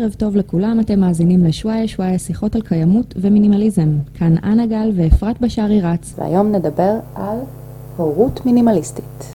ערב 0.00 0.12
טוב 0.18 0.36
לכולם, 0.36 0.80
אתם 0.80 1.00
מאזינים 1.00 1.44
לשוואיה 1.44 1.88
שוואיה 1.88 2.18
שיחות 2.18 2.54
על 2.54 2.62
קיימות 2.62 3.14
ומינימליזם. 3.16 3.88
כאן 4.14 4.34
אנה 4.44 4.66
גל 4.66 4.90
ואפרת 4.94 5.40
בשארי 5.40 5.80
רץ. 5.80 6.14
והיום 6.18 6.52
נדבר 6.52 6.98
על 7.14 7.38
הורות 7.96 8.46
מינימליסטית. 8.46 9.34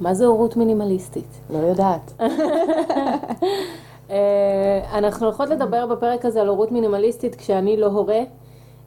מה 0.00 0.14
זה 0.14 0.26
הורות 0.26 0.56
מינימליסטית? 0.56 1.40
לא 1.50 1.58
יודעת. 1.58 2.12
אה, 4.10 4.98
אנחנו 4.98 5.26
הולכות 5.26 5.48
לדבר 5.48 5.86
בפרק 5.86 6.24
הזה 6.24 6.40
על 6.40 6.48
הורות 6.48 6.72
מינימליסטית 6.72 7.34
כשאני 7.34 7.76
לא 7.76 7.86
הורה, 7.86 8.20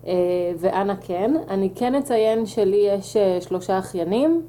אה, 0.08 0.14
ואנה 0.58 0.96
כן. 0.96 1.34
אני 1.50 1.70
כן 1.76 1.96
אציין 1.96 2.46
שלי 2.46 2.88
יש 2.90 3.18
אה, 3.18 3.42
שלושה 3.42 3.80
אחיינים, 3.80 4.42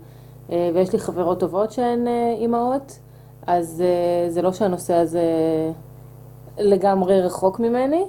ויש 0.75 0.93
לי 0.93 0.99
חברות 0.99 1.41
טובות 1.41 1.73
שהן 1.73 2.07
אימהות, 2.39 2.99
אז 3.47 3.83
זה 4.29 4.43
לא 4.43 4.53
שהנושא 4.53 4.95
הזה 4.95 5.23
לגמרי 6.59 7.21
רחוק 7.21 7.61
ממני. 7.61 8.05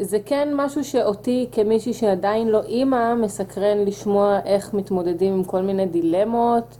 זה 0.00 0.18
כן 0.26 0.48
משהו 0.54 0.84
שאותי 0.84 1.48
כמישהי 1.52 1.92
שעדיין 1.92 2.48
לא 2.48 2.62
אימא, 2.62 3.14
מסקרן 3.14 3.78
לשמוע 3.78 4.38
איך 4.44 4.74
מתמודדים 4.74 5.32
עם 5.32 5.44
כל 5.44 5.62
מיני 5.62 5.86
דילמות. 5.86 6.76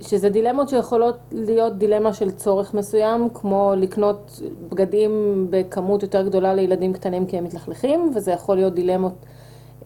שזה 0.00 0.28
דילמות 0.28 0.68
שיכולות 0.68 1.16
להיות 1.32 1.78
דילמה 1.78 2.12
של 2.12 2.30
צורך 2.30 2.74
מסוים, 2.74 3.28
כמו 3.34 3.72
לקנות 3.76 4.40
בגדים 4.68 5.46
בכמות 5.50 6.02
יותר 6.02 6.22
גדולה 6.22 6.54
לילדים 6.54 6.92
קטנים 6.92 7.26
כי 7.26 7.38
הם 7.38 7.44
מתלכלכים, 7.44 8.12
וזה 8.14 8.32
יכול 8.32 8.56
להיות 8.56 8.74
דילמות 8.74 9.14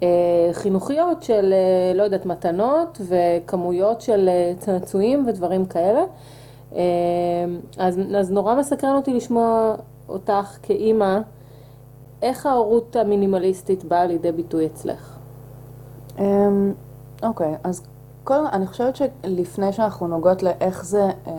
אה, 0.02 0.08
חינוכיות 0.52 1.22
של, 1.22 1.52
אה, 1.52 1.94
לא 1.94 2.02
יודעת, 2.02 2.26
מתנות 2.26 3.00
וכמויות 3.00 4.00
של 4.00 4.28
אה, 4.28 4.52
צעצועים 4.58 5.24
ודברים 5.28 5.66
כאלה. 5.66 6.04
אה, 6.74 6.80
אז, 7.78 8.00
אז 8.16 8.30
נורא 8.30 8.54
מסקרן 8.54 8.96
אותי 8.96 9.14
לשמוע 9.14 9.74
אותך 10.08 10.58
כאימא, 10.62 11.18
איך 12.22 12.46
ההורות 12.46 12.96
המינימליסטית 12.96 13.84
באה 13.84 14.06
לידי 14.06 14.32
ביטוי 14.32 14.66
אצלך? 14.66 15.18
אמ, 16.18 16.72
אוקיי, 17.22 17.54
okay, 17.54 17.58
אז 17.64 17.82
קודם, 18.28 18.46
אני 18.52 18.66
חושבת 18.66 18.96
שלפני 18.96 19.72
שאנחנו 19.72 20.06
נוגעות 20.06 20.42
לאיך 20.42 20.84
זה 20.84 21.02
אה, 21.26 21.32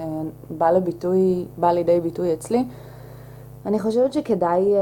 בא 0.58 0.72
לביטוי, 0.72 1.45
בא 1.58 1.72
לידי 1.72 2.00
ביטוי 2.00 2.34
אצלי, 2.34 2.64
אני 3.66 3.80
חושבת 3.80 4.14
שכדאי 4.14 4.76
אה, 4.76 4.80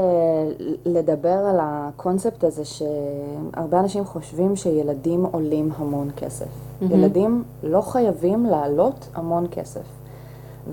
לדבר 0.84 1.28
על 1.28 1.58
הקונספט 1.62 2.44
הזה 2.44 2.62
שהרבה 2.64 3.80
אנשים 3.80 4.04
חושבים 4.04 4.56
שילדים 4.56 5.24
עולים 5.24 5.70
המון 5.76 6.10
כסף. 6.16 6.46
Mm-hmm. 6.46 6.84
ילדים 6.90 7.44
לא 7.62 7.80
חייבים 7.80 8.46
לעלות 8.46 9.08
המון 9.14 9.46
כסף. 9.50 9.86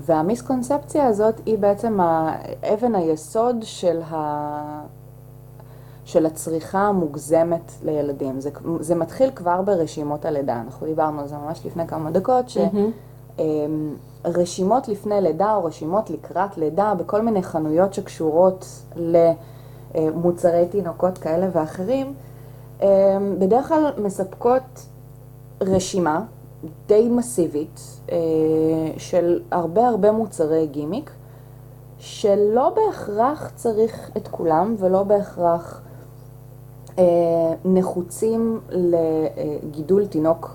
והמיסקונספציה 0.00 1.06
הזאת 1.06 1.40
היא 1.46 1.58
בעצם 1.58 1.98
אבן 2.74 2.94
היסוד 2.94 3.56
של 3.62 4.00
ה... 4.10 4.16
של 6.06 6.26
הצריכה 6.26 6.78
המוגזמת 6.78 7.72
לילדים. 7.84 8.40
זה, 8.40 8.50
זה 8.80 8.94
מתחיל 8.94 9.30
כבר 9.30 9.62
ברשימות 9.62 10.24
הלידה, 10.24 10.60
אנחנו 10.60 10.86
דיברנו 10.86 11.20
על 11.20 11.28
זה 11.28 11.36
ממש 11.36 11.66
לפני 11.66 11.86
כמה 11.86 12.10
דקות, 12.10 12.46
שרשימות 14.24 14.88
לפני 14.88 15.20
לידה 15.20 15.54
או 15.54 15.64
רשימות 15.64 16.10
לקראת 16.10 16.58
לידה 16.58 16.94
בכל 16.94 17.22
מיני 17.22 17.42
חנויות 17.42 17.94
שקשורות 17.94 18.66
למוצרי 18.96 20.66
תינוקות 20.70 21.18
כאלה 21.18 21.48
ואחרים, 21.52 22.14
בדרך 23.38 23.68
כלל 23.68 23.92
מספקות 23.98 24.86
רשימה 25.60 26.22
די 26.86 27.08
מסיבית 27.08 27.80
אה, 28.12 28.16
של 28.96 29.42
הרבה 29.50 29.88
הרבה 29.88 30.12
מוצרי 30.12 30.66
גימיק, 30.66 31.10
שלא 31.98 32.74
בהכרח 32.76 33.50
צריך 33.54 34.10
את 34.16 34.28
כולם 34.28 34.74
ולא 34.78 35.02
בהכרח 35.02 35.82
נחוצים 37.64 38.60
לגידול 38.70 40.06
תינוק 40.06 40.50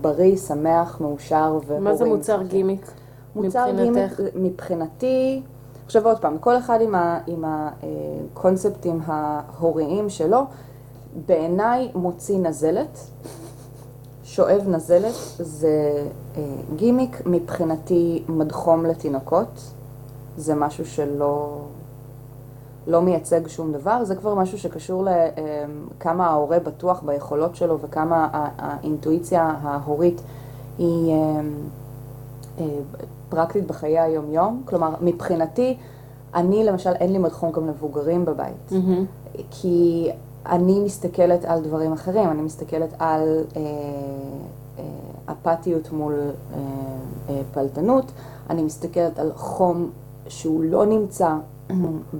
בריא, 0.00 0.36
שמח, 0.36 1.00
מאושר 1.00 1.58
והורים. 1.66 1.84
מה 1.84 1.94
זה 1.94 2.04
מוצר 2.04 2.42
גימיק? 2.42 2.90
מוצר 3.36 3.66
גימיק 3.76 4.12
מבחינתי, 4.34 5.42
עכשיו 5.86 6.06
עוד 6.06 6.18
פעם, 6.18 6.38
כל 6.38 6.58
אחד 6.58 6.80
עם, 6.80 6.94
ה, 6.94 7.20
עם 7.26 7.44
הקונספטים 7.46 9.00
ההוריים 9.06 10.08
שלו, 10.08 10.40
בעיניי 11.26 11.90
מוציא 11.94 12.38
נזלת, 12.38 12.98
שואב 14.24 14.62
נזלת, 14.68 15.14
זה 15.38 16.06
אה, 16.36 16.42
גימיק, 16.76 17.22
מבחינתי 17.26 18.22
מדחום 18.28 18.86
לתינוקות, 18.86 19.60
זה 20.36 20.54
משהו 20.54 20.86
שלא... 20.86 21.58
לא 22.86 23.02
מייצג 23.02 23.48
שום 23.48 23.72
דבר, 23.72 24.04
זה 24.04 24.14
כבר 24.14 24.34
משהו 24.34 24.58
שקשור 24.58 25.04
לכמה 25.04 26.26
ההורה 26.26 26.58
בטוח 26.58 27.02
ביכולות 27.02 27.56
שלו 27.56 27.78
וכמה 27.80 28.28
האינטואיציה 28.58 29.54
ההורית 29.62 30.20
היא 30.78 31.12
אה, 31.12 31.40
אה, 32.58 32.64
פרקטית 33.28 33.66
בחיי 33.66 33.98
היום-יום. 33.98 34.62
כלומר, 34.64 34.94
מבחינתי, 35.00 35.76
אני 36.34 36.64
למשל, 36.64 36.92
אין 36.92 37.12
לי 37.12 37.18
מדחום 37.18 37.52
גם 37.52 37.66
מבוגרים 37.66 38.24
בבית, 38.24 38.70
mm-hmm. 38.70 39.40
כי 39.50 40.10
אני 40.46 40.80
מסתכלת 40.80 41.44
על 41.44 41.60
דברים 41.62 41.92
אחרים, 41.92 42.30
אני 42.30 42.42
מסתכלת 42.42 42.94
על 42.98 43.44
אה, 43.56 43.62
אה, 44.78 44.84
אפתיות 45.32 45.92
מול 45.92 46.14
אה, 46.14 46.58
אה, 47.28 47.40
פלטנות, 47.54 48.12
אני 48.50 48.62
מסתכלת 48.62 49.18
על 49.18 49.32
חום 49.34 49.90
שהוא 50.28 50.62
לא 50.64 50.86
נמצא 50.86 51.34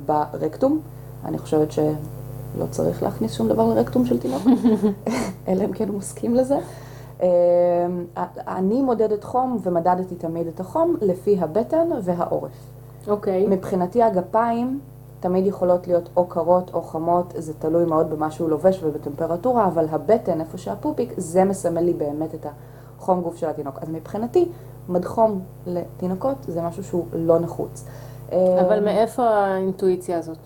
ברקטום. 0.07 0.81
אני 1.25 1.39
חושבת 1.39 1.73
שלא 1.73 2.67
צריך 2.71 3.03
להכניס 3.03 3.33
שום 3.33 3.49
דבר 3.49 3.69
לרקטום 3.69 4.07
של 4.07 4.19
תינוק, 4.19 4.43
אלא 5.49 5.65
אם 5.65 5.73
כן 5.73 5.89
הוא 5.89 5.99
מסכים 5.99 6.35
לזה. 6.35 6.59
אמ, 7.23 7.27
אני 8.49 8.83
מודדת 8.83 9.25
חום 9.25 9.59
ומדדתי 9.63 10.15
תמיד 10.15 10.47
את 10.47 10.61
החום 10.61 10.97
לפי 11.01 11.39
הבטן 11.41 11.89
והעורף. 12.03 12.51
אוקיי. 13.07 13.47
Okay. 13.47 13.51
מבחינתי 13.51 14.03
הגפיים 14.03 14.81
תמיד 15.21 15.47
יכולות 15.47 15.87
להיות 15.87 16.09
או 16.17 16.27
קרות 16.27 16.71
או 16.75 16.83
חמות, 16.83 17.35
זה 17.37 17.53
תלוי 17.59 17.85
מאוד 17.85 18.11
במה 18.11 18.31
שהוא 18.31 18.51
לובש 18.51 18.81
ובטמפרטורה, 18.83 19.67
אבל 19.67 19.87
הבטן, 19.91 20.41
איפה 20.41 20.59
שהפופיק, 20.59 21.13
זה 21.17 21.45
מסמל 21.45 21.81
לי 21.81 21.93
באמת 21.93 22.35
את 22.35 22.47
החום 22.99 23.21
גוף 23.21 23.37
של 23.37 23.49
התינוק. 23.49 23.79
אז 23.83 23.89
מבחינתי, 23.89 24.49
מדחום 24.89 25.41
לתינוקות 25.67 26.37
זה 26.49 26.63
משהו 26.63 26.85
שהוא 26.85 27.07
לא 27.13 27.39
נחוץ. 27.39 27.85
אבל 28.33 28.85
מאיפה 28.85 29.23
האינטואיציה 29.23 30.19
הזאת? 30.19 30.39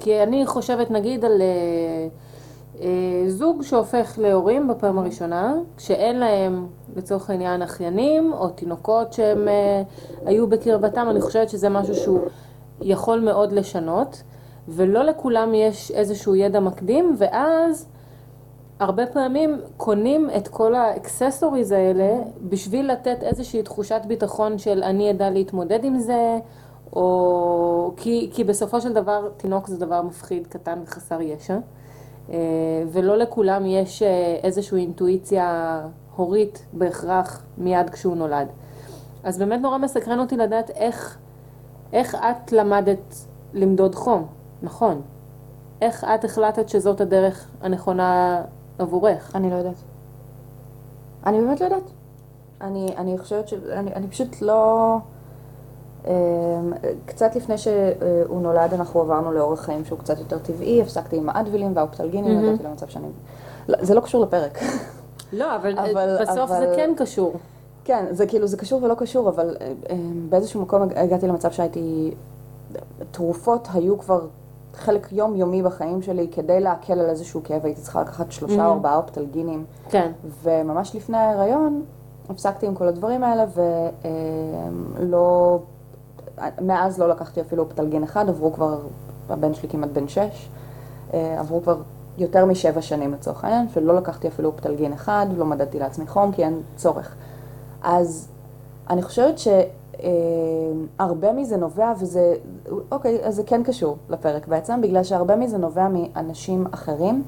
כי 0.00 0.22
אני 0.22 0.46
חושבת 0.46 0.90
נגיד 0.90 1.24
על 1.24 1.42
אה, 1.42 2.08
אה, 2.80 3.28
זוג 3.28 3.62
שהופך 3.62 4.18
להורים 4.18 4.68
בפעם 4.68 4.98
הראשונה, 4.98 5.54
כשאין 5.76 6.18
להם 6.18 6.66
לצורך 6.96 7.30
העניין 7.30 7.62
אחיינים 7.62 8.32
או 8.32 8.48
תינוקות 8.48 9.12
שהם 9.12 9.48
אה, 9.48 9.82
היו 10.26 10.46
בקרבתם, 10.46 11.06
אני 11.10 11.20
חושבת 11.20 11.48
שזה 11.48 11.68
משהו 11.68 11.94
שהוא 11.94 12.20
יכול 12.80 13.20
מאוד 13.20 13.52
לשנות, 13.52 14.22
ולא 14.68 15.02
לכולם 15.02 15.54
יש 15.54 15.90
איזשהו 15.90 16.36
ידע 16.36 16.60
מקדים, 16.60 17.14
ואז 17.18 17.88
הרבה 18.80 19.06
פעמים 19.06 19.60
קונים 19.76 20.30
את 20.36 20.48
כל 20.48 20.74
האקססוריז 20.74 21.72
האלה 21.72 22.18
בשביל 22.48 22.92
לתת 22.92 23.22
איזושהי 23.22 23.62
תחושת 23.62 24.00
ביטחון 24.06 24.58
של 24.58 24.82
אני 24.82 25.10
אדע 25.10 25.30
להתמודד 25.30 25.84
עם 25.84 25.98
זה, 25.98 26.38
או... 26.92 27.92
כי, 27.96 28.30
כי 28.34 28.44
בסופו 28.44 28.80
של 28.80 28.92
דבר 28.92 29.28
תינוק 29.36 29.68
זה 29.68 29.78
דבר 29.78 30.02
מפחיד, 30.02 30.46
קטן 30.46 30.78
וחסר 30.84 31.20
ישע, 31.20 31.58
אה, 32.30 32.36
ולא 32.92 33.16
לכולם 33.16 33.66
יש 33.66 34.02
אה, 34.02 34.38
איזושהי 34.42 34.80
אינטואיציה 34.80 35.80
הורית 36.16 36.66
בהכרח 36.72 37.42
מיד 37.58 37.90
כשהוא 37.90 38.16
נולד. 38.16 38.48
אז 39.24 39.38
באמת 39.38 39.60
נורא 39.60 39.78
מסקרן 39.78 40.18
אותי 40.18 40.36
לדעת 40.36 40.70
איך, 40.70 41.18
איך 41.92 42.14
את 42.14 42.52
למדת 42.52 43.14
למדוד 43.54 43.94
חום, 43.94 44.26
נכון. 44.62 45.02
איך 45.80 46.04
את 46.04 46.24
החלטת 46.24 46.68
שזאת 46.68 47.00
הדרך 47.00 47.48
הנכונה 47.62 48.42
עבורך? 48.78 49.36
אני 49.36 49.50
לא 49.50 49.54
יודעת. 49.54 49.82
אני 51.26 51.40
באמת 51.40 51.60
לא 51.60 51.64
יודעת. 51.64 51.90
אני, 52.60 52.94
אני 52.96 53.18
חושבת 53.18 53.48
ש... 53.48 53.54
אני, 53.54 53.94
אני 53.94 54.08
פשוט 54.08 54.42
לא... 54.42 54.98
אמ, 56.06 56.12
קצת 57.06 57.36
לפני 57.36 57.58
שהוא 57.58 58.40
נולד 58.42 58.74
אנחנו 58.74 59.00
עברנו 59.00 59.32
לאורח 59.32 59.60
חיים 59.60 59.84
שהוא 59.84 59.98
קצת 59.98 60.18
יותר 60.18 60.38
טבעי, 60.38 60.82
הפסקתי 60.82 61.16
עם 61.16 61.28
האדווילים 61.28 61.72
והאופטלגינים, 61.74 62.38
הגעתי 62.38 62.62
למצב 62.64 62.86
שאני... 62.88 63.06
לא, 63.68 63.76
זה 63.80 63.94
לא 63.94 64.00
קשור 64.00 64.22
לפרק. 64.22 64.58
לא, 65.32 65.56
אבל, 65.56 65.78
אבל 65.78 66.16
בסוף 66.22 66.38
אבל... 66.50 66.60
זה 66.60 66.72
כן 66.76 66.90
קשור. 66.96 67.34
כן, 67.84 68.04
זה 68.10 68.26
כאילו, 68.26 68.46
זה 68.46 68.56
קשור 68.56 68.82
ולא 68.82 68.94
קשור, 68.94 69.28
אבל 69.28 69.56
אמ, 69.90 70.26
באיזשהו 70.28 70.62
מקום 70.62 70.82
הגעתי 70.96 71.26
למצב 71.26 71.50
שהייתי 71.50 72.14
תרופות 73.10 73.68
היו 73.74 73.98
כבר 73.98 74.20
חלק 74.74 75.12
יומיומי 75.12 75.62
בחיים 75.62 76.02
שלי, 76.02 76.28
כדי 76.32 76.60
להקל 76.60 77.00
על 77.00 77.10
איזשהו 77.10 77.40
כאב 77.44 77.64
הייתי 77.64 77.80
צריכה 77.80 78.00
לקחת 78.00 78.32
שלושה 78.32 78.54
או 78.66 78.70
Mhm. 78.70 78.74
ארבעה 78.74 78.96
אופטלגינים. 78.96 79.64
כן. 79.90 80.12
וממש 80.42 80.96
לפני 80.96 81.16
ההיריון 81.16 81.82
הפסקתי 82.30 82.66
עם 82.66 82.74
כל 82.74 82.88
הדברים 82.88 83.24
האלה 83.24 83.44
ולא, 84.98 85.58
מאז 86.60 86.98
לא 86.98 87.08
לקחתי 87.08 87.40
אפילו 87.40 87.62
אופטלגין 87.62 88.02
אחד, 88.02 88.28
עברו 88.28 88.52
כבר, 88.52 88.78
הבן 89.28 89.54
שלי 89.54 89.68
כמעט 89.68 89.90
בן 89.90 90.08
שש, 90.08 90.48
אה, 91.14 91.40
עברו 91.40 91.62
כבר 91.62 91.76
יותר 92.18 92.44
משבע 92.44 92.82
שנים 92.82 93.12
לצורך 93.12 93.44
העניין, 93.44 93.66
ולא 93.76 93.96
לקחתי 93.96 94.28
אפילו 94.28 94.48
אופטלגין 94.48 94.92
אחד, 94.92 95.26
לא 95.36 95.44
מדדתי 95.44 95.78
לעצמי 95.78 96.06
חום 96.06 96.32
כי 96.32 96.44
אין 96.44 96.60
צורך. 96.76 97.14
אז 97.82 98.28
אני 98.90 99.02
חושבת 99.02 99.34
שהרבה 100.98 101.32
מזה 101.32 101.56
נובע, 101.56 101.92
וזה, 101.98 102.34
אוקיי, 102.90 103.18
אז 103.24 103.34
זה 103.34 103.42
כן 103.46 103.62
קשור 103.62 103.96
לפרק 104.10 104.46
בעצם, 104.46 104.80
בגלל 104.80 105.04
שהרבה 105.04 105.36
מזה 105.36 105.58
נובע 105.58 105.88
מאנשים 105.88 106.66
אחרים. 106.70 107.22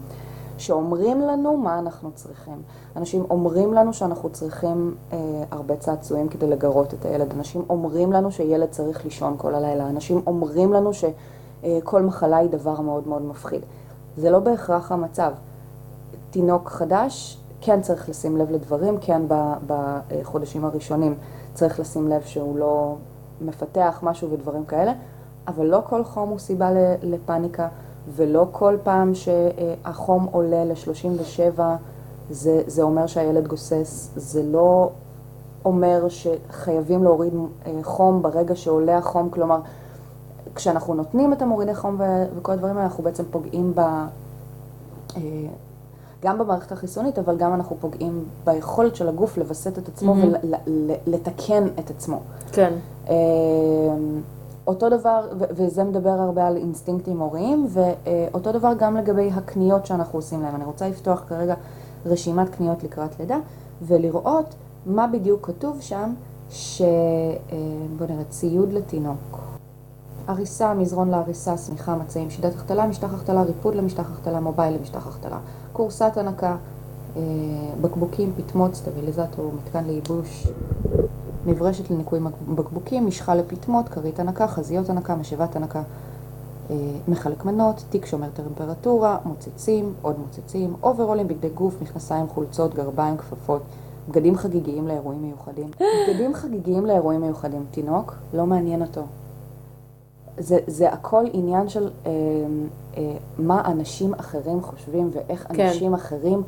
שאומרים 0.59 1.21
לנו 1.21 1.57
מה 1.57 1.79
אנחנו 1.79 2.11
צריכים. 2.15 2.63
אנשים 2.97 3.25
אומרים 3.31 3.75
לנו 3.75 3.93
שאנחנו 3.93 4.31
צריכים 4.31 4.95
אה, 5.13 5.19
הרבה 5.51 5.77
צעצועים 5.77 6.29
כדי 6.29 6.47
לגרות 6.47 6.95
את 6.95 7.05
הילד. 7.05 7.33
אנשים 7.33 7.65
אומרים 7.71 8.13
לנו 8.13 8.31
שילד 8.31 8.69
צריך 8.71 9.05
לישון 9.05 9.35
כל 9.39 9.55
הלילה. 9.55 9.89
אנשים 9.89 10.23
אומרים 10.27 10.73
לנו 10.73 10.91
שכל 10.95 12.03
מחלה 12.03 12.37
היא 12.37 12.51
דבר 12.51 12.81
מאוד 12.81 13.09
מאוד 13.09 13.23
מפחיד. 13.23 13.61
זה 14.17 14.31
לא 14.31 14.39
בהכרח 14.39 14.93
המצב. 14.93 15.33
תינוק 16.31 16.69
חדש, 16.69 17.39
כן 17.61 17.81
צריך 17.81 18.09
לשים 18.09 18.37
לב 18.37 18.51
לדברים, 18.51 18.99
כן 19.01 19.23
בחודשים 19.67 20.65
הראשונים 20.65 21.15
צריך 21.55 21.81
לשים 21.81 22.09
לב 22.09 22.23
שהוא 22.23 22.59
לא 22.59 22.95
מפתח 23.41 24.01
משהו 24.03 24.31
ודברים 24.31 24.65
כאלה, 24.65 24.93
אבל 25.49 25.67
לא 25.67 25.81
כל 25.89 26.05
חום 26.05 26.29
הוא 26.29 26.39
סיבה 26.39 26.71
לפאניקה. 27.03 27.69
ולא 28.17 28.47
כל 28.53 28.77
פעם 28.83 29.13
שהחום 29.15 30.29
עולה 30.31 30.65
ל-37 30.65 31.61
זה, 32.31 32.63
זה 32.67 32.83
אומר 32.83 33.07
שהילד 33.07 33.49
גוסס, 33.49 34.11
זה 34.17 34.43
לא 34.43 34.91
אומר 35.65 36.07
שחייבים 36.09 37.05
להוריד 37.05 37.33
אה, 37.67 37.73
חום 37.83 38.23
ברגע 38.23 38.57
שעולה 38.57 38.99
החום, 38.99 39.31
כלומר, 39.31 39.61
כשאנחנו 40.55 40.95
נותנים 40.95 41.33
את 41.33 41.43
המורידי 41.43 41.75
חום 41.75 41.97
ו- 41.99 42.25
וכל 42.37 42.53
הדברים 42.53 42.77
האלה, 42.77 42.87
אנחנו 42.87 43.05
בעצם 43.05 43.25
פוגעים 43.31 43.73
ב... 43.75 43.81
אה, 43.81 45.21
גם 46.23 46.39
במערכת 46.39 46.73
החיסונית, 46.73 47.19
אבל 47.19 47.37
גם 47.37 47.55
אנחנו 47.55 47.77
פוגעים 47.81 48.25
ביכולת 48.45 48.97
של 48.97 49.09
הגוף 49.09 49.39
לווסת 49.39 49.79
את 49.79 49.89
עצמו 49.89 50.15
מהמם. 50.15 50.35
ולתקן 51.07 51.67
את 51.79 51.91
עצמו. 51.91 52.21
כן. 52.53 52.73
אותו 54.69 54.89
דבר, 54.89 55.29
וזה 55.39 55.85
מדבר 55.85 56.11
הרבה 56.11 56.47
על 56.47 56.57
אינסטינקטים 56.57 57.19
הוריים, 57.19 57.67
ואותו 57.69 58.53
דבר 58.53 58.73
גם 58.79 58.97
לגבי 58.97 59.31
הקניות 59.35 59.87
שאנחנו 59.87 60.19
עושים 60.19 60.43
להם. 60.43 60.55
אני 60.55 60.65
רוצה 60.65 60.89
לפתוח 60.89 61.25
כרגע 61.29 61.55
רשימת 62.07 62.49
קניות 62.49 62.85
לקראת 62.85 63.21
לידה, 63.21 63.39
ולראות 63.83 64.55
מה 64.87 65.07
בדיוק 65.07 65.47
כתוב 65.47 65.81
שם, 65.81 66.15
ש... 66.51 66.83
אה, 66.83 67.57
בוא 67.99 68.07
נראה, 68.07 68.25
ציוד 68.25 68.73
לתינוק. 68.73 69.39
עריסה, 70.27 70.75
מזרון 70.75 71.09
לעריסה, 71.09 71.57
שמיכה, 71.57 71.97
מצעים, 71.97 72.31
שיטת 72.31 72.55
החתלה, 72.55 72.87
משטח 72.87 73.15
החתלה, 73.15 73.43
ריפוד 73.43 73.75
למשטח 73.75 74.11
החתלה, 74.11 74.41
מובייל 74.41 74.75
למשטח 74.75 75.07
החתלה, 75.07 75.39
קורסת 75.73 76.13
הנקה, 76.17 76.57
אה, 77.17 77.23
בקבוקים, 77.81 78.33
פטמות, 78.37 78.75
סטביליזטור, 78.75 79.53
מתקן 79.57 79.85
לייבוש, 79.85 80.47
מברשת 81.49 81.91
לניקוי 81.91 82.21
בקבוקים, 82.55 83.07
משחה 83.07 83.35
לפטמות, 83.35 83.89
כרית 83.89 84.21
הנקה, 84.21 84.49
חזיות 84.49 84.91
הנקה, 84.91 85.15
משאבת 85.15 85.57
הנקה, 85.57 85.83
אה, 86.71 86.77
מחלק 87.09 87.45
מנות, 87.45 87.85
תיק 87.91 88.07
שומר 88.07 88.29
טמפרטורה, 88.31 89.19
מוצצים, 89.25 89.93
עוד 90.03 90.17
מוצצים, 90.19 90.75
אוברולים, 90.83 91.29
בגדי 91.29 91.49
גוף, 91.49 91.75
מכנסיים, 91.83 92.29
חולצות, 92.29 92.75
גרביים, 92.75 93.17
כפפות, 93.17 93.63
בגדים 94.09 94.37
חגיגיים 94.37 94.89
לאירועים 94.89 95.23
מיוחדים. 95.23 95.71
בגדים 96.09 96.35
חגיגיים 96.35 96.87
לאירועים 96.87 97.21
מיוחדים. 97.21 97.65
תינוק, 97.71 98.15
לא 98.35 98.47
מעניין 98.47 98.83
אותו. 98.83 99.03
זה, 100.39 100.59
זה 100.67 100.93
הכל 100.93 101.25
עניין 101.33 101.69
של 101.69 101.91
אה, 102.07 102.11
אה, 102.97 103.17
מה 103.39 103.63
אנשים 103.65 104.15
אחרים 104.15 104.63
חושבים 104.63 105.11
ואיך 105.13 105.47
כן. 105.53 105.67
אנשים 105.67 105.95
אחרים 105.95 106.43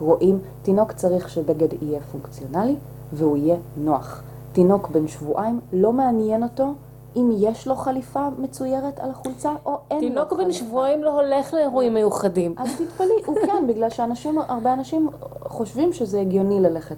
רואים. 0.00 0.38
תינוק 0.62 0.92
צריך 0.92 1.28
שבגד 1.28 1.82
יהיה 1.82 2.00
פונקציונלי 2.00 2.76
והוא 3.12 3.36
יהיה 3.36 3.56
נוח. 3.76 4.22
תינוק 4.56 4.88
בן 4.88 5.08
שבועיים, 5.08 5.60
לא 5.72 5.92
מעניין 5.92 6.42
אותו 6.42 6.74
אם 7.16 7.30
יש 7.38 7.66
לו 7.68 7.76
חליפה 7.76 8.28
מצוירת 8.38 9.00
על 9.00 9.10
החולצה 9.10 9.50
או 9.66 9.78
אין 9.90 10.00
לו 10.04 10.08
תינוק 10.08 10.32
בן 10.32 10.36
חליפה. 10.44 10.52
שבועיים 10.52 11.04
לא 11.04 11.20
הולך 11.20 11.54
לאירועים 11.54 11.94
מיוחדים. 11.94 12.54
אז 12.58 12.68
תתפלאי, 12.78 13.08
הוא 13.26 13.36
כן, 13.46 13.66
בגלל 13.68 13.90
שאנשים, 13.90 14.38
הרבה 14.48 14.72
אנשים 14.72 15.08
חושבים 15.40 15.92
שזה 15.92 16.20
הגיוני 16.20 16.60
ללכת 16.60 16.96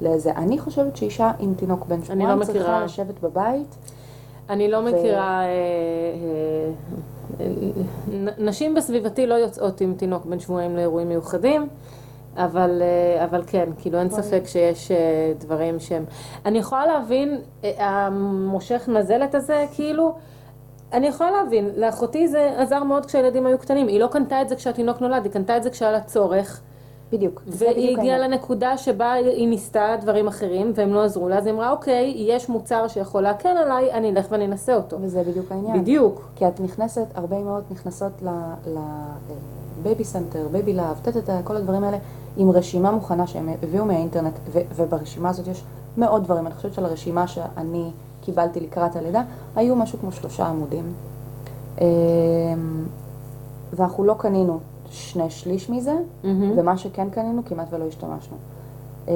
לזה. 0.00 0.30
אני 0.32 0.58
חושבת 0.58 0.96
שאישה 0.96 1.30
עם 1.38 1.54
תינוק 1.54 1.86
בן 1.86 1.98
לא 1.98 2.04
שבועיים 2.04 2.42
צריכה 2.44 2.52
מכירה. 2.60 2.84
לשבת 2.84 3.20
בבית. 3.22 3.76
אני 4.50 4.70
לא 4.70 4.76
ו- 4.76 4.82
מכירה... 4.82 5.40
אה, 5.42 5.46
אה, 7.40 7.46
נ- 8.12 8.46
נשים 8.48 8.74
בסביבתי 8.74 9.26
לא 9.26 9.34
יוצאות 9.34 9.80
עם 9.80 9.94
תינוק 9.96 10.24
בן 10.24 10.38
שבועיים 10.38 10.76
לאירועים 10.76 11.08
מיוחדים, 11.08 11.68
אבל, 12.36 12.82
אה, 12.82 13.24
אבל 13.24 13.42
כן, 13.46 13.68
כאילו 13.78 13.98
אין 13.98 14.10
ספק 14.10 14.42
שיש 14.46 14.90
אה, 14.90 15.32
דברים 15.38 15.80
שהם... 15.80 16.04
אני 16.46 16.58
יכולה 16.58 16.86
להבין, 16.86 17.40
אה, 17.64 17.70
המושך 17.78 18.88
נזלת 18.88 19.34
הזה, 19.34 19.66
כאילו, 19.74 20.14
אני 20.92 21.06
יכולה 21.06 21.30
להבין, 21.30 21.70
לאחותי 21.76 22.28
זה 22.28 22.54
עזר 22.56 22.82
מאוד 22.82 23.06
כשהילדים 23.06 23.46
היו 23.46 23.58
קטנים, 23.58 23.88
היא 23.88 24.00
לא 24.00 24.06
קנתה 24.06 24.42
את 24.42 24.48
זה 24.48 24.56
כשהתינוק 24.56 25.00
נולד, 25.00 25.24
היא 25.24 25.32
קנתה 25.32 25.56
את 25.56 25.62
זה 25.62 25.70
כשהיה 25.70 25.92
לה 25.92 26.00
צורך. 26.00 26.60
בדיוק. 27.16 27.42
והיא 27.46 27.98
הגיעה. 27.98 28.18
לנקודה 28.18 28.78
שבה 28.78 29.12
היא 29.12 29.48
ניסתה 29.48 29.96
דברים 30.00 30.26
אחרים 30.26 30.72
והם 30.74 30.94
לא 30.94 31.04
עזרו 31.04 31.28
לה, 31.28 31.38
אז 31.38 31.46
היא 31.46 31.54
אמרה, 31.54 31.70
אוקיי, 31.70 32.14
יש 32.16 32.48
מוצר 32.48 32.88
שיכול 32.88 33.22
להקל 33.22 33.48
עליי, 33.48 33.92
אני 33.92 34.10
אלך 34.10 34.26
ואני 34.30 34.46
אנסה 34.46 34.76
אותו. 34.76 34.96
וזה 35.00 35.22
בדיוק 35.22 35.52
העניין. 35.52 35.82
בדיוק. 35.82 36.28
כי 36.36 36.48
את 36.48 36.60
נכנסת, 36.60 37.06
הרבה 37.14 37.36
אמהות 37.36 37.64
נכנסות 37.70 38.22
לבייבי 39.80 40.04
סנטר, 40.04 40.48
בייבי 40.52 40.72
לאב, 40.72 41.00
טטטה, 41.02 41.40
כל 41.44 41.56
הדברים 41.56 41.84
האלה, 41.84 41.98
עם 42.36 42.50
רשימה 42.50 42.90
מוכנה 42.90 43.26
שהם 43.26 43.48
הביאו 43.62 43.84
מהאינטרנט, 43.84 44.38
וברשימה 44.52 45.28
הזאת 45.28 45.46
יש 45.46 45.64
מאות 45.96 46.22
דברים. 46.22 46.46
אני 46.46 46.54
חושבת 46.54 46.74
שלרשימה 46.74 47.26
שאני 47.26 47.90
קיבלתי 48.20 48.60
לקראת 48.60 48.96
הלידה, 48.96 49.22
היו 49.56 49.76
משהו 49.76 49.98
כמו 49.98 50.12
שלושה 50.12 50.46
עמודים. 50.46 50.92
אמ, 51.80 51.84
ואנחנו 53.72 54.04
לא 54.04 54.14
קנינו 54.18 54.58
שני 54.94 55.30
שליש 55.30 55.70
מזה, 55.70 55.96
מהמם. 56.24 56.52
ומה 56.58 56.76
שכן 56.76 57.10
קנינו 57.10 57.42
כמעט 57.44 57.66
ולא 57.70 57.84
השתמשנו. 57.84 58.36
אמ, 59.08 59.12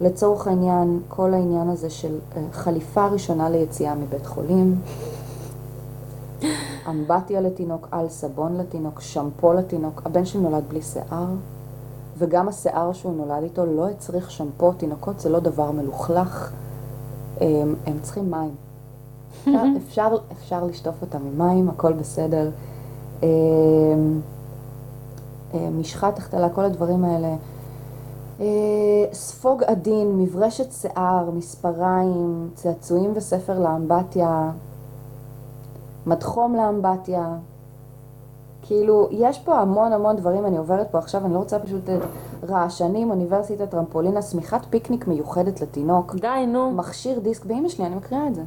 לצורך 0.00 0.46
העניין, 0.46 1.00
כל 1.08 1.34
העניין 1.34 1.68
הזה 1.68 1.90
של 1.90 2.18
אה, 2.36 2.42
חליפה 2.52 3.06
ראשונה 3.06 3.50
ליציאה 3.50 3.94
מבית 3.94 4.26
חולים, 4.26 4.80
אמבטיה 6.88 7.40
לתינוק, 7.40 7.88
על 7.90 8.08
סבון 8.08 8.56
לתינוק, 8.56 9.00
שמפו 9.00 9.52
לתינוק, 9.52 10.02
הבן 10.04 10.24
שלי 10.24 10.40
נולד 10.40 10.64
בלי 10.68 10.82
שיער, 10.82 11.26
וגם 12.18 12.48
השיער 12.48 12.92
שהוא 12.92 13.16
נולד 13.16 13.42
איתו 13.42 13.66
לא 13.66 13.88
הצריך 13.88 14.30
שמפו, 14.30 14.72
תינוקות 14.72 15.20
זה 15.20 15.28
לא 15.28 15.40
דבר 15.40 15.70
מלוכלך, 15.70 16.52
הם, 17.40 17.74
הם 17.86 17.96
צריכים 18.02 18.30
מים. 18.30 18.54
אפשר, 19.46 19.76
אפשר, 19.76 20.16
אפשר 20.32 20.64
לשטוף 20.64 20.94
אותם 21.02 21.18
עם 21.18 21.38
מים, 21.38 21.68
הכל 21.68 21.92
בסדר. 21.92 22.50
אה, 25.54 25.70
משחת 25.70 26.18
החתלה, 26.18 26.48
כל 26.48 26.64
הדברים 26.64 27.04
האלה. 27.04 27.34
אה, 28.40 28.46
ספוג 29.12 29.62
עדין, 29.62 30.18
מברשת 30.18 30.72
שיער, 30.72 31.30
מספריים, 31.30 32.50
צעצועים 32.54 33.12
וספר 33.14 33.58
לאמבטיה, 33.58 34.50
מדחום 36.06 36.54
לאמבטיה. 36.54 37.34
כאילו, 38.62 39.08
יש 39.10 39.38
פה 39.38 39.58
המון 39.58 39.92
המון 39.92 40.16
דברים, 40.16 40.46
אני 40.46 40.56
עוברת 40.56 40.90
פה 40.90 40.98
עכשיו, 40.98 41.24
אני 41.24 41.34
לא 41.34 41.38
רוצה 41.38 41.58
פשוט 41.58 41.88
אה, 41.88 41.96
רעשנים, 42.48 43.10
אוניברסיטה, 43.10 43.66
טרמפולינה, 43.66 44.22
שמיכת 44.22 44.60
פיקניק 44.70 45.08
מיוחדת 45.08 45.60
לתינוק, 45.60 46.14
די, 46.14 46.46
נו. 46.48 46.70
מכשיר 46.70 47.18
דיסק, 47.18 47.44
באמא 47.44 47.68
שלי, 47.68 47.86
אני 47.86 47.94
מקריאה 47.94 48.26
את 48.26 48.34
זה. 48.34 48.42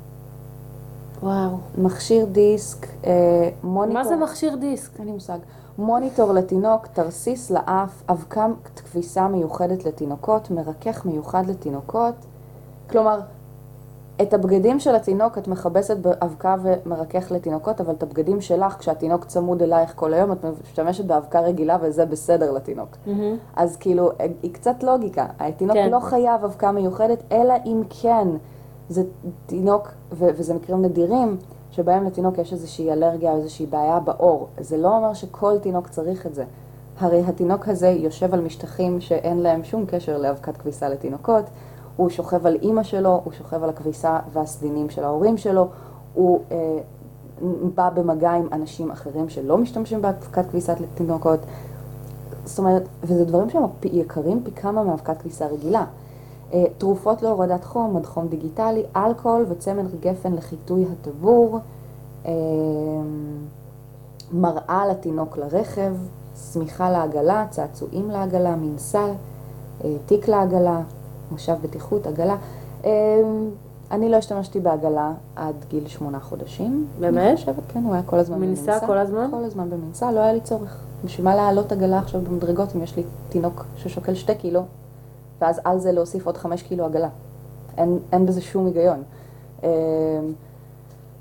וואו. 1.23 1.57
מכשיר 1.77 2.25
דיסק, 2.25 2.87
אה, 3.05 3.49
מוניטור. 3.63 4.03
מה 4.03 4.07
זה 4.07 4.15
מכשיר 4.15 4.55
דיסק? 4.55 4.99
אין 4.99 5.05
לי 5.05 5.11
מושג. 5.11 5.37
מוניטור 5.77 6.33
לתינוק, 6.33 6.87
תרסיס 6.87 7.51
לאף, 7.51 8.03
אבקה 8.09 8.47
כביסה 8.75 9.27
מיוחדת 9.27 9.85
לתינוקות, 9.85 10.51
מרכך 10.51 11.05
מיוחד 11.05 11.43
לתינוקות. 11.47 12.15
כלומר, 12.89 13.19
את 14.21 14.33
הבגדים 14.33 14.79
של 14.79 14.95
התינוק 14.95 15.37
את 15.37 15.47
מכבסת 15.47 15.97
באבקה 15.97 16.55
ומרכך 16.61 17.31
לתינוקות, 17.31 17.81
אבל 17.81 17.93
את 17.93 18.03
הבגדים 18.03 18.41
שלך, 18.41 18.75
כשהתינוק 18.79 19.25
צמוד 19.25 19.61
אלייך 19.61 19.93
כל 19.95 20.13
היום, 20.13 20.31
את 20.31 20.37
משתמשת 20.63 21.05
באבקה 21.05 21.39
רגילה 21.39 21.77
וזה 21.81 22.05
בסדר 22.05 22.51
לתינוק. 22.51 22.89
מהמם. 23.05 23.37
אז 23.55 23.77
כאילו, 23.77 24.11
היא 24.43 24.53
קצת 24.53 24.83
לוגיקה. 24.83 25.25
התינוק 25.39 25.77
כן. 25.77 25.89
לא 25.91 25.99
חייב 25.99 26.43
אבקה 26.43 26.71
מיוחדת, 26.71 27.23
אלא 27.31 27.53
אם 27.65 27.81
כן 27.89 28.27
זה 28.89 29.03
תינוק, 29.45 29.87
ו- 30.11 30.29
וזה 30.35 30.53
מקרים 30.53 30.81
נדירים, 30.81 31.37
שבהם 31.73 32.03
לתינוק 32.03 32.37
יש 32.37 32.53
איזושהי 32.53 32.91
אלרגיה 32.91 33.31
או 33.31 33.37
איזושהי 33.37 33.65
בעיה 33.65 33.99
בעור. 33.99 34.47
זה 34.59 34.77
לא 34.77 34.97
אומר 34.97 35.13
שכל 35.13 35.59
תינוק 35.59 35.87
צריך 35.87 36.25
את 36.25 36.35
זה. 36.35 36.43
הרי 36.99 37.23
התינוק 37.27 37.67
הזה 37.67 37.87
יושב 37.87 38.33
על 38.33 38.41
משטחים 38.41 39.01
שאין 39.01 39.39
להם 39.39 39.63
שום 39.63 39.85
קשר 39.85 40.17
לאבקת 40.17 40.57
כביסה 40.57 40.89
לתינוקות, 40.89 41.45
הוא 41.95 42.09
שוכב 42.09 42.47
על 42.47 42.57
אימא 42.61 42.83
שלו, 42.83 43.21
הוא 43.23 43.33
שוכב 43.33 43.63
על 43.63 43.69
הכביסה 43.69 44.19
והסדינים 44.33 44.89
של 44.89 45.03
ההורים 45.03 45.37
שלו, 45.37 45.67
הוא 46.13 46.39
אה, 46.51 46.79
בא 47.75 47.89
במגע 47.89 48.31
עם 48.31 48.47
אנשים 48.51 48.91
אחרים 48.91 49.29
שלא 49.29 49.57
משתמשים 49.57 50.01
באבקת 50.01 50.45
כביסת 50.49 50.79
לתינוקות. 50.79 51.39
זאת 52.45 52.59
אומרת, 52.59 52.83
וזה 53.03 53.25
דברים 53.25 53.49
שהם 53.49 53.63
יקרים 53.83 54.41
פי 54.43 54.51
כמה 54.51 54.83
מאבקת 54.83 55.21
כביסה 55.21 55.47
רגילה. 55.47 55.85
אה, 56.53 56.63
תרופות 56.77 57.21
להורדת 57.21 57.63
חום, 57.63 57.95
מד 57.95 58.05
חום 58.05 58.27
דיגיטלי, 58.27 58.83
אלכוהול 58.95 59.45
וצמר 59.49 59.83
גפן 59.99 60.33
לחיטוי 60.33 60.85
הטבור, 60.91 61.59
אה, 62.25 62.31
מראה 64.31 64.87
לתינוק 64.91 65.37
לרכב, 65.37 65.93
שמיכה 66.53 66.89
לעגלה, 66.91 67.45
צעצועים 67.49 68.09
לעגלה, 68.09 68.55
מנסל, 68.55 69.09
אה, 69.83 69.95
תיק 70.05 70.27
לעגלה, 70.27 70.81
מושב 71.31 71.55
בטיחות, 71.61 72.07
עגלה. 72.07 72.35
אני 73.91 74.09
לא 74.09 74.17
השתמשתי 74.17 74.59
בעגלה 74.59 75.11
עד 75.35 75.55
גיל 75.69 75.87
שמונה 75.87 76.19
חודשים. 76.19 76.87
באמת? 76.99 77.27
אני 77.27 77.35
חושבת, 77.35 77.63
כן, 77.67 77.83
הוא 77.83 77.93
היה 77.93 78.03
כל 78.03 78.19
הזמן 78.19 78.35
במנסה. 78.35 78.71
מנסה 78.71 78.87
כל 78.87 78.97
הזמן? 78.97 79.27
כל 79.31 79.43
הזמן 79.43 79.69
במנסה, 79.69 80.11
לא 80.11 80.19
היה 80.19 80.33
לי 80.33 80.41
צורך. 80.41 80.83
בשביל 81.05 81.25
מה 81.25 81.35
להעלות 81.35 81.71
עגלה 81.71 81.99
עכשיו 81.99 82.21
במדרגות 82.21 82.75
אם 82.75 82.83
יש 82.83 82.95
לי 82.95 83.03
תינוק 83.29 83.65
ששוקל 83.75 84.13
שתי 84.13 84.35
קילו, 84.35 84.61
ואז 85.41 85.61
על 85.63 85.79
זה 85.79 85.91
להוסיף 85.91 86.25
עוד 86.25 86.37
חמש 86.37 86.61
קילו 86.61 86.85
עגלה. 86.85 87.09
אין, 87.77 87.99
אין 88.11 88.25
בזה 88.25 88.41
שום 88.41 88.65
היגיון. 88.65 89.03
אמ, 89.63 89.69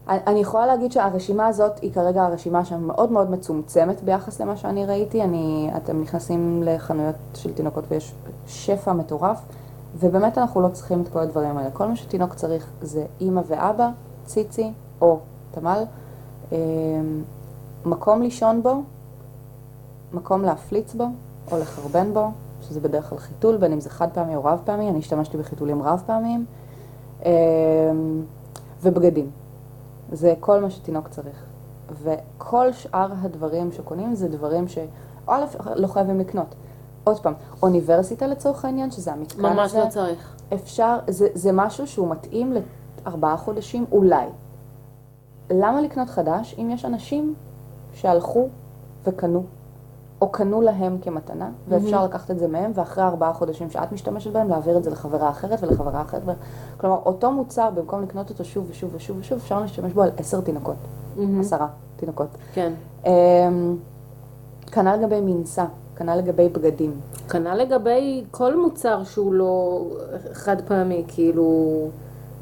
אני 0.08 0.40
יכולה 0.40 0.66
להגיד 0.66 0.92
שהרשימה 0.92 1.46
הזאת 1.46 1.78
היא 1.78 1.92
כרגע 1.92 2.22
הרשימה 2.22 2.64
שמאוד 2.64 3.12
מאוד 3.12 3.30
מצומצמת 3.30 4.02
ביחס 4.02 4.40
למה 4.40 4.56
שאני 4.56 4.86
ראיתי. 4.86 5.22
אני, 5.22 5.70
אתם 5.76 6.00
נכנסים 6.00 6.62
לחנויות 6.62 7.14
של 7.34 7.52
תינוקות 7.52 7.84
ויש 7.88 8.14
שפע 8.46 8.92
מטורף, 8.92 9.40
ובאמת 9.98 10.38
אנחנו 10.38 10.60
לא 10.60 10.68
צריכים 10.68 11.02
את 11.02 11.08
כל 11.08 11.18
הדברים 11.18 11.58
האלה. 11.58 11.70
כל 11.70 11.86
מה 11.86 11.96
שתינוק 11.96 12.34
צריך 12.34 12.70
זה 12.82 13.04
אימא 13.20 13.42
ואבא, 13.46 13.90
ציצי 14.26 14.72
או 15.00 15.18
תמל, 15.50 15.84
אמ, 16.52 16.56
מקום 17.84 18.22
לישון 18.22 18.62
בו, 18.62 18.82
מקום 20.12 20.42
להפליץ 20.42 20.94
בו 20.94 21.04
או 21.50 21.58
לחרבן 21.58 22.14
בו, 22.14 22.30
שזה 22.72 22.80
בדרך 22.80 23.08
כלל 23.10 23.18
חיתול, 23.18 23.56
בין 23.56 23.72
אם 23.72 23.80
זה 23.80 23.90
חד 23.90 24.08
פעמי 24.12 24.36
או 24.36 24.44
רב 24.44 24.60
פעמי, 24.64 24.88
אני 24.88 24.98
השתמשתי 24.98 25.36
בחיתולים 25.36 25.82
רב 25.82 26.02
פעמיים, 26.06 26.46
אמ, 27.24 27.30
ובגדים. 28.82 29.30
זה 30.12 30.34
כל 30.40 30.60
מה 30.60 30.70
שתינוק 30.70 31.08
צריך. 31.08 31.44
וכל 32.02 32.72
שאר 32.72 33.12
הדברים 33.22 33.72
שקונים 33.72 34.14
זה 34.14 34.28
דברים 34.28 34.68
ש... 34.68 34.78
א', 35.26 35.44
לא 35.74 35.86
חייבים 35.86 36.20
לקנות. 36.20 36.54
עוד 37.04 37.20
פעם, 37.20 37.34
אוניברסיטה 37.62 38.26
לצורך 38.26 38.64
העניין, 38.64 38.90
שזה 38.90 39.12
המתקן 39.12 39.44
הזה. 39.44 39.54
ממש 39.54 39.74
לא 39.74 39.88
צריך. 39.88 40.36
אפשר, 40.54 40.98
זה, 41.08 41.28
זה 41.34 41.52
משהו 41.52 41.86
שהוא 41.86 42.08
מתאים 42.08 42.52
לארבעה 43.06 43.36
חודשים, 43.36 43.84
אולי. 43.92 44.26
למה 45.50 45.80
לקנות 45.80 46.10
חדש 46.10 46.54
אם 46.58 46.70
יש 46.70 46.84
אנשים 46.84 47.34
שהלכו 47.92 48.48
וקנו 49.04 49.44
או 50.22 50.28
קנו 50.28 50.60
להם 50.60 50.98
כמתנה, 51.00 51.50
ואפשר 51.68 52.02
mm-hmm. 52.02 52.04
לקחת 52.04 52.30
את 52.30 52.38
זה 52.38 52.48
מהם, 52.48 52.72
ואחרי 52.74 53.04
ארבעה 53.04 53.32
חודשים 53.32 53.70
שאת 53.70 53.92
משתמשת 53.92 54.32
בהם, 54.32 54.48
להעביר 54.48 54.76
את 54.76 54.84
זה 54.84 54.90
לחברה 54.90 55.30
אחרת 55.30 55.62
ולחברה 55.62 56.02
אחרת. 56.02 56.22
כלומר, 56.76 56.98
אותו 57.04 57.32
מוצר, 57.32 57.70
במקום 57.74 58.02
לקנות 58.02 58.30
אותו 58.30 58.44
שוב 58.44 58.66
ושוב 58.70 58.90
ושוב 58.94 59.16
ושוב, 59.20 59.38
אפשר 59.38 59.60
להשתמש 59.60 59.92
בו 59.92 60.02
על 60.02 60.10
עשר 60.16 60.40
תינוקות, 60.40 60.76
mm-hmm. 61.16 61.20
עשרה 61.40 61.66
תינוקות. 61.96 62.28
כן. 62.54 62.72
Um, 63.04 63.08
כנ"ל 64.72 64.96
לגבי 64.96 65.20
מנסה, 65.20 65.64
כנ"ל 65.96 66.16
לגבי 66.16 66.48
בגדים. 66.48 67.00
כנ"ל 67.28 67.54
לגבי 67.54 68.24
כל 68.30 68.60
מוצר 68.60 69.04
שהוא 69.04 69.34
לא 69.34 69.84
חד 70.32 70.60
פעמי, 70.60 71.04
כאילו, 71.08 71.88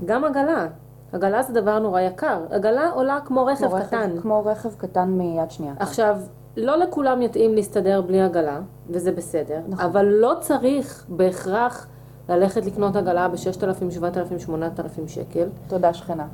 גם 0.04 0.24
עגלה. 0.24 0.66
עגלה 1.12 1.42
זה 1.42 1.60
דבר 1.60 1.78
נורא 1.78 2.00
יקר. 2.00 2.40
עגלה 2.50 2.90
עולה 2.90 3.18
כמו 3.24 3.46
רכב 3.46 3.68
כמו 3.68 3.78
קטן. 3.86 4.10
רכב, 4.10 4.20
כמו 4.20 4.42
רכב 4.44 4.74
קטן 4.74 5.08
מיד 5.08 5.50
שנייה. 5.50 5.74
עכשיו, 5.78 6.18
לא 6.56 6.76
לכולם 6.76 7.22
יתאים 7.22 7.54
להסתדר 7.54 8.00
בלי 8.00 8.22
עגלה, 8.22 8.60
וזה 8.88 9.12
בסדר, 9.12 9.60
נכון. 9.68 9.84
אבל 9.84 10.04
לא 10.04 10.34
צריך 10.40 11.06
בהכרח 11.08 11.86
ללכת 12.28 12.66
לקנות 12.66 12.96
עגלה 12.96 13.28
ב-6,000, 13.28 13.90
7,000, 13.90 14.38
8,000 14.38 15.08
שקל. 15.08 15.48
תודה 15.68 15.94
שכנה. 15.94 16.26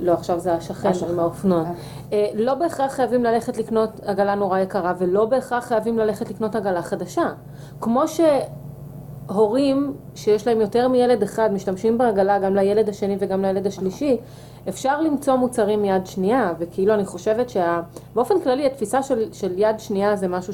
לא, 0.00 0.12
עכשיו 0.12 0.38
זה 0.38 0.54
השכן 0.54 0.90
עם 1.10 1.18
האופנוע. 1.18 1.60
אה. 1.60 1.72
אה, 2.12 2.28
לא 2.34 2.54
בהכרח 2.54 2.92
חייבים 2.92 3.24
ללכת 3.24 3.58
לקנות 3.58 4.00
עגלה 4.06 4.34
נורא 4.34 4.58
יקרה, 4.58 4.94
ולא 4.98 5.24
בהכרח 5.24 5.64
חייבים 5.64 5.98
ללכת 5.98 6.30
לקנות 6.30 6.56
עגלה 6.56 6.82
חדשה. 6.82 7.32
כמו 7.80 8.08
שהורים 9.28 9.92
שיש 10.14 10.46
להם 10.46 10.60
יותר 10.60 10.88
מילד 10.88 11.22
אחד 11.22 11.52
משתמשים 11.52 11.98
בעגלה 11.98 12.38
גם 12.38 12.54
לילד 12.54 12.88
השני 12.88 13.16
וגם 13.18 13.42
לילד 13.42 13.66
השלישי, 13.66 14.16
אפשר 14.68 15.00
למצוא 15.00 15.36
מוצרים 15.36 15.82
מיד 15.82 16.06
שנייה, 16.06 16.52
וכאילו 16.58 16.94
אני 16.94 17.04
חושבת 17.04 17.50
שבאופן 17.50 18.40
כללי 18.40 18.66
התפיסה 18.66 19.02
של, 19.02 19.32
של 19.32 19.52
יד 19.56 19.80
שנייה 19.80 20.16
זה 20.16 20.28
משהו 20.28 20.52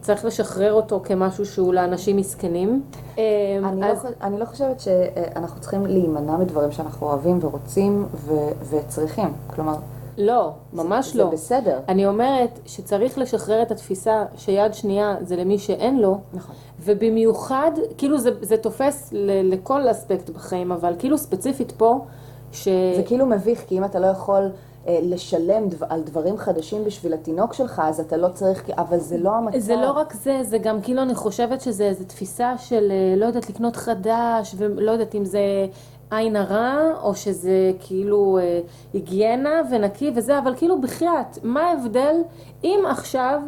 שצריך 0.00 0.24
לשחרר 0.24 0.72
אותו 0.72 1.00
כמשהו 1.04 1.46
שהוא 1.46 1.74
לאנשים 1.74 2.16
מסכנים. 2.16 2.82
אני, 3.18 3.90
אז... 3.90 4.04
לא, 4.04 4.10
אני 4.22 4.40
לא 4.40 4.44
חושבת 4.44 4.80
שאנחנו 4.80 5.60
צריכים 5.60 5.86
להימנע 5.86 6.36
מדברים 6.36 6.72
שאנחנו 6.72 7.06
אוהבים 7.06 7.38
ורוצים 7.42 8.06
ו- 8.14 8.50
וצריכים, 8.70 9.32
כלומר... 9.46 9.74
לא, 10.18 10.52
ממש 10.72 11.12
זה, 11.12 11.18
לא. 11.18 11.24
זה 11.24 11.30
בסדר. 11.30 11.78
אני 11.88 12.06
אומרת 12.06 12.60
שצריך 12.66 13.18
לשחרר 13.18 13.62
את 13.62 13.70
התפיסה 13.70 14.24
שיד 14.36 14.74
שנייה 14.74 15.16
זה 15.20 15.36
למי 15.36 15.58
שאין 15.58 15.98
לו. 15.98 16.18
נכון. 16.34 16.54
ובמיוחד, 16.84 17.70
כאילו 17.98 18.18
זה, 18.18 18.30
זה 18.40 18.56
תופס 18.56 19.10
ל, 19.12 19.52
לכל 19.52 19.90
אספקט 19.90 20.30
בחיים, 20.30 20.72
אבל 20.72 20.94
כאילו 20.98 21.18
ספציפית 21.18 21.72
פה, 21.72 22.04
ש... 22.52 22.68
זה 22.96 23.02
כאילו 23.06 23.26
מביך, 23.26 23.64
כי 23.66 23.78
אם 23.78 23.84
אתה 23.84 23.98
לא 23.98 24.06
יכול 24.06 24.50
אה, 24.88 24.98
לשלם 25.02 25.68
דו, 25.68 25.76
על 25.88 26.02
דברים 26.02 26.36
חדשים 26.36 26.84
בשביל 26.84 27.14
התינוק 27.14 27.52
שלך, 27.52 27.82
אז 27.84 28.00
אתה 28.00 28.16
לא 28.16 28.28
צריך, 28.28 28.70
אבל 28.70 28.98
זה 28.98 29.18
לא 29.18 29.30
המצב. 29.30 29.58
זה 29.58 29.76
לא 29.76 29.90
רק 29.90 30.12
זה, 30.12 30.38
זה 30.42 30.58
גם 30.58 30.80
כאילו, 30.80 31.02
אני 31.02 31.14
חושבת 31.14 31.60
שזה 31.60 31.84
איזו 31.84 32.04
תפיסה 32.04 32.58
של, 32.58 32.92
אה, 32.92 33.16
לא 33.16 33.26
יודעת, 33.26 33.50
לקנות 33.50 33.76
חדש, 33.76 34.54
ולא 34.58 34.92
יודעת 34.92 35.14
אם 35.14 35.24
זה 35.24 35.66
עין 36.10 36.36
הרע, 36.36 36.78
או 37.02 37.14
שזה 37.14 37.72
כאילו 37.80 38.38
אה, 38.38 38.60
היגיינה 38.92 39.60
ונקי 39.70 40.12
וזה, 40.14 40.38
אבל 40.38 40.54
כאילו 40.56 40.80
בחייאת, 40.80 41.38
מה 41.42 41.60
ההבדל 41.60 42.16
אם 42.64 42.80
עכשיו... 42.88 43.40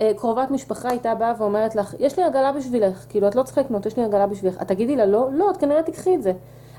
אה, 0.00 0.10
קרובת 0.16 0.50
משפחה 0.50 0.88
הייתה 0.88 1.14
באה 1.14 1.32
ואומרת 1.38 1.74
לך, 1.74 1.94
יש 1.98 2.18
לי 2.18 2.24
עגלה 2.24 2.52
בשבילך, 2.52 3.06
כאילו 3.08 3.28
את 3.28 3.34
לא 3.34 3.42
צריכה 3.42 3.60
לקנות, 3.60 3.86
יש 3.86 3.96
לי 3.96 4.04
עגלה 4.04 4.26
בשבילך, 4.26 4.62
את 4.62 4.68
תגידי 4.68 4.96
לה 4.96 5.06
לא? 5.06 5.28
לא, 5.32 5.50
את 5.50 5.56
כנראה 5.56 5.82
תקחי 5.82 6.14
את 6.14 6.22
זה. 6.22 6.32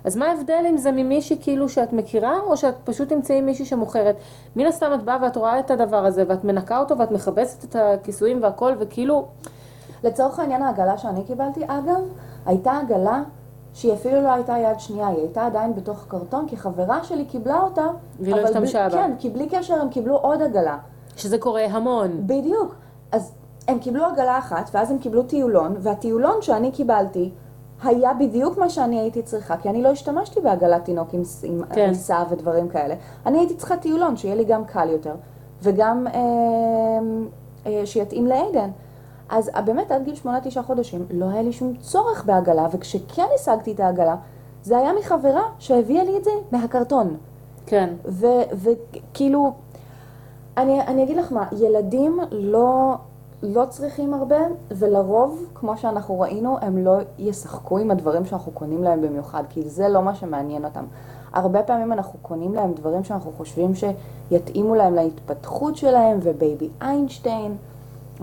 אז 0.04 0.16
מה 0.16 0.26
ההבדל 0.26 0.66
אם 0.70 0.78
זה 0.78 0.92
ממישהי 0.92 1.38
כאילו 1.42 1.70
שאת 1.70 1.94
מכירה, 1.94 2.40
או 2.40 2.58
שאת 2.58 2.76
פשוט 2.84 3.10
תמצאי 3.10 3.42
מישהי 3.42 3.66
שמוכרת? 3.66 4.16
מן 4.56 4.66
הסתם 4.66 4.92
את 4.94 5.04
באה 5.04 5.18
ואת 5.22 5.36
רואה 5.36 5.60
את 5.60 5.72
הדבר 5.72 6.06
הזה, 6.06 6.24
ואת 6.28 6.44
מנקה 6.44 6.80
אותו, 6.80 6.98
ואת 6.98 7.12
מכבסת 7.12 7.64
את 7.64 7.76
הכיסויים 7.76 8.44
והכל, 8.44 8.74
וכאילו... 8.80 9.26
לצורך 10.04 10.40
העניין 10.40 10.62
העגלה 10.62 10.98
שאני 10.98 11.24
קיבלתי, 11.24 11.64
אגב, 11.68 12.04
הייתה 12.46 12.78
עגלה 12.78 13.24
שהיא 13.74 13.94
אפילו 13.94 14.22
לא 14.22 14.34
הייתה 14.34 14.58
יד 14.58 14.80
שנייה, 14.80 15.08
היא 15.08 15.18
הייתה 15.18 15.46
עדיין 15.46 15.76
בתוך 15.76 16.06
קרטון, 16.08 16.48
כי 16.48 16.58
חברה 16.58 17.04
שלי 17.04 17.26
קיבלה 17.26 17.62
אותה. 17.62 17.86
והיא 18.20 18.36
לא 18.36 18.42
השתמשה 18.42 18.90
בה. 18.90 18.96
כן, 18.96 19.12
כי 19.20 19.30
בלי 19.30 19.50
קשר 19.50 19.82
הם 19.82 19.90
קיבלו 19.90 20.16
עוד 20.16 20.42
עגלה. 20.42 20.78
שזה 21.18 21.38
קורה 21.38 21.66
המון. 21.66 22.12
בדיוק. 22.26 22.76
אז 23.12 23.34
הם 23.68 23.80
קיבלו 23.80 24.06
עגלה 24.06 24.38
אחת, 24.38 24.70
ואז 24.74 24.92
הם 24.92 24.98
קיבלו 24.98 25.24
טיולון, 25.24 25.76
והטיולון 25.80 26.42
שאני 26.42 26.72
קיבלתי, 26.72 27.32
היה 27.84 28.14
בדיוק 28.14 28.58
מה 28.58 28.70
שאני 28.70 29.00
הייתי 29.00 29.22
צריכה, 29.22 29.58
כי 29.58 29.70
אני 29.70 29.82
לא 29.82 29.90
השתמשתי 29.90 30.40
בעגלת 30.40 30.86
תינוק 30.86 31.14
עם, 31.14 31.22
עם 31.44 31.64
כן. 31.74 31.90
עיסה 31.90 32.24
ודברים 32.30 32.70
כאלה. 32.70 32.96
אני 33.26 33.38
הייתי 33.38 33.56
צריכה 33.56 33.78
טיולון, 33.78 34.18
שיהיה 34.18 34.36
לי 34.36 34.44
גם 34.44 34.66
קל 34.66 34.90
יותר, 34.90 35.16
וגם 35.64 36.08
אה, 36.08 36.14
אה, 37.66 37.86
שיתאים 37.86 38.26
לעדן. 38.26 38.70
אז 39.30 39.50
אה, 39.56 39.62
באמת 39.62 39.92
עד 39.92 40.04
גיל 40.04 40.16
שמונה, 40.16 40.40
תשעה 40.42 40.64
חודשים 40.64 41.06
לא 41.10 41.26
היה 41.30 41.42
לי 41.42 41.52
שום 41.52 41.76
צורך 41.76 42.26
בעגלה, 42.26 42.68
וכשכן 42.72 43.26
השגתי 43.36 43.72
את 43.72 43.80
העגלה, 43.80 44.16
זה 44.64 44.78
היה 44.78 44.92
מחברה 45.00 45.44
שהביאה 45.60 46.04
לי 46.04 46.18
את 46.18 46.24
זה 46.24 46.32
מהקרטון. 46.52 47.18
כן. 47.66 47.90
וכאילו, 48.54 49.54
אני, 50.62 50.82
אני 50.82 51.04
אגיד 51.04 51.18
לך 51.18 51.32
מה, 51.32 51.46
ילדים 51.60 52.20
לא... 52.32 52.96
לא 53.44 53.66
צריכים 53.70 54.14
הרבה, 54.14 54.38
ולרוב, 54.72 55.46
כמו 55.56 55.78
שאנחנו 55.78 56.20
ראינו, 56.20 56.58
הם 56.62 56.78
לא 56.78 56.98
ישחקו 57.20 57.78
עם 57.78 57.92
הדברים 57.92 58.26
שאנחנו 58.26 58.52
קונים 58.52 58.84
להם 58.84 59.02
במיוחד, 59.02 59.44
כי 59.50 59.70
זה 59.70 59.90
לא 59.90 60.02
מה 60.02 60.16
שמעניין 60.16 60.66
אותם. 60.66 60.84
הרבה 61.34 61.64
פעמים 61.64 61.94
אנחנו 61.94 62.20
קונים 62.22 62.54
להם 62.54 62.74
דברים 62.74 63.04
שאנחנו 63.04 63.32
חושבים 63.32 63.72
שיתאימו 63.76 64.76
להם 64.76 64.96
להתפתחות 64.96 65.76
שלהם, 65.76 66.20
ובייבי 66.24 66.70
איינשטיין, 66.82 67.56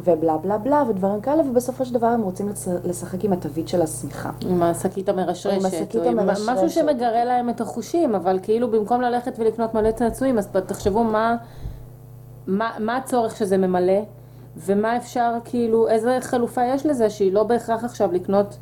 ובלה 0.05 0.37
בלה 0.37 0.59
בלה 0.59 0.85
ודברים 0.89 1.21
כאלה, 1.21 1.43
ובסופו 1.51 1.85
של 1.85 1.95
דבר 1.95 2.07
הם 2.07 2.23
רוצים 2.23 2.49
לשחק 2.85 3.25
עם 3.25 3.33
התווית 3.33 3.69
של 3.69 3.83
השמיכה. 3.83 4.31
עם 4.41 4.63
השקית 4.63 5.09
המרשרשת, 5.09 5.61
עם 5.61 5.67
השקית 5.67 6.03
המרשרשת. 6.07 6.53
משהו 6.53 6.71
שמגרה 6.71 7.25
להם 7.25 7.51
את 7.51 7.61
החושים, 7.61 8.15
אבל 8.15 8.39
כאילו 8.43 8.71
במקום 8.71 9.01
ללכת 9.01 9.39
ולקנות 9.39 9.75
מלא 9.75 9.91
צעצועים, 9.91 10.39
אז 10.39 10.49
תחשבו 10.67 11.05
מה, 11.05 11.37
מה, 12.47 12.71
מה 12.79 12.97
הצורך 12.97 13.37
שזה 13.37 13.57
ממלא, 13.57 14.01
ומה 14.57 14.97
אפשר, 14.97 15.33
כאילו, 15.45 15.89
איזה 15.89 16.19
חלופה 16.21 16.65
יש 16.65 16.87
לזה, 16.87 17.11
שהיא 17.11 17.33
לא 17.33 17.43
בהכרח 17.43 17.85
עכשיו 17.85 18.13
לקנות 18.13 18.57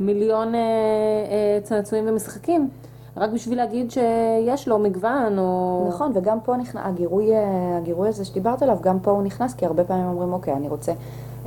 מיליון 0.00 0.54
אה, 0.54 0.60
אה, 0.60 1.58
צעצועים 1.62 2.04
ומשחקים, 2.08 2.68
רק 3.16 3.30
בשביל 3.30 3.58
להגיד 3.58 3.90
שיש 3.90 4.68
לו 4.68 4.78
מגוון, 4.78 5.38
או... 5.38 5.84
נכון, 5.88 6.12
וגם 6.14 6.40
פה 6.40 6.56
נכנס, 6.56 6.82
הגירוי, 6.84 7.32
אה, 7.32 7.78
הגירוי 7.78 8.08
הזה 8.08 8.24
שדיברת 8.24 8.62
עליו, 8.62 8.78
גם 8.80 9.00
פה 9.00 9.10
הוא 9.10 9.22
נכנס, 9.22 9.54
כי 9.54 9.66
הרבה 9.66 9.84
פעמים 9.84 10.06
אומרים, 10.06 10.32
אוקיי, 10.32 10.54
אני 10.54 10.68
רוצה, 10.68 10.92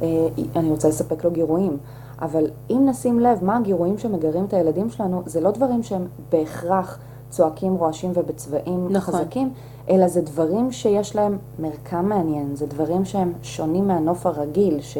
אה, 0.02 0.08
אני 0.56 0.70
רוצה 0.70 0.88
לספק 0.88 1.24
לו 1.24 1.32
גירויים. 1.32 1.78
אבל 2.22 2.48
אם 2.70 2.86
נשים 2.90 3.20
לב 3.20 3.44
מה 3.44 3.58
הגירויים 3.58 3.98
שמגרים 3.98 4.46
את 4.46 4.54
הילדים 4.54 4.90
שלנו, 4.90 5.22
זה 5.26 5.42
לא 5.42 5.52
דברים 5.52 5.84
שהם 5.84 6.08
בהכרח 6.32 7.00
צועקים, 7.34 7.76
רועשים 7.76 8.12
ובצבעים 8.16 8.88
נכון. 8.90 9.14
חזקים, 9.14 9.54
אלא 9.90 10.08
זה 10.08 10.22
דברים 10.22 10.72
שיש 10.72 11.16
להם 11.16 11.38
מרקם 11.60 12.06
מעניין, 12.10 12.56
זה 12.56 12.66
דברים 12.66 13.06
שהם 13.06 13.34
שונים 13.44 13.88
מהנוף 13.88 14.26
הרגיל, 14.26 14.82
ש, 14.82 14.98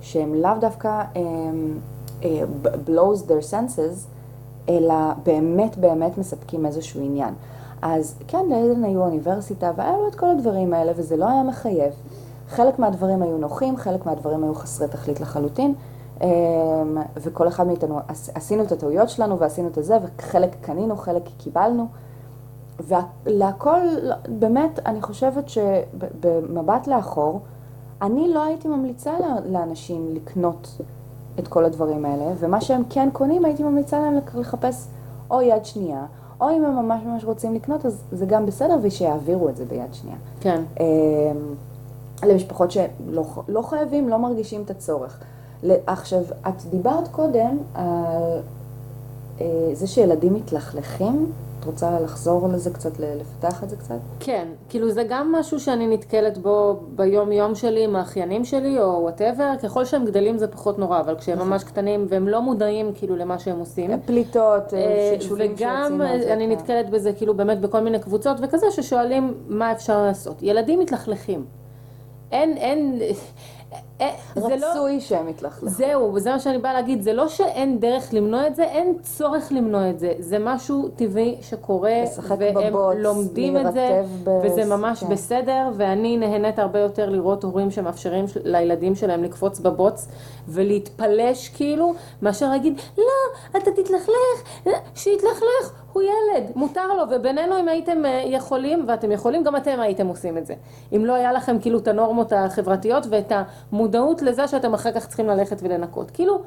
שהם 0.00 0.34
לאו 0.34 0.50
דווקא 0.60 1.02
um, 1.14 1.16
uh, 2.20 2.24
blows 2.86 3.28
their 3.28 3.52
senses, 3.52 4.06
אלא 4.68 4.94
באמת 5.22 5.76
באמת 5.76 6.18
מספקים 6.18 6.66
איזשהו 6.66 7.00
עניין. 7.00 7.34
אז 7.82 8.14
כן, 8.28 8.46
לעדן 8.48 8.84
היו 8.84 9.02
אוניברסיטה, 9.02 9.72
והיה 9.76 9.92
לו 9.92 10.08
את 10.08 10.14
כל 10.14 10.26
הדברים 10.26 10.74
האלה, 10.74 10.92
וזה 10.96 11.16
לא 11.16 11.28
היה 11.28 11.42
מחייב. 11.42 11.92
חלק 12.48 12.78
מהדברים 12.78 13.22
היו 13.22 13.38
נוחים, 13.38 13.76
חלק 13.76 14.06
מהדברים 14.06 14.44
היו 14.44 14.54
חסרי 14.54 14.88
תכלית 14.88 15.20
לחלוטין, 15.20 15.70
אמ, 15.70 15.74
וכל 17.16 17.48
אחד 17.48 17.66
מאיתנו, 17.66 17.98
עש- 18.08 18.30
עשינו 18.34 18.62
את 18.62 18.72
הטעויות 18.72 19.08
שלנו 19.08 19.38
ועשינו 19.38 19.68
את 19.68 19.78
זה, 19.80 19.98
וחלק 20.18 20.56
קנינו, 20.60 20.96
חלק 20.96 21.22
קיבלנו. 21.38 21.86
ולהכל, 22.80 23.80
באמת, 24.28 24.80
אני 24.86 25.02
חושבת 25.02 25.48
שבמבט 25.48 26.86
לאחור, 26.86 27.40
אני 28.02 28.28
לא 28.34 28.42
הייתי 28.44 28.68
ממליצה 28.68 29.12
לאנשים 29.46 30.08
לקנות 30.14 30.68
את 31.38 31.48
כל 31.48 31.64
הדברים 31.64 32.04
האלה, 32.04 32.24
ומה 32.38 32.60
שהם 32.60 32.82
כן 32.90 33.08
קונים, 33.12 33.44
הייתי 33.44 33.62
ממליצה 33.62 33.98
להם 34.00 34.14
לחפש 34.34 34.86
או 35.30 35.42
יד 35.42 35.64
שנייה, 35.64 36.06
או 36.40 36.50
אם 36.50 36.64
הם 36.64 36.76
ממש 36.76 37.02
ממש 37.04 37.24
רוצים 37.24 37.54
לקנות, 37.54 37.86
אז 37.86 38.02
זה 38.12 38.26
גם 38.26 38.46
בסדר, 38.46 38.76
ושיעבירו 38.82 39.48
את 39.48 39.56
זה 39.56 39.64
ביד 39.64 39.94
שנייה. 39.94 40.16
כן. 40.40 40.62
אמ, 40.80 40.84
למשפחות 42.22 42.70
שלא 42.70 43.24
לא 43.48 43.62
חייבים, 43.62 44.08
לא 44.08 44.18
מרגישים 44.18 44.62
את 44.62 44.70
הצורך. 44.70 45.20
עכשיו, 45.86 46.20
את 46.48 46.62
דיברת 46.70 47.08
קודם 47.08 47.58
על 47.74 47.84
אה, 49.40 49.46
זה 49.72 49.86
שילדים 49.86 50.34
מתלכלכים, 50.34 51.32
את 51.60 51.64
רוצה 51.64 52.00
לחזור 52.00 52.48
לזה 52.48 52.70
קצת, 52.70 53.00
ל- 53.00 53.18
לפתח 53.20 53.64
את 53.64 53.70
זה 53.70 53.76
קצת? 53.76 53.94
כן, 54.20 54.48
כאילו 54.68 54.90
זה 54.90 55.04
גם 55.08 55.32
משהו 55.32 55.60
שאני 55.60 55.86
נתקלת 55.86 56.38
בו 56.38 56.80
ביום 56.96 57.32
יום 57.32 57.54
שלי 57.54 57.84
עם 57.84 57.96
האחיינים 57.96 58.44
שלי 58.44 58.78
או 58.80 58.98
וואטאבר, 59.02 59.52
ככל 59.62 59.84
שהם 59.84 60.04
גדלים 60.04 60.38
זה 60.38 60.48
פחות 60.48 60.78
נורא, 60.78 61.00
אבל 61.00 61.16
כשהם 61.16 61.36
נכון. 61.38 61.48
ממש 61.48 61.64
קטנים 61.64 62.06
והם 62.08 62.28
לא 62.28 62.42
מודעים 62.42 62.92
כאילו 62.94 63.16
למה 63.16 63.38
שהם 63.38 63.58
עושים. 63.58 63.90
פליטות, 64.06 64.74
אה, 64.74 64.78
אה, 64.78 65.16
שלשולים 65.20 65.52
וגם 65.54 65.76
שיוצאים 65.78 65.98
מהזה, 65.98 66.32
אני 66.32 66.46
כן. 66.46 66.52
נתקלת 66.52 66.90
בזה 66.90 67.12
כאילו 67.12 67.34
באמת 67.34 67.60
בכל 67.60 67.80
מיני 67.80 67.98
קבוצות 67.98 68.36
וכזה 68.42 68.66
ששואלים 68.70 69.34
מה 69.48 69.72
אפשר 69.72 70.02
לעשות. 70.02 70.42
ילדים 70.42 70.78
מתלכלכים. 70.80 71.44
אין, 72.32 72.56
אין, 72.56 72.98
אה, 73.02 73.12
זה. 73.14 73.20
רצוי 74.36 75.00
שהם 75.00 75.28
יתלכלכו. 75.28 75.68
זהו, 75.68 76.14
וזה 76.14 76.30
מה 76.30 76.38
שאני 76.40 76.58
באה 76.58 76.72
להגיד, 76.72 77.02
זה 77.02 77.12
לא 77.12 77.28
שאין 77.28 77.80
דרך 77.80 78.14
למנוע 78.14 78.46
את 78.46 78.56
זה, 78.56 78.64
אין 78.64 78.94
צורך 79.02 79.48
למנוע 79.50 79.90
את 79.90 79.98
זה, 79.98 80.12
זה 80.18 80.36
משהו 80.40 80.88
טבעי 80.96 81.36
שקורה, 81.40 81.92
והם 82.38 82.72
בבוץ, 82.72 82.94
לומדים 82.98 83.56
את 83.56 83.72
זה, 83.72 84.02
ב- 84.24 84.30
וזה 84.44 84.64
ממש 84.64 85.00
כן. 85.00 85.08
בסדר, 85.08 85.68
ואני 85.76 86.16
נהנית 86.16 86.58
הרבה 86.58 86.78
יותר 86.78 87.10
לראות 87.10 87.44
הורים 87.44 87.70
שמאפשרים 87.70 88.24
לילדים 88.44 88.94
שלהם 88.94 89.24
לקפוץ 89.24 89.58
בבוץ 89.60 90.08
ולהתפלש 90.48 91.48
כאילו, 91.48 91.94
מאשר 92.22 92.48
להגיד, 92.48 92.80
לא, 92.98 93.04
אתה 93.50 93.70
תתלכלך, 93.70 94.42
לא, 94.66 94.72
שיתלכלך, 94.94 95.83
הוא 95.94 96.02
ילד, 96.02 96.50
מותר 96.56 96.94
לו, 96.94 97.02
ובינינו 97.10 97.60
אם 97.60 97.68
הייתם 97.68 98.04
אה, 98.04 98.22
יכולים, 98.26 98.84
ואתם 98.88 99.12
יכולים, 99.12 99.44
גם 99.44 99.56
אתם 99.56 99.80
הייתם 99.80 100.06
עושים 100.06 100.38
את 100.38 100.46
זה. 100.46 100.54
אם 100.96 101.04
לא 101.04 101.12
היה 101.14 101.32
לכם 101.32 101.58
כאילו 101.58 101.78
את 101.78 101.88
הנורמות 101.88 102.32
החברתיות 102.32 103.06
ואת 103.10 103.32
המודעות 103.72 104.22
לזה 104.22 104.48
שאתם 104.48 104.74
אחר 104.74 104.92
כך 104.92 105.06
צריכים 105.06 105.26
ללכת 105.26 105.56
ולנקות. 105.62 106.10
כאילו, 106.10 106.40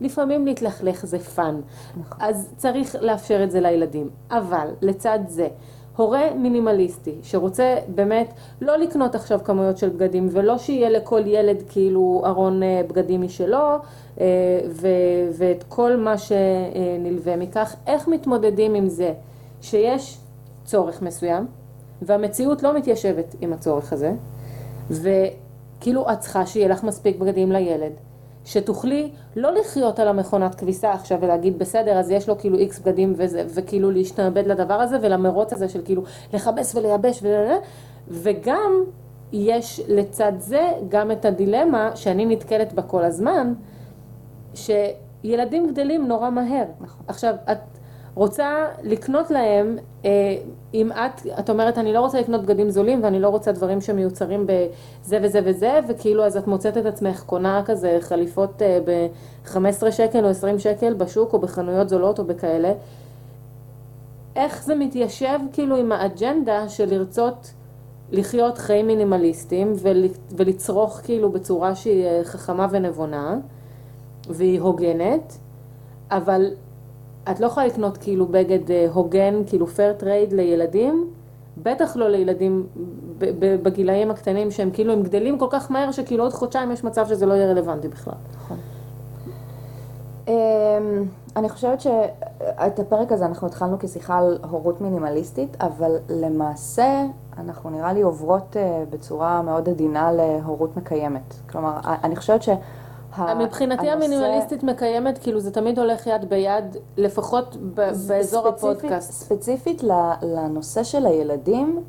לפעמים 0.00 0.46
להתלכלך 0.46 1.06
זה 1.06 1.18
fun. 1.18 1.60
אז 2.20 2.54
צריך 2.56 2.96
לאפשר 3.00 3.44
את 3.44 3.50
זה 3.50 3.60
לילדים. 3.60 4.10
אבל, 4.30 4.68
לצד 4.82 5.18
זה, 5.28 5.48
הורה 5.96 6.34
מינימליסטי 6.36 7.14
שרוצה 7.22 7.76
באמת 7.88 8.32
לא 8.60 8.76
לקנות 8.76 9.14
עכשיו 9.14 9.40
כמויות 9.44 9.78
של 9.78 9.88
בגדים 9.88 10.28
ולא 10.30 10.58
שיהיה 10.58 10.90
לכל 10.90 11.22
ילד 11.26 11.62
כאילו 11.68 12.22
ארון 12.26 12.62
אה, 12.62 12.82
בגדים 12.88 13.22
משלו 13.22 13.78
ו- 14.68 15.28
ואת 15.32 15.64
כל 15.68 15.96
מה 15.96 16.14
שנלווה 16.18 17.36
מכך, 17.36 17.76
איך 17.86 18.08
מתמודדים 18.08 18.74
עם 18.74 18.88
זה 18.88 19.12
שיש 19.62 20.18
צורך 20.64 21.02
מסוים 21.02 21.46
והמציאות 22.02 22.62
לא 22.62 22.76
מתיישבת 22.76 23.34
עם 23.40 23.52
הצורך 23.52 23.92
הזה 23.92 24.12
וכאילו 24.90 26.12
את 26.12 26.20
צריכה 26.20 26.46
שיהיה 26.46 26.68
לך 26.68 26.84
מספיק 26.84 27.18
בגדים 27.18 27.52
לילד 27.52 27.92
שתוכלי 28.44 29.10
לא 29.36 29.52
לחיות 29.52 29.98
על 29.98 30.08
המכונת 30.08 30.54
כביסה 30.54 30.92
עכשיו 30.92 31.18
ולהגיד 31.20 31.58
בסדר 31.58 31.98
אז 31.98 32.10
יש 32.10 32.28
לו 32.28 32.38
כאילו 32.38 32.58
איקס 32.58 32.78
בגדים 32.78 33.14
וזה, 33.16 33.44
וכאילו 33.54 33.90
להשתעבד 33.90 34.46
לדבר 34.46 34.74
הזה 34.74 34.96
ולמרוץ 35.02 35.52
הזה 35.52 35.68
של 35.68 35.80
כאילו 35.84 36.02
לכבס 36.32 36.74
ולייבש 36.74 37.20
ול... 37.22 37.46
וגם 38.08 38.84
יש 39.32 39.80
לצד 39.88 40.32
זה 40.38 40.72
גם 40.88 41.10
את 41.10 41.24
הדילמה 41.24 41.90
שאני 41.96 42.26
נתקלת 42.26 42.72
בה 42.72 42.82
כל 42.82 43.04
הזמן 43.04 43.52
שילדים 44.54 45.66
גדלים 45.66 46.08
נורא 46.08 46.30
מהר. 46.30 46.64
נכון. 46.80 47.02
עכשיו 47.08 47.34
את 47.52 47.58
רוצה 48.14 48.66
לקנות 48.82 49.30
להם, 49.30 49.78
אה, 50.04 50.10
אם 50.74 50.92
את, 50.92 51.26
את 51.38 51.50
אומרת 51.50 51.78
אני 51.78 51.92
לא 51.92 52.00
רוצה 52.00 52.20
לקנות 52.20 52.42
בגדים 52.42 52.70
זולים 52.70 53.04
ואני 53.04 53.20
לא 53.20 53.28
רוצה 53.28 53.52
דברים 53.52 53.80
שמיוצרים 53.80 54.46
בזה 54.46 55.18
וזה 55.22 55.40
וזה, 55.44 55.80
וכאילו 55.88 56.24
אז 56.24 56.36
את 56.36 56.46
מוצאת 56.46 56.78
את 56.78 56.86
עצמך 56.86 57.22
קונה 57.22 57.62
כזה 57.66 57.98
חליפות 58.00 58.62
אה, 58.62 58.78
ב-15 58.84 59.90
שקל 59.90 60.24
או 60.24 60.30
20 60.30 60.58
שקל 60.58 60.94
בשוק 60.94 61.32
או 61.32 61.38
בחנויות 61.38 61.88
זולות 61.88 62.18
או 62.18 62.24
בכאלה. 62.24 62.72
איך 64.36 64.64
זה 64.64 64.74
מתיישב 64.74 65.38
כאילו 65.52 65.76
עם 65.76 65.92
האג'נדה 65.92 66.68
של 66.68 66.94
לרצות 66.94 67.52
לחיות 68.12 68.58
חיים 68.58 68.86
מינימליסטיים 68.86 69.72
ול, 69.76 70.04
ולצרוך 70.30 71.00
כאילו 71.04 71.32
בצורה 71.32 71.74
שהיא 71.74 72.06
אה, 72.06 72.20
חכמה 72.24 72.66
ונבונה 72.70 73.38
והיא 74.30 74.60
הוגנת, 74.60 75.38
אבל 76.10 76.50
את 77.30 77.40
לא 77.40 77.46
יכולה 77.46 77.66
לקנות 77.66 77.96
כאילו 77.98 78.26
בגד 78.26 78.70
אה, 78.70 78.86
הוגן, 78.92 79.34
כאילו 79.46 79.66
fair 79.66 79.92
trade 79.92 80.32
לילדים, 80.32 81.10
בטח 81.62 81.96
לא 81.96 82.08
לילדים 82.08 82.66
בגילאים 83.38 84.10
הקטנים 84.10 84.50
שהם 84.50 84.70
כאילו 84.70 84.92
הם 84.92 85.02
גדלים 85.02 85.38
כל 85.38 85.46
כך 85.50 85.70
מהר 85.70 85.92
שכאילו 85.92 86.24
עוד 86.24 86.32
חודשיים 86.32 86.72
יש 86.72 86.84
מצב 86.84 87.06
שזה 87.08 87.26
לא 87.26 87.34
יהיה 87.34 87.50
רלוונטי 87.50 87.88
בכלל. 87.88 88.14
אמ, 90.28 90.34
אני 91.36 91.48
חושבת 91.48 91.80
שאת 91.80 92.78
הפרק 92.78 93.12
הזה 93.12 93.26
אנחנו 93.26 93.46
התחלנו 93.46 93.76
כשיחה 93.78 94.18
על 94.18 94.38
הורות 94.50 94.80
מינימליסטית, 94.80 95.56
אבל 95.60 95.96
למעשה 96.08 97.04
אנחנו 97.38 97.70
נראה 97.70 97.92
לי 97.92 98.02
עוברות 98.02 98.56
אה, 98.56 98.84
בצורה 98.90 99.42
מאוד 99.42 99.68
עדינה 99.68 100.12
להורות 100.12 100.76
מקיימת. 100.76 101.34
כלומר, 101.50 101.76
אני 101.84 102.16
חושבת 102.16 102.42
שה... 102.42 102.54
מבחינתי 103.38 103.90
המינימליסטית 103.90 104.62
מקיימת, 104.62 105.18
כאילו 105.18 105.40
זה 105.40 105.50
תמיד 105.50 105.78
הולך 105.78 106.06
יד 106.06 106.24
ביד, 106.28 106.64
לפחות 106.96 107.56
באזור 108.06 108.42
ספציפית- 108.42 108.46
הפודקאסט. 108.46 109.12
ספציפית 109.12 109.82
לנושא 110.22 110.82
של 110.82 111.06
הילדים, 111.06 111.82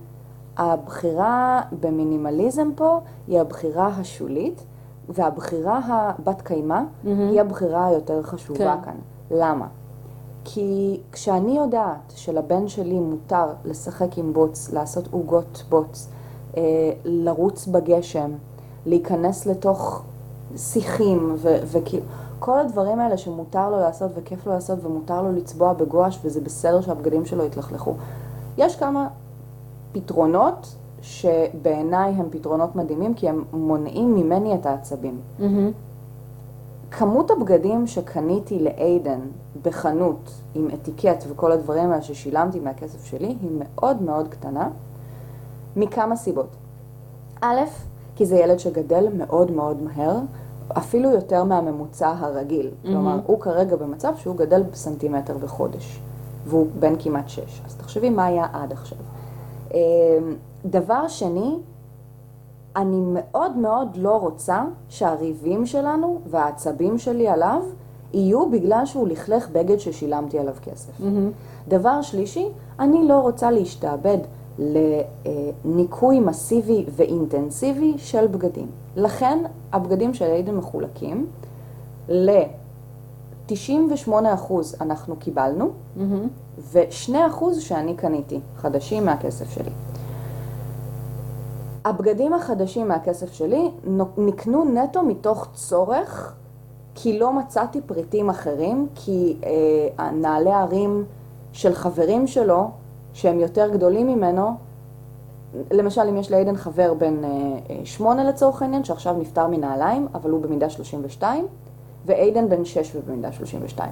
הבחירה 0.57 1.61
במינימליזם 1.79 2.69
פה 2.75 2.99
היא 3.27 3.39
הבחירה 3.39 3.87
השולית, 3.87 4.63
והבחירה 5.09 5.79
הבת 5.85 6.41
קיימא 6.41 6.79
היא 7.03 7.41
הבחירה 7.41 7.87
היותר 7.87 8.23
חשובה 8.23 8.57
כן. 8.75 8.81
כאן. 8.85 8.95
למה? 9.31 9.67
כי 10.43 10.99
כשאני 11.11 11.57
יודעת 11.57 12.13
שלבן 12.15 12.67
שלי 12.67 12.99
מותר 12.99 13.45
לשחק 13.65 14.17
עם 14.17 14.33
בוץ, 14.33 14.69
לעשות 14.73 15.07
עוגות 15.11 15.63
בוץ, 15.69 16.07
אה, 16.57 16.61
לרוץ 17.05 17.67
בגשם, 17.67 18.31
להיכנס 18.85 19.45
לתוך 19.45 20.03
שיחים, 20.55 21.35
וכאילו, 21.41 22.03
כל 22.39 22.59
הדברים 22.59 22.99
האלה 22.99 23.17
שמותר 23.17 23.69
לו 23.69 23.77
לעשות 23.77 24.11
וכיף 24.15 24.47
לו 24.47 24.53
לעשות 24.53 24.85
ומותר 24.85 25.21
לו 25.21 25.31
לצבוע 25.31 25.73
בגואש 25.73 26.19
וזה 26.23 26.41
בסדר 26.41 26.81
שהבגדים 26.81 27.25
שלו 27.25 27.45
יתלכלכו. 27.45 27.93
יש 28.57 28.75
כמה 28.75 29.07
פתרונות 29.91 30.75
שבעיניי 31.01 32.11
הם 32.11 32.27
פתרונות 32.29 32.75
מדהימים, 32.75 33.13
כי 33.13 33.29
הם 33.29 33.43
מונעים 33.53 34.15
ממני 34.15 34.55
את 34.55 34.65
העצבים. 34.65 35.19
מהמם. 35.39 35.71
כמות 36.91 37.31
הבגדים 37.31 37.87
שקניתי 37.87 38.59
לאיידן 38.59 39.19
בחנות 39.63 40.31
עם 40.55 40.67
אתיקט 40.73 41.23
וכל 41.29 41.51
הדברים 41.51 41.91
האלה 41.91 42.01
ששילמתי 42.01 42.59
מהכסף 42.59 43.05
שלי 43.05 43.27
היא 43.27 43.49
מאוד 43.59 44.01
מאוד 44.01 44.27
קטנה, 44.27 44.69
מכמה 45.75 46.15
סיבות. 46.15 46.47
א', 47.41 47.61
כי 48.15 48.25
זה 48.25 48.35
ילד 48.35 48.59
שגדל 48.59 49.07
מאוד 49.17 49.51
מאוד 49.51 49.83
מהר, 49.83 50.17
אפילו 50.71 51.09
יותר 51.11 51.43
מהממוצע 51.43 52.13
הרגיל. 52.19 52.69
כלומר, 52.81 53.19
הוא 53.25 53.39
כרגע 53.39 53.75
במצב 53.75 54.13
שהוא 54.17 54.35
גדל 54.35 54.63
בסנטימטר 54.71 55.37
בחודש, 55.37 55.99
והוא 56.45 56.67
בן 56.79 56.93
כמעט 56.99 57.29
שש. 57.29 57.61
אז 57.65 57.75
תחשבי 57.75 58.09
מה 58.09 58.25
היה 58.25 58.45
עד 58.53 58.71
עכשיו. 58.71 58.97
אמ, 59.73 59.77
דבר 60.65 61.07
שני, 61.07 61.55
אני 62.75 63.01
מאוד 63.13 63.57
מאוד 63.57 63.87
לא 63.95 64.17
רוצה 64.17 64.63
שהריבים 64.89 65.65
שלנו 65.65 66.19
והעצבים 66.29 66.97
שלי 66.97 67.27
עליו 67.27 67.61
יהיו 68.13 68.49
בגלל 68.49 68.85
שהוא 68.85 69.07
לכלך 69.07 69.49
בגד 69.49 69.77
ששילמתי 69.77 70.39
עליו 70.39 70.53
כסף. 70.63 70.91
דבר 71.67 72.01
שלישי, 72.01 72.49
אני 72.79 73.07
לא 73.07 73.19
רוצה 73.19 73.51
להשתעבד 73.51 74.17
לניקוי 74.59 76.19
מסיבי 76.19 76.85
ואינטנסיבי 76.89 77.93
של 77.97 78.27
בגדים. 78.27 78.67
לכן 78.95 79.43
הבגדים 79.73 80.13
של 80.13 80.25
עידן 80.25 80.55
מחולקים 80.55 81.27
ל-98% 82.09 84.11
אנחנו 84.81 85.15
קיבלנו, 85.15 85.69
מהמם. 85.95 86.27
ו-2% 86.57 87.13
שאני 87.59 87.95
קניתי, 87.95 88.39
חדשים 88.57 89.05
מהכסף 89.05 89.49
שלי. 89.49 89.71
הבגדים 91.85 92.33
החדשים 92.33 92.87
מהכסף 92.87 93.33
שלי 93.33 93.71
נו- 93.83 94.05
נקנו 94.17 94.65
נטו 94.65 95.03
מתוך 95.03 95.47
צורך, 95.53 96.35
כי 96.95 97.19
לא 97.19 97.33
מצאתי 97.33 97.81
פריטים 97.81 98.29
אחרים, 98.29 98.87
כי 98.95 99.37
אה, 99.97 100.11
נעלי 100.11 100.51
הרים 100.51 101.03
של 101.53 101.73
חברים 101.73 102.27
שלו, 102.27 102.67
שהם 103.15 103.39
יותר 103.39 103.69
גדולים 103.73 104.07
ממנו, 104.07 104.51
למשל 105.71 106.01
אם 106.01 106.17
יש 106.17 106.31
לעדן 106.31 106.55
חבר 106.55 106.93
בן 106.93 107.23
אה, 107.23 107.29
אה, 107.29 107.79
שמונה 107.85 108.23
לצורך 108.23 108.61
העניין, 108.61 108.83
שעכשיו 108.83 109.15
נפטר 109.17 109.47
מנעליים, 109.47 110.07
אבל 110.13 110.29
הוא 110.31 110.41
במידה 110.41 110.69
32, 110.69 111.47
ואיידן 112.05 112.49
בן 112.49 112.65
6 112.65 112.95
ובמידה 112.95 113.31
32. 113.31 113.91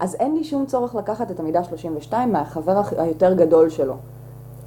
אז 0.00 0.14
אין 0.14 0.34
לי 0.34 0.44
שום 0.44 0.66
צורך 0.66 0.94
לקחת 0.94 1.30
את 1.30 1.40
המידה 1.40 1.64
32 1.64 2.32
מהחבר 2.32 2.80
היותר 2.96 3.34
גדול 3.34 3.70
שלו. 3.70 3.94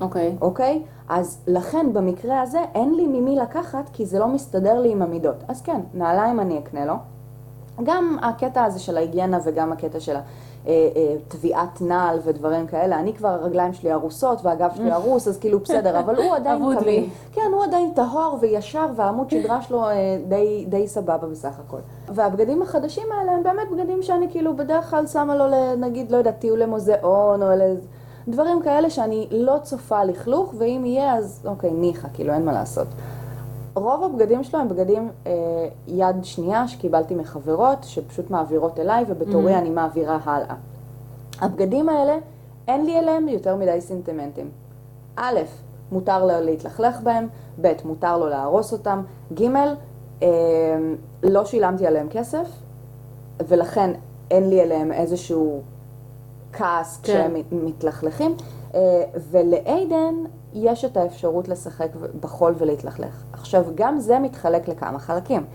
אוקיי. 0.01 0.35
אוקיי? 0.41 0.83
אז 1.09 1.37
לכן 1.47 1.93
במקרה 1.93 2.41
הזה 2.41 2.59
אין 2.75 2.93
לי 2.93 3.07
ממי 3.07 3.35
לקחת 3.35 3.89
כי 3.93 4.05
זה 4.05 4.19
לא 4.19 4.27
מסתדר 4.27 4.79
לי 4.79 4.91
עם 4.91 5.01
המידות. 5.01 5.43
אז 5.47 5.61
כן, 5.61 5.81
נעליים 5.93 6.39
אני 6.39 6.59
אקנה 6.59 6.85
לו. 6.85 6.93
גם 7.83 8.17
הקטע 8.21 8.63
הזה 8.63 8.79
של 8.79 8.97
ההיגיינה 8.97 9.39
וגם 9.45 9.71
הקטע 9.71 9.99
של 9.99 10.15
טביעת 11.27 11.81
נעל 11.81 12.19
ודברים 12.23 12.67
כאלה, 12.67 12.99
אני 12.99 13.13
כבר 13.13 13.27
הרגליים 13.27 13.73
שלי 13.73 13.91
הרוסות 13.91 14.39
והגב 14.43 14.71
שלי 14.75 14.91
הרוס, 14.97 15.27
אז 15.27 15.37
כאילו 15.37 15.59
בסדר, 15.59 15.99
אבל 15.99 16.15
הוא 16.15 16.35
עדיין 16.35 16.61
אבוד 16.61 16.75
תמיד, 16.75 16.87
לי. 16.87 17.09
כן, 17.33 17.51
הוא 17.53 17.63
עדיין 17.63 17.91
טהור 17.95 18.37
וישר 18.41 18.85
והעמוד 18.95 19.29
שדרה 19.29 19.61
שלו 19.61 19.83
אה, 19.83 19.93
די, 20.27 20.65
די 20.69 20.87
סבבה 20.87 21.27
בסך 21.27 21.59
הכל. 21.67 21.79
והבגדים 22.07 22.61
החדשים 22.61 23.07
האלה 23.19 23.31
הם 23.31 23.43
באמת 23.43 23.71
בגדים 23.71 24.01
שאני 24.03 24.27
כאילו 24.29 24.55
בדרך 24.55 24.89
כלל 24.89 25.07
שמה 25.07 25.35
לו, 25.35 25.75
נגיד, 25.75 26.11
לא 26.11 26.17
יודעת, 26.17 26.39
טיול 26.39 26.59
למוזיאון 26.59 27.43
או 27.43 27.47
לאיזה... 27.57 27.81
דברים 28.27 28.61
כאלה 28.61 28.89
שאני 28.89 29.27
לא 29.31 29.57
צופה 29.63 30.03
לכלוך, 30.03 30.53
ואם 30.57 30.83
יהיה 30.85 31.15
אז 31.15 31.41
אוקיי, 31.45 31.71
ניחא, 31.71 32.07
כאילו 32.13 32.33
אין 32.33 32.45
מה 32.45 32.51
לעשות. 32.51 32.87
רוב 33.77 34.03
הבגדים 34.03 34.43
שלו 34.43 34.59
הם 34.59 34.69
בגדים 34.69 35.09
אה, 35.27 35.31
יד 35.87 36.15
שנייה 36.23 36.67
שקיבלתי 36.67 37.15
מחברות, 37.15 37.77
שפשוט 37.83 38.29
מעבירות 38.29 38.79
אליי, 38.79 39.05
ובתורי 39.07 39.55
אני 39.55 39.69
מעבירה 39.69 40.17
הלאה. 40.23 40.55
הבגדים 41.41 41.89
האלה, 41.89 42.17
אין 42.67 42.85
לי 42.85 42.99
אליהם 42.99 43.27
יותר 43.27 43.55
מדי 43.55 43.81
סנטימנטים. 43.81 44.49
א', 45.15 45.39
מותר 45.91 46.25
לו 46.25 46.45
להתלכלך 46.45 47.01
בהם, 47.01 47.27
ב', 47.61 47.71
מותר 47.85 48.17
לו 48.17 48.27
להרוס 48.29 48.73
אותם, 48.73 49.01
ג', 49.33 49.43
אה, 50.23 50.27
לא 51.23 51.45
שילמתי 51.45 51.87
עליהם 51.87 52.07
כסף, 52.09 52.47
ולכן 53.47 53.91
אין 54.31 54.49
לי 54.49 54.61
אליהם 54.61 54.91
איזשהו 54.91 55.61
כעס 56.53 56.97
כן. 56.97 57.03
כשהם 57.03 57.33
מת- 57.33 57.51
מתלכלכים, 57.51 58.35
אה, 58.75 59.03
ולאיידן 59.31 60.15
יש 60.61 60.85
את 60.85 60.97
האפשרות 60.97 61.47
לשחק 61.47 61.89
בחול 62.19 62.53
ולהתלכלך. 62.57 63.23
עכשיו, 63.33 63.65
גם 63.75 63.99
זה 63.99 64.19
מתחלק 64.19 64.67
לכמה 64.67 64.99
חלקים. 64.99 65.45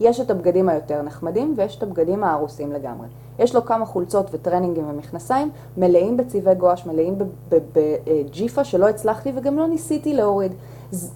יש 0.00 0.20
את 0.20 0.30
הבגדים 0.30 0.68
היותר 0.68 1.02
נחמדים 1.02 1.54
ויש 1.56 1.76
את 1.76 1.82
הבגדים 1.82 2.24
ההרוסים 2.24 2.72
לגמרי. 2.72 3.06
יש 3.38 3.54
לו 3.54 3.64
כמה 3.64 3.86
חולצות 3.86 4.26
וטרנינגים 4.32 4.90
ומכנסיים 4.90 5.50
מלאים 5.76 6.16
בצבעי 6.16 6.54
גואש, 6.54 6.86
מלאים 6.86 7.18
בג'יפה 7.48 8.64
שלא 8.64 8.88
הצלחתי 8.88 9.32
וגם 9.34 9.58
לא 9.58 9.66
ניסיתי 9.66 10.14
להוריד. 10.14 10.52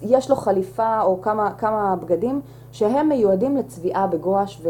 יש 0.01 0.29
לו 0.29 0.35
חליפה 0.35 1.01
או 1.01 1.21
כמה, 1.21 1.51
כמה 1.51 1.95
בגדים 1.95 2.41
שהם 2.71 3.09
מיועדים 3.09 3.57
לצביעה 3.57 4.07
בגואש 4.07 4.61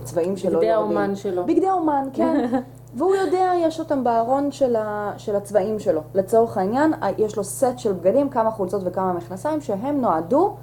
וצבעים 0.00 0.36
שלא 0.36 0.58
בגדי 0.58 0.66
יורדים. 0.66 0.96
האומן 0.96 1.14
שלו. 1.14 1.44
בגדי 1.46 1.66
האומן, 1.66 2.08
כן. 2.12 2.46
והוא 2.96 3.14
יודע, 3.14 3.52
יש 3.58 3.80
אותם 3.80 4.04
בארון 4.04 4.52
של, 4.52 4.76
ה, 4.76 5.12
של 5.16 5.36
הצבעים 5.36 5.78
שלו. 5.78 6.00
לצורך 6.14 6.56
העניין, 6.56 6.92
יש 7.18 7.36
לו 7.36 7.44
סט 7.44 7.78
של 7.78 7.92
בגדים, 7.92 8.28
כמה 8.28 8.50
חולצות 8.50 8.82
וכמה 8.84 9.12
מכנסיים, 9.12 9.60
שהם 9.60 10.00
נועדו 10.00 10.54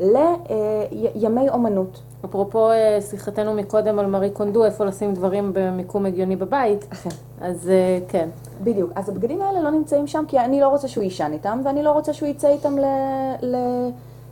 לימי 0.00 1.48
אומנות. 1.48 2.02
אפרופו 2.24 2.70
אה, 2.70 2.98
שיחתנו 3.10 3.54
מקודם 3.54 3.98
על 3.98 4.06
מארי 4.06 4.30
קונדו, 4.30 4.64
איפה 4.64 4.84
לשים 4.84 5.14
דברים 5.14 5.50
במיקום 5.54 6.06
הגיוני 6.06 6.36
בבית, 6.36 6.86
אכן. 6.92 7.10
אז 7.40 7.68
אה, 7.68 7.98
כן. 8.08 8.28
בדיוק. 8.62 8.90
אז 8.94 9.08
הבגדים 9.08 9.42
האלה 9.42 9.62
לא 9.62 9.70
נמצאים 9.70 10.06
שם, 10.06 10.24
כי 10.28 10.38
אני 10.40 10.60
לא 10.60 10.68
רוצה 10.68 10.88
שהוא 10.88 11.04
יישן 11.04 11.30
איתם, 11.32 11.60
ואני 11.64 11.82
לא 11.82 11.92
רוצה 11.92 12.12
שהוא 12.12 12.28
יצא 12.28 12.48
איתם 12.48 12.76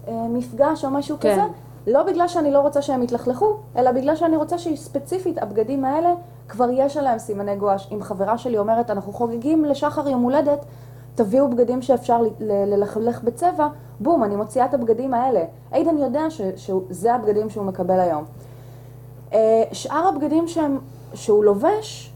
למפגש 0.09 0.85
או 0.85 0.91
משהו 0.91 1.17
כן. 1.21 1.33
כזה. 1.33 1.43
לא 1.87 2.03
בגלל 2.03 2.29
שאני 2.29 2.51
לא 2.51 2.61
רוצה 2.61 2.83
שהם 2.83 3.03
יתלכלכו, 3.03 3.57
אלא 3.77 3.93
בגלל 3.93 4.17
שאני 4.17 4.37
רוצה 4.37 4.59
שספציפית 4.59 5.43
הבגדים 5.43 5.85
האלה, 5.85 6.15
כבר 6.53 6.71
יש 6.73 6.97
עליהם 6.97 7.19
סימני 7.19 7.57
גואש. 7.57 7.88
אם 7.93 8.03
חברה 8.03 8.38
שלי 8.38 8.59
אומרת, 8.59 8.91
אנחנו 8.91 9.12
חוגגים 9.12 9.65
לשחר 9.65 10.09
יום 10.09 10.23
הולדת, 10.23 10.65
תביאו 11.15 11.51
בגדים 11.51 11.83
שאפשר 11.83 12.23
ללכלך 12.41 13.23
בצבע, 13.23 13.69
בום, 14.01 14.25
אני 14.25 14.37
מוציאה 14.37 14.65
את 14.65 14.75
הבגדים 14.75 15.15
האלה. 15.15 15.45
איתן 15.73 15.99
יודע 15.99 16.31
שזה 16.57 17.15
הבגדים 17.15 17.51
שהוא 17.51 17.65
מקבל 17.65 18.01
היום. 18.01 18.25
אה, 19.33 19.62
שאר 19.73 20.09
הבגדים 20.09 20.49
שהם, 20.49 20.79
שהוא 21.15 21.45
לובש, 21.45 22.12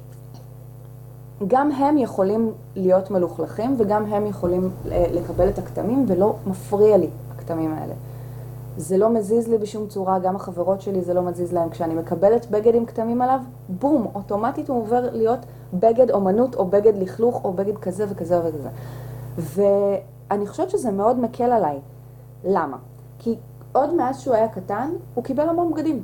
גם 1.46 1.72
הם 1.72 1.98
יכולים 1.98 2.52
להיות 2.76 3.10
מלוכלכים 3.10 3.74
וגם 3.78 4.04
הם 4.04 4.26
יכולים 4.26 4.70
אה, 4.90 5.06
לקבל 5.12 5.48
את 5.48 5.58
הכתמים 5.58 6.04
ולא 6.08 6.34
מפריע 6.46 6.96
לי 6.96 7.08
הכתמים 7.36 7.74
האלה. 7.74 7.94
זה 8.76 8.98
לא 8.98 9.10
מזיז 9.10 9.48
לי 9.48 9.58
בשום 9.58 9.86
צורה, 9.86 10.18
גם 10.18 10.36
החברות 10.36 10.80
שלי 10.80 11.02
זה 11.02 11.14
לא 11.14 11.22
מזיז 11.22 11.52
להם. 11.52 11.70
כשאני 11.70 11.94
מקבלת 11.94 12.50
בגד 12.50 12.74
עם 12.74 12.86
כתמים 12.86 13.22
עליו, 13.22 13.40
בום, 13.68 14.06
אוטומטית 14.14 14.68
הוא 14.68 14.80
עובר 14.80 15.08
להיות 15.12 15.40
בגד 15.74 16.10
אומנות 16.10 16.54
או 16.54 16.66
בגד 16.66 16.96
לכלוך 16.96 17.44
או 17.44 17.52
בגד 17.52 17.78
כזה 17.78 18.04
וכזה 18.08 18.40
וכזה. 18.44 18.68
ואני 19.38 20.46
חושבת 20.46 20.70
שזה 20.70 20.90
מאוד 20.90 21.18
מקל 21.18 21.52
עליי. 21.52 21.78
למה? 22.44 22.76
כי 23.18 23.36
עוד 23.72 23.94
מאז 23.94 24.20
שהוא 24.20 24.34
היה 24.34 24.48
קטן, 24.48 24.90
הוא 25.14 25.24
קיבל 25.24 25.48
המון 25.48 25.72
בגדים. 25.72 26.02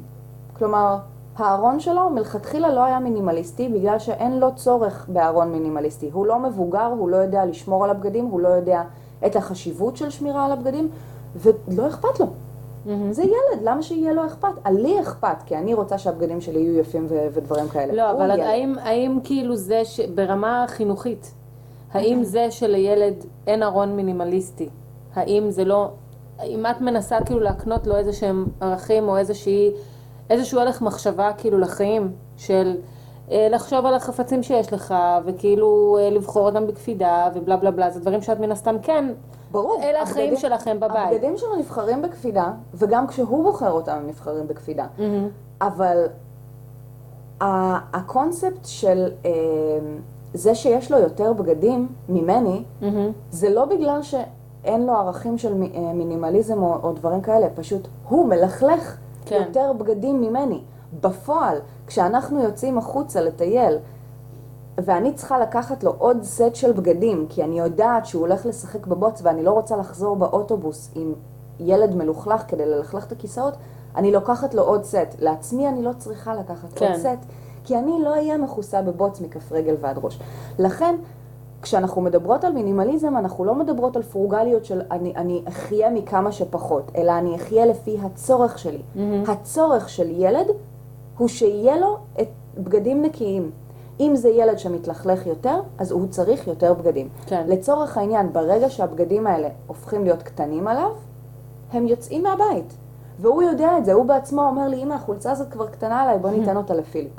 כלומר, 0.53 0.99
הארון 1.37 1.81
שלו 1.81 2.11
מלכתחילה 2.11 2.73
לא 2.75 2.85
היה 2.85 3.01
מינימליסטי, 3.01 3.69
בגלל 3.69 3.99
שאין 3.99 4.41
לו 4.41 4.55
צורך 4.55 5.07
בארון 5.09 5.53
מינימליסטי. 5.53 6.11
הוא 6.13 6.27
לא 6.27 6.39
מבוגר, 6.39 6.87
הוא 6.99 7.09
לא 7.09 7.17
יודע 7.17 7.45
לשמור 7.45 7.85
על 7.85 7.91
הבגדים, 7.91 8.25
הוא 8.25 8.41
לא 8.41 8.49
יודע 8.49 8.83
את 9.27 9.37
החשיבות 9.37 9.97
של 9.97 10.11
שמירה 10.11 10.45
על 10.45 10.53
הבגדים, 10.53 10.89
ולא 11.37 11.89
אכפת 11.89 12.21
לו. 12.21 12.27
זה 13.11 13.23
ילד, 13.23 13.63
למה 13.63 13.83
שיהיה 13.83 14.13
לו 14.13 14.27
אכפת? 14.27 14.49
לי 14.71 15.01
אכפת, 15.01 15.43
כי 15.47 15.57
אני 15.57 15.75
רוצה 15.75 15.99
שהבגדים 15.99 16.41
שלי 16.41 16.59
יהיו 16.59 16.79
יפים 16.79 17.07
ו- 17.09 17.27
ודברים 17.33 17.69
כאלה. 17.69 17.93
לא, 17.93 18.11
אבל. 18.11 18.41
האם, 18.41 18.75
האם 18.79 19.19
כאילו 19.25 19.57
זה, 19.57 19.85
ש... 19.85 20.01
ברמה 20.01 20.65
חינוכית, 20.69 21.35
האם 21.93 22.25
זה 22.25 22.51
שלילד 22.51 23.15
אין 23.47 23.63
ארון 23.63 23.97
מינימליסטי, 23.97 24.69
האם 25.15 25.51
זה 25.51 25.65
לא, 25.65 25.89
אם 26.45 26.67
את 26.67 26.81
מנסה 26.81 27.19
כאילו 27.25 27.41
להקנות 27.41 27.87
לו 27.87 27.97
איזה 27.97 28.13
שהם 28.13 28.47
ערכים 28.61 29.09
או 29.09 29.17
איזושהי, 29.17 29.71
איזשהו 30.31 30.61
הלך 30.61 30.83
מחשבה 30.83 31.31
כאילו 31.39 31.59
לחיים, 31.59 32.13
של 32.37 32.77
אה, 33.31 33.49
לחשוב 33.51 33.87
על 33.87 33.95
החפצים 33.95 34.43
שיש 34.43 34.73
לך, 34.73 34.95
וכאילו 35.25 35.99
אה, 36.01 36.11
לבחור 36.11 36.47
אותם 36.47 36.67
בקפידה, 36.67 37.29
ובלה 37.35 37.57
בלה 37.57 37.71
בלה, 37.71 37.91
זה 37.91 38.01
דברים 38.01 38.23
שאת 38.23 38.41
מן 38.41 38.53
הסתם 38.53 38.77
כן, 38.83 39.13
ברור. 39.53 39.83
אלה 39.83 40.03
החיים 40.03 40.19
הבגדים- 40.33 40.41
שלכם 40.41 40.81
בבית. 40.81 41.13
הבגדים 41.13 41.37
שלו 41.37 41.57
נבחרים 41.57 42.03
בקפידה, 42.03 42.53
וגם 42.75 43.07
כשהוא 43.07 43.43
בוחר 43.45 43.71
אותם 43.71 43.93
הם 43.93 44.07
נבחרים 44.07 44.47
בקפידה. 44.49 44.87
מהמם. 44.99 45.29
אבל 45.61 46.07
ה- 47.41 47.97
הקונספט 47.99 48.65
של 48.65 49.11
אה, 49.25 49.31
זה 50.35 50.55
שיש 50.55 50.93
לו 50.93 50.99
יותר 50.99 51.33
בגדים 51.33 51.89
ממני, 52.09 52.63
מהמם. 52.81 53.11
זה 53.31 53.51
לא 53.51 53.65
בגלל 53.65 54.03
ש... 54.03 54.15
אין 54.65 54.87
לו 54.87 54.93
ערכים 54.93 55.39
של 55.39 55.55
מ- 55.55 55.63
אה, 55.63 55.93
מינימליזם 55.93 56.63
או, 56.63 56.77
או 56.83 56.93
דברים 56.93 57.21
כאלה, 57.21 57.47
פשוט 57.55 57.89
הוא 58.09 58.27
מלכלך 58.29 58.97
כן. 59.27 59.43
יותר 59.47 59.73
בגדים 59.79 60.21
ממני. 60.21 60.61
בפועל, 61.01 61.59
כשאנחנו 61.87 62.43
יוצאים 62.43 62.79
החוצה 62.79 63.21
לטייל, 63.21 63.79
ואני 64.79 65.13
צריכה 65.13 65.39
לקחת 65.39 65.85
לו 65.85 65.95
עוד 65.99 66.23
סט 66.23 66.55
של 66.55 66.73
בגדים, 66.73 67.27
כי 67.29 67.45
אני 67.45 67.59
יודעת 67.59 68.07
שהוא 68.07 68.21
הולך 68.21 68.47
לשחק 68.47 68.87
בבוץ 68.87 69.21
ואני 69.23 69.43
לא 69.43 69.51
רוצה 69.51 69.77
לחזור 69.77 70.17
באוטובוס 70.17 70.91
עם 70.95 71.13
ילד 71.61 71.95
מלוכלך 71.95 72.43
כדי 72.49 72.67
ללכלך 72.67 73.07
את 73.07 73.13
הכיסאות, 73.13 73.55
אני 73.97 74.13
לוקחת 74.13 74.55
לו 74.55 74.63
עוד 74.63 74.85
סט. 74.85 75.17
לעצמי 75.19 75.69
אני 75.69 75.83
לא 75.83 75.91
צריכה 75.99 76.35
לקחת 76.35 76.73
כן. 76.73 76.87
עוד 76.87 76.97
סט, 76.97 77.27
כי 77.65 77.79
אני 77.79 78.03
לא 78.03 78.11
אהיה 78.11 78.39
מכוסה 78.39 78.83
בבוץ 78.83 79.21
מכף 79.21 79.53
רגל 79.53 79.75
ועד 79.81 79.99
ראש. 80.03 80.19
לכן, 80.59 80.97
כשאנחנו 81.63 82.03
מדברות 82.03 82.45
על 82.45 82.53
מינימליזם, 82.53 83.17
אנחנו 83.17 83.45
לא 83.45 83.55
מדברות 83.55 83.97
על 83.97 84.03
פרוגליות 84.03 84.65
של 84.65 84.83
אני, 84.91 85.13
אני 85.17 85.43
אחיה 85.49 85.91
מכמה 85.91 86.33
שפחות, 86.33 86.91
אלא 86.97 87.13
אני 87.19 87.37
אחיה 87.37 87.67
לפי 87.67 87.99
הצורך 88.03 88.59
שלי. 88.59 88.83
הצורך 89.29 89.89
של 89.89 90.11
ילד 90.11 90.47
הוא 91.19 91.29
שיהיה 91.29 91.77
לו 91.77 91.97
את 92.21 92.29
בגדים 92.59 93.03
נקיים. 93.03 93.51
אם 94.03 94.17
זה 94.17 94.29
ילד 94.29 94.59
שמתלכלך 94.59 95.27
יותר, 95.27 95.61
אז 95.79 95.91
הוא 95.91 96.07
צריך 96.11 96.47
יותר 96.47 96.75
בגדים. 96.75 97.09
כן. 97.27 97.45
לצורך 97.49 97.99
העניין, 97.99 98.33
ברגע 98.33 98.71
שהבגדים 98.71 99.27
האלה 99.27 99.49
הופכים 99.67 100.05
להיות 100.05 100.23
קטנים 100.23 100.69
עליו, 100.69 100.91
הם 101.73 101.87
יוצאים 101.87 102.23
מהבית. 102.23 102.75
והוא 103.21 103.43
יודע 103.43 103.79
את 103.79 103.85
זה, 103.85 103.93
הוא 103.93 104.05
בעצמו 104.05 104.43
אומר 104.43 104.69
לי, 104.69 104.83
אמא, 104.83 104.95
החולצה 104.95 105.33
הזאת 105.33 105.51
כבר 105.51 105.67
קטנה 105.67 106.03
עליי, 106.03 106.19
בוא 106.19 106.31
ניתן 106.31 106.57
אותה 106.57 106.75
לפיליפ. 106.75 107.13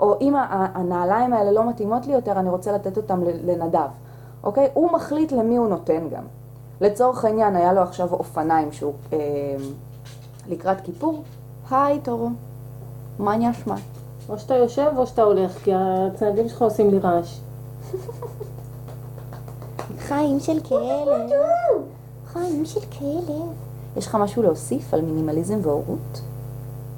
או 0.00 0.14
אמא, 0.20 0.44
הנעליים 0.48 1.32
האלה 1.32 1.52
לא 1.52 1.68
מתאימות 1.68 2.06
לי 2.06 2.12
יותר, 2.12 2.32
אני 2.32 2.50
רוצה 2.50 2.72
לתת 2.72 2.96
אותם 2.96 3.22
לנדב. 3.44 3.88
אוקיי? 4.44 4.68
הוא 4.74 4.92
מחליט 4.92 5.32
למי 5.32 5.56
הוא 5.56 5.68
נותן 5.68 6.08
גם. 6.08 6.22
לצורך 6.80 7.24
העניין, 7.24 7.56
היה 7.56 7.72
לו 7.72 7.80
עכשיו 7.80 8.12
אופניים 8.12 8.72
שהוא 8.72 8.92
אה, 9.12 9.18
לקראת 10.48 10.80
כיפור. 10.80 11.22
היי, 11.70 12.00
טורו. 12.00 12.28
מה 13.18 13.36
נשמע? 13.36 13.74
או 14.28 14.38
שאתה 14.38 14.54
יושב 14.54 14.90
או 14.96 15.06
שאתה 15.06 15.22
הולך, 15.22 15.64
כי 15.64 15.70
הצעדים 15.74 16.48
שלך 16.48 16.62
עושים 16.62 16.90
לי 16.90 16.98
רעש. 16.98 17.38
חיים 19.98 20.40
של 20.40 20.60
כלב. 20.60 21.08
חיים 22.26 22.64
של 22.64 22.80
כלב. 22.80 23.52
יש 23.96 24.06
לך 24.06 24.14
משהו 24.14 24.42
להוסיף 24.42 24.94
על 24.94 25.00
מינימליזם 25.00 25.58
והורות? 25.62 26.20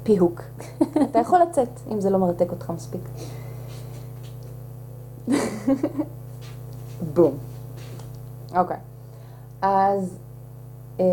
פיהוק. 0.03 0.41
אתה 1.11 1.19
יכול 1.19 1.39
לצאת, 1.49 1.69
אם 1.91 2.01
זה 2.01 2.09
לא 2.09 2.17
מרתק 2.17 2.51
אותך 2.51 2.71
מספיק. 2.75 3.01
בום. 7.13 7.37
אוקיי. 8.55 8.77
אז 9.61 10.17
אה, 10.99 11.05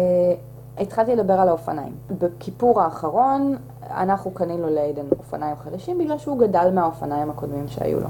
התחלתי 0.78 1.16
לדבר 1.16 1.32
על 1.40 1.48
האופניים. 1.48 1.92
בכיפור 2.18 2.80
האחרון, 2.80 3.56
אנחנו 3.90 4.30
קנינו 4.30 4.70
לעדן 4.70 5.06
אופניים 5.18 5.56
חדשים 5.56 5.98
בגלל 5.98 6.18
שהוא 6.18 6.38
גדל 6.38 6.70
מהאופניים 6.74 7.30
הקודמים 7.30 7.68
שהיו 7.68 8.00
לו. 8.00 8.08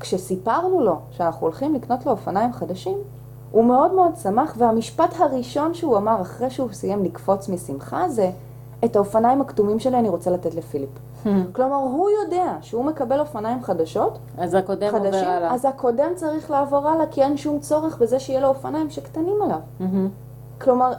כשסיפרנו 0.00 0.80
לו 0.80 0.98
שאנחנו 1.10 1.46
הולכים 1.46 1.74
לקנות 1.74 2.06
לו 2.06 2.12
אופניים 2.12 2.52
חדשים, 2.52 2.98
הוא 3.52 3.64
מאוד 3.64 3.92
מאוד 3.92 4.16
שמח, 4.22 4.54
והמשפט 4.58 5.20
הראשון 5.20 5.74
שהוא 5.74 5.96
אמר 5.96 6.22
אחרי 6.22 6.50
שהוא 6.50 6.68
סיים 6.72 7.04
לקפוץ 7.04 7.48
משמחה 7.48 8.08
זה, 8.08 8.30
את 8.84 8.96
האופניים 8.96 9.40
הכתומים 9.40 9.78
שלי 9.78 9.98
אני 9.98 10.08
רוצה 10.08 10.30
לתת 10.30 10.54
לפיליפ. 10.54 10.90
כלומר, 11.54 11.76
הוא 11.76 12.10
יודע 12.24 12.56
שהוא 12.60 12.84
מקבל 12.84 13.20
אופניים 13.20 13.62
חדשות, 13.62 14.18
אז 14.38 14.54
הקודם 14.54 14.94
עובר 14.94 14.98
חדשים, 14.98 15.28
הלאה. 15.28 15.54
אז 15.54 15.64
הקודם 15.64 16.10
צריך 16.14 16.50
לעבור 16.50 16.88
הלאה, 16.88 17.06
כי 17.06 17.22
אין 17.22 17.36
שום 17.36 17.58
צורך 17.60 17.98
בזה 17.98 18.20
שיהיה 18.20 18.40
לו 18.40 18.48
אופניים 18.48 18.90
שקטנים 18.90 19.42
עליו. 19.42 19.60
כלומר, 20.60 20.92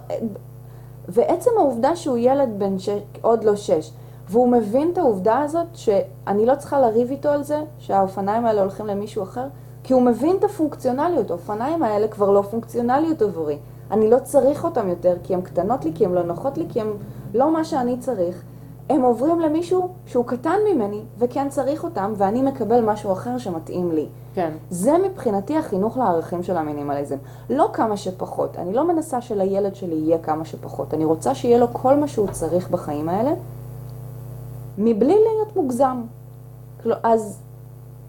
ועצם 1.09 1.51
העובדה 1.57 1.95
שהוא 1.95 2.17
ילד 2.17 2.49
בן 2.57 2.79
שש, 2.79 2.99
עוד 3.21 3.43
לא 3.43 3.55
שש, 3.55 3.91
והוא 4.29 4.49
מבין 4.49 4.89
את 4.93 4.97
העובדה 4.97 5.39
הזאת 5.39 5.67
שאני 5.73 6.45
לא 6.45 6.55
צריכה 6.55 6.79
לריב 6.79 7.11
איתו 7.11 7.29
על 7.29 7.43
זה 7.43 7.61
שהאופניים 7.79 8.45
האלה 8.45 8.61
הולכים 8.61 8.85
למישהו 8.87 9.23
אחר, 9.23 9.47
כי 9.83 9.93
הוא 9.93 10.01
מבין 10.01 10.35
את 10.35 10.43
הפונקציונליות, 10.43 11.29
האופניים 11.29 11.83
האלה 11.83 12.07
כבר 12.07 12.31
לא 12.31 12.41
פונקציונליות 12.41 13.21
עבורי. 13.21 13.57
אני 13.91 14.09
לא 14.09 14.17
צריך 14.23 14.65
אותם 14.65 14.89
יותר 14.89 15.15
כי 15.23 15.33
הן 15.33 15.41
קטנות 15.41 15.85
לי, 15.85 15.91
כי 15.95 16.05
הן 16.05 16.11
לא 16.11 16.23
נוחות 16.23 16.57
לי, 16.57 16.65
כי 16.69 16.81
הן 16.81 16.87
לא 17.33 17.53
מה 17.53 17.63
שאני 17.63 17.97
צריך. 17.97 18.43
הם 18.89 19.01
עוברים 19.01 19.39
למישהו 19.39 19.89
שהוא 20.05 20.25
קטן 20.25 20.57
ממני 20.73 21.01
וכן 21.17 21.49
צריך 21.49 21.83
אותם, 21.83 22.13
ואני 22.17 22.41
מקבל 22.41 22.81
משהו 22.81 23.11
אחר 23.11 23.37
שמתאים 23.37 23.91
לי. 23.91 24.07
כן. 24.33 24.51
זה 24.69 24.97
מבחינתי 24.97 25.57
החינוך 25.57 25.97
לערכים 25.97 26.43
של 26.43 26.57
המינימליזם. 26.57 27.15
לא 27.49 27.69
כמה 27.73 27.97
שפחות. 27.97 28.57
אני 28.57 28.73
לא 28.73 28.87
מנסה 28.87 29.21
שלילד 29.21 29.75
שלי 29.75 29.95
יהיה 29.95 30.17
כמה 30.17 30.45
שפחות. 30.45 30.93
אני 30.93 31.05
רוצה 31.05 31.35
שיהיה 31.35 31.57
לו 31.57 31.73
כל 31.73 31.95
מה 31.95 32.07
שהוא 32.07 32.27
צריך 32.31 32.69
בחיים 32.69 33.09
האלה, 33.09 33.31
מבלי 34.77 35.15
להיות 35.15 35.55
מוגזם. 35.55 36.01
אז 37.03 37.39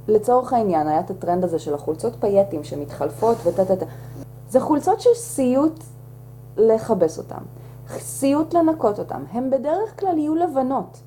לצורך 0.08 0.52
העניין, 0.52 0.88
היה 0.88 1.00
את 1.00 1.10
הטרנד 1.10 1.44
הזה 1.44 1.58
של 1.58 1.74
החולצות 1.74 2.12
פייטים 2.20 2.64
שמתחלפות 2.64 3.36
וטה 3.44 3.64
טה 3.64 3.76
טה. 3.76 3.86
זה 4.50 4.60
חולצות 4.60 5.00
שסיוט 5.00 5.84
לכבס 6.56 7.18
אותן, 7.18 7.42
סיוט 7.98 8.54
לנקות 8.54 8.98
אותן. 8.98 9.22
הן 9.32 9.50
בדרך 9.50 10.00
כלל 10.00 10.18
יהיו 10.18 10.34
לבנות. 10.34 11.00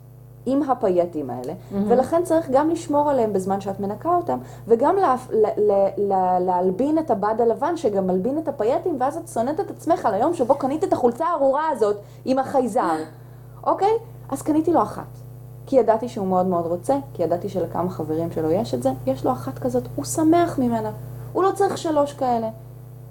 עם 0.45 0.63
הפייטים 0.63 1.29
האלה, 1.29 1.53
mm-hmm. 1.53 1.75
ולכן 1.87 2.23
צריך 2.23 2.49
גם 2.51 2.69
לשמור 2.69 3.09
עליהם 3.09 3.33
בזמן 3.33 3.61
שאת 3.61 3.79
מנקה 3.79 4.15
אותם, 4.15 4.37
וגם 4.67 4.95
לה, 4.95 5.15
לה, 5.31 5.49
לה, 5.57 5.87
לה, 5.97 6.39
להלבין 6.39 6.99
את 6.99 7.11
הבד 7.11 7.35
הלבן 7.39 7.77
שגם 7.77 8.07
מלבין 8.07 8.37
את 8.37 8.47
הפייטים, 8.47 8.97
ואז 8.99 9.17
את 9.17 9.27
שונאת 9.27 9.59
את 9.59 9.71
עצמך 9.71 10.05
על 10.05 10.13
היום 10.13 10.33
שבו 10.33 10.55
קנית 10.55 10.83
את 10.83 10.93
החולצה 10.93 11.25
הארורה 11.25 11.69
הזאת 11.69 11.97
עם 12.25 12.39
החייזר, 12.39 12.95
אוקיי? 13.67 13.93
אז 14.29 14.41
קניתי 14.41 14.73
לו 14.73 14.81
אחת. 14.81 15.19
כי 15.65 15.75
ידעתי 15.75 16.09
שהוא 16.09 16.27
מאוד 16.27 16.45
מאוד 16.45 16.65
רוצה, 16.65 16.97
כי 17.13 17.23
ידעתי 17.23 17.49
שלכמה 17.49 17.89
חברים 17.89 18.31
שלו 18.31 18.51
יש 18.51 18.73
את 18.73 18.83
זה, 18.83 18.89
יש 19.05 19.25
לו 19.25 19.31
אחת 19.31 19.59
כזאת, 19.59 19.83
הוא 19.95 20.05
שמח 20.05 20.59
ממנה. 20.59 20.91
הוא 21.33 21.43
לא 21.43 21.51
צריך 21.51 21.77
שלוש 21.77 22.13
כאלה. 22.13 22.49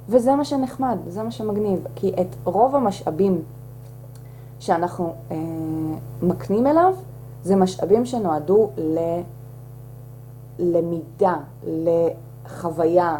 וזה 0.08 0.37
מה 0.37 0.44
שנחמד, 0.44 0.98
זה 1.08 1.22
מה 1.22 1.30
שמגניב, 1.30 1.87
כי 1.94 2.12
את 2.20 2.37
רוב 2.44 2.76
המשאבים 2.76 3.42
שאנחנו 4.62 5.14
אה, 5.31 5.37
מקנים 6.22 6.66
אליו, 6.66 6.94
זה 7.44 7.57
משאבים 7.57 8.07
שנועדו 8.07 8.70
ללמידה, 10.59 11.37
לחוויה. 11.66 13.16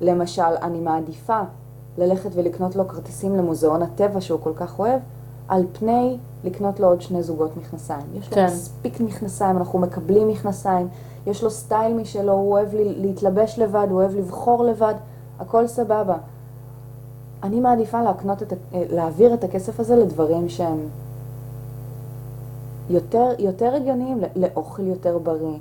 למשל, 0.00 0.42
אני 0.62 0.80
מעדיפה 0.80 1.40
ללכת 1.98 2.30
ולקנות 2.34 2.76
לו 2.76 2.88
כרטיסים 2.88 3.36
למוזיאון 3.36 3.82
הטבע 3.82 4.20
שהוא 4.20 4.40
כל 4.42 4.52
כך 4.56 4.78
אוהב, 4.78 5.00
על 5.48 5.64
פני 5.72 6.16
לקנות 6.44 6.80
לו 6.80 6.88
עוד 6.88 7.00
שני 7.00 7.22
זוגות 7.22 7.56
מכנסיים. 7.56 8.06
יש 8.14 8.28
לו 8.28 8.34
כן. 8.34 8.46
מספיק 8.46 9.00
מכנסיים, 9.00 9.56
אנחנו 9.56 9.78
מקבלים 9.78 10.28
מכנסיים, 10.28 10.88
יש 11.26 11.42
לו 11.42 11.50
סטייל 11.50 11.94
משלו, 11.94 12.32
הוא 12.32 12.52
אוהב 12.52 12.68
להתלבש 12.72 13.58
לבד, 13.58 13.86
הוא 13.90 14.00
אוהב 14.00 14.16
לבחור 14.16 14.64
לבד, 14.64 14.94
הכל 15.40 15.66
סבבה. 15.66 16.16
אני 17.42 17.60
מעדיפה 17.60 18.02
להקנות 18.02 18.42
את, 18.42 18.52
ה- 18.52 18.56
להעביר 18.72 19.34
את 19.34 19.44
הכסף 19.44 19.80
הזה 19.80 19.96
לדברים 19.96 20.48
שהם 20.48 20.78
יותר, 22.90 23.28
יותר 23.38 23.74
הגיוניים, 23.74 24.20
לאוכל 24.36 24.82
יותר 24.86 25.18
בריא. 25.18 25.58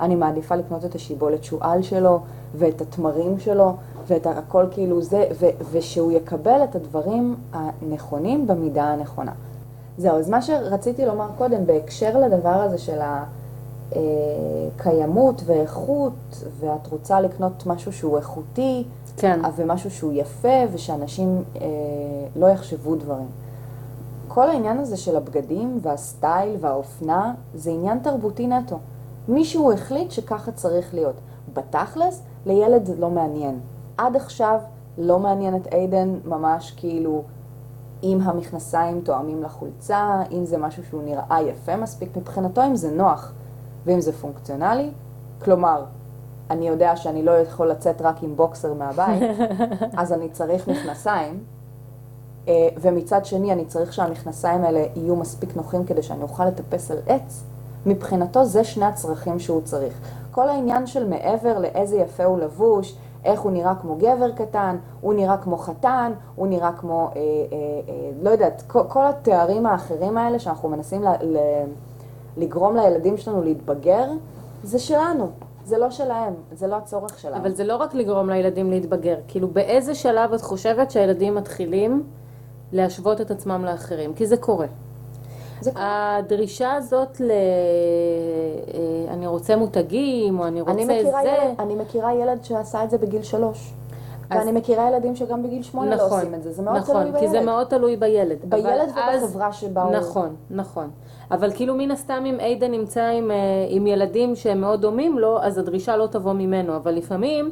אני 0.00 0.14
מעדיפה 0.16 0.56
לקנות 0.56 0.84
את 0.84 0.94
השיבולת 0.94 1.44
שועל 1.44 1.82
שלו, 1.82 2.20
ואת 2.58 2.80
התמרים 2.80 3.38
שלו, 3.38 3.72
ואת 4.06 4.26
הכל 4.26 4.64
כאילו 4.70 5.02
זה, 5.02 5.24
ו, 5.40 5.46
ושהוא 5.70 6.12
יקבל 6.12 6.64
את 6.64 6.74
הדברים 6.76 7.36
הנכונים 7.52 8.46
במידה 8.46 8.84
הנכונה. 8.84 9.32
זהו, 9.98 10.18
אז 10.18 10.28
מה 10.30 10.42
שרציתי 10.42 11.06
לומר 11.06 11.28
קודם, 11.38 11.66
בהקשר 11.66 12.18
לדבר 12.20 12.48
הזה 12.48 12.78
של 12.78 12.98
הקיימות 13.92 15.42
ואיכות, 15.46 16.12
ואת 16.60 16.86
רוצה 16.86 17.20
לקנות 17.20 17.66
משהו 17.66 17.92
שהוא 17.92 18.16
איכותי, 18.16 18.84
כן. 19.18 19.40
ומשהו 19.56 19.90
שהוא 19.90 20.12
יפה, 20.12 20.58
ושאנשים 20.72 21.44
אה, 21.56 21.66
לא 22.36 22.46
יחשבו 22.46 22.96
דברים. 22.96 23.26
כל 24.28 24.48
העניין 24.48 24.78
הזה 24.78 24.96
של 24.96 25.16
הבגדים 25.16 25.78
והסטייל 25.82 26.56
והאופנה 26.60 27.34
זה 27.54 27.70
עניין 27.70 27.98
תרבותי 27.98 28.46
נטו. 28.46 28.78
מישהו 29.28 29.72
החליט 29.72 30.10
שככה 30.10 30.52
צריך 30.52 30.94
להיות. 30.94 31.14
בתכלס, 31.54 32.22
לילד 32.46 32.86
זה 32.86 32.96
לא 32.96 33.10
מעניין. 33.10 33.60
עד 33.98 34.16
עכשיו 34.16 34.60
לא 34.98 35.18
מעניין 35.18 35.56
את 35.56 35.66
עדן 35.66 36.14
ממש 36.24 36.70
כאילו 36.76 37.22
אם 38.02 38.18
המכנסיים 38.22 39.00
תואמים 39.00 39.42
לחולצה, 39.42 40.22
אם 40.32 40.44
זה 40.44 40.58
משהו 40.58 40.84
שהוא 40.84 41.02
נראה 41.02 41.42
יפה 41.42 41.76
מספיק, 41.76 42.16
מבחינתו 42.16 42.66
אם 42.66 42.76
זה 42.76 42.90
נוח 42.90 43.32
ואם 43.86 44.00
זה 44.00 44.12
פונקציונלי. 44.12 44.90
כלומר, 45.44 45.84
אני 46.50 46.68
יודע 46.68 46.96
שאני 46.96 47.22
לא 47.22 47.30
יכול 47.30 47.70
לצאת 47.70 48.02
רק 48.02 48.22
עם 48.22 48.36
בוקסר 48.36 48.74
מהבית, 48.74 49.22
אז 50.00 50.12
אני 50.12 50.28
צריך 50.28 50.68
מכנסיים. 50.68 51.44
אה, 52.48 52.68
ומצד 52.80 53.24
שני 53.24 53.52
אני 53.52 53.64
צריך 53.64 53.92
שהמכנסיים 53.92 54.64
האלה 54.64 54.84
יהיו 54.96 55.16
מספיק 55.16 55.56
נוחים 55.56 55.84
כדי 55.84 56.02
שאני 56.02 56.22
אוכל 56.22 56.44
לטפס 56.44 56.90
על 56.90 56.98
עץ, 57.06 57.42
מבחינתו 57.86 58.44
זה 58.44 58.64
שני 58.64 58.84
הצרכים 58.84 59.38
שהוא 59.38 59.60
צריך. 59.64 60.00
כל 60.30 60.48
העניין 60.48 60.86
של 60.86 61.08
מעבר 61.08 61.58
לאיזה 61.58 61.96
יפה 61.96 62.24
הוא 62.24 62.38
לבוש, 62.38 62.96
איך 63.24 63.40
הוא 63.40 63.52
נראה 63.52 63.74
כמו 63.74 63.96
גבר 63.96 64.30
קטן, 64.32 64.76
הוא 65.00 65.14
נראה 65.14 65.36
כמו 65.36 65.56
חתן, 65.56 66.12
הוא 66.36 66.46
נראה 66.46 66.72
כמו, 66.72 67.06
אה, 67.06 67.12
אה, 67.16 67.56
אה, 67.88 68.10
לא 68.22 68.30
יודעת, 68.30 68.62
כל, 68.66 68.82
כל 68.88 69.06
התארים 69.06 69.66
האחרים 69.66 70.18
האלה 70.18 70.38
שאנחנו 70.38 70.68
מנסים 70.68 71.02
ל, 71.02 71.08
ל, 71.08 71.38
לגרום 72.36 72.76
לילדים 72.76 73.16
שלנו 73.16 73.42
להתבגר, 73.42 74.10
זה 74.62 74.78
שלנו, 74.78 75.30
זה 75.68 75.78
לא 75.78 75.90
שלהם, 75.90 76.34
זה 76.52 76.66
לא 76.66 76.76
הצורך 76.76 77.18
שלהם. 77.18 77.40
אבל 77.40 77.52
זה 77.54 77.64
לא 77.64 77.76
רק 77.76 77.94
לגרום 77.94 78.30
לילדים 78.30 78.70
להתבגר, 78.70 79.16
כאילו 79.28 79.48
באיזה 79.48 79.94
שלב 79.94 80.32
את 80.32 80.40
חושבת 80.40 80.90
שהילדים 80.90 81.34
מתחילים 81.34 82.02
להשוות 82.72 83.20
את 83.20 83.30
עצמם 83.30 83.64
לאחרים? 83.64 84.14
כי 84.14 84.26
זה 84.26 84.36
קורה. 84.36 84.66
זה 85.60 85.70
קורה. 85.70 86.16
הדרישה 86.18 86.72
הזאת 86.72 87.20
ל... 87.20 87.30
אה, 87.30 89.14
אני 89.14 89.26
רוצה 89.26 89.56
מותגים, 89.56 90.38
או 90.38 90.46
אני 90.46 90.60
רוצה 90.60 90.72
אני 90.72 90.84
מכירה, 90.84 91.22
זה... 91.22 91.28
ילד, 91.28 91.54
אני 91.58 91.74
מכירה 91.74 92.14
ילד 92.14 92.44
שעשה 92.44 92.84
את 92.84 92.90
זה 92.90 92.98
בגיל 92.98 93.22
שלוש. 93.22 93.72
אז- 94.30 94.38
ואני 94.46 94.58
מכירה 94.58 94.88
ילדים 94.88 95.16
שגם 95.16 95.42
בגיל 95.42 95.62
שמונה 95.62 95.96
לא 95.96 96.06
עושים 96.06 96.34
את 96.34 96.42
זה, 96.42 96.52
זה 96.52 96.62
מאוד 96.62 96.76
נכון, 96.76 96.94
תלוי 96.96 97.12
בילד. 97.12 97.18
כי 97.24 97.28
זה 97.28 97.40
מאוד 97.40 97.66
תלוי 97.66 97.96
בילד. 97.96 98.38
בילד 98.48 98.88
אז- 98.96 99.22
ובחברה 99.24 99.52
שבה 99.52 99.82
הוא... 99.82 99.92
נכון, 99.92 100.36
נכון. 100.50 100.90
אבל 101.30 101.50
כאילו 101.54 101.74
מן 101.74 101.90
הסתם 101.90 102.24
אם 102.26 102.36
עידן 102.40 102.70
נמצא 102.70 103.04
עם, 103.06 103.30
אה, 103.30 103.36
עם 103.68 103.86
ילדים 103.86 104.36
שהם 104.36 104.60
מאוד 104.60 104.80
דומים 104.80 105.18
לו, 105.18 105.42
אז 105.42 105.58
הדרישה 105.58 105.96
לא 105.96 106.06
תבוא 106.06 106.32
ממנו. 106.32 106.76
אבל 106.76 106.94
לפעמים 106.94 107.50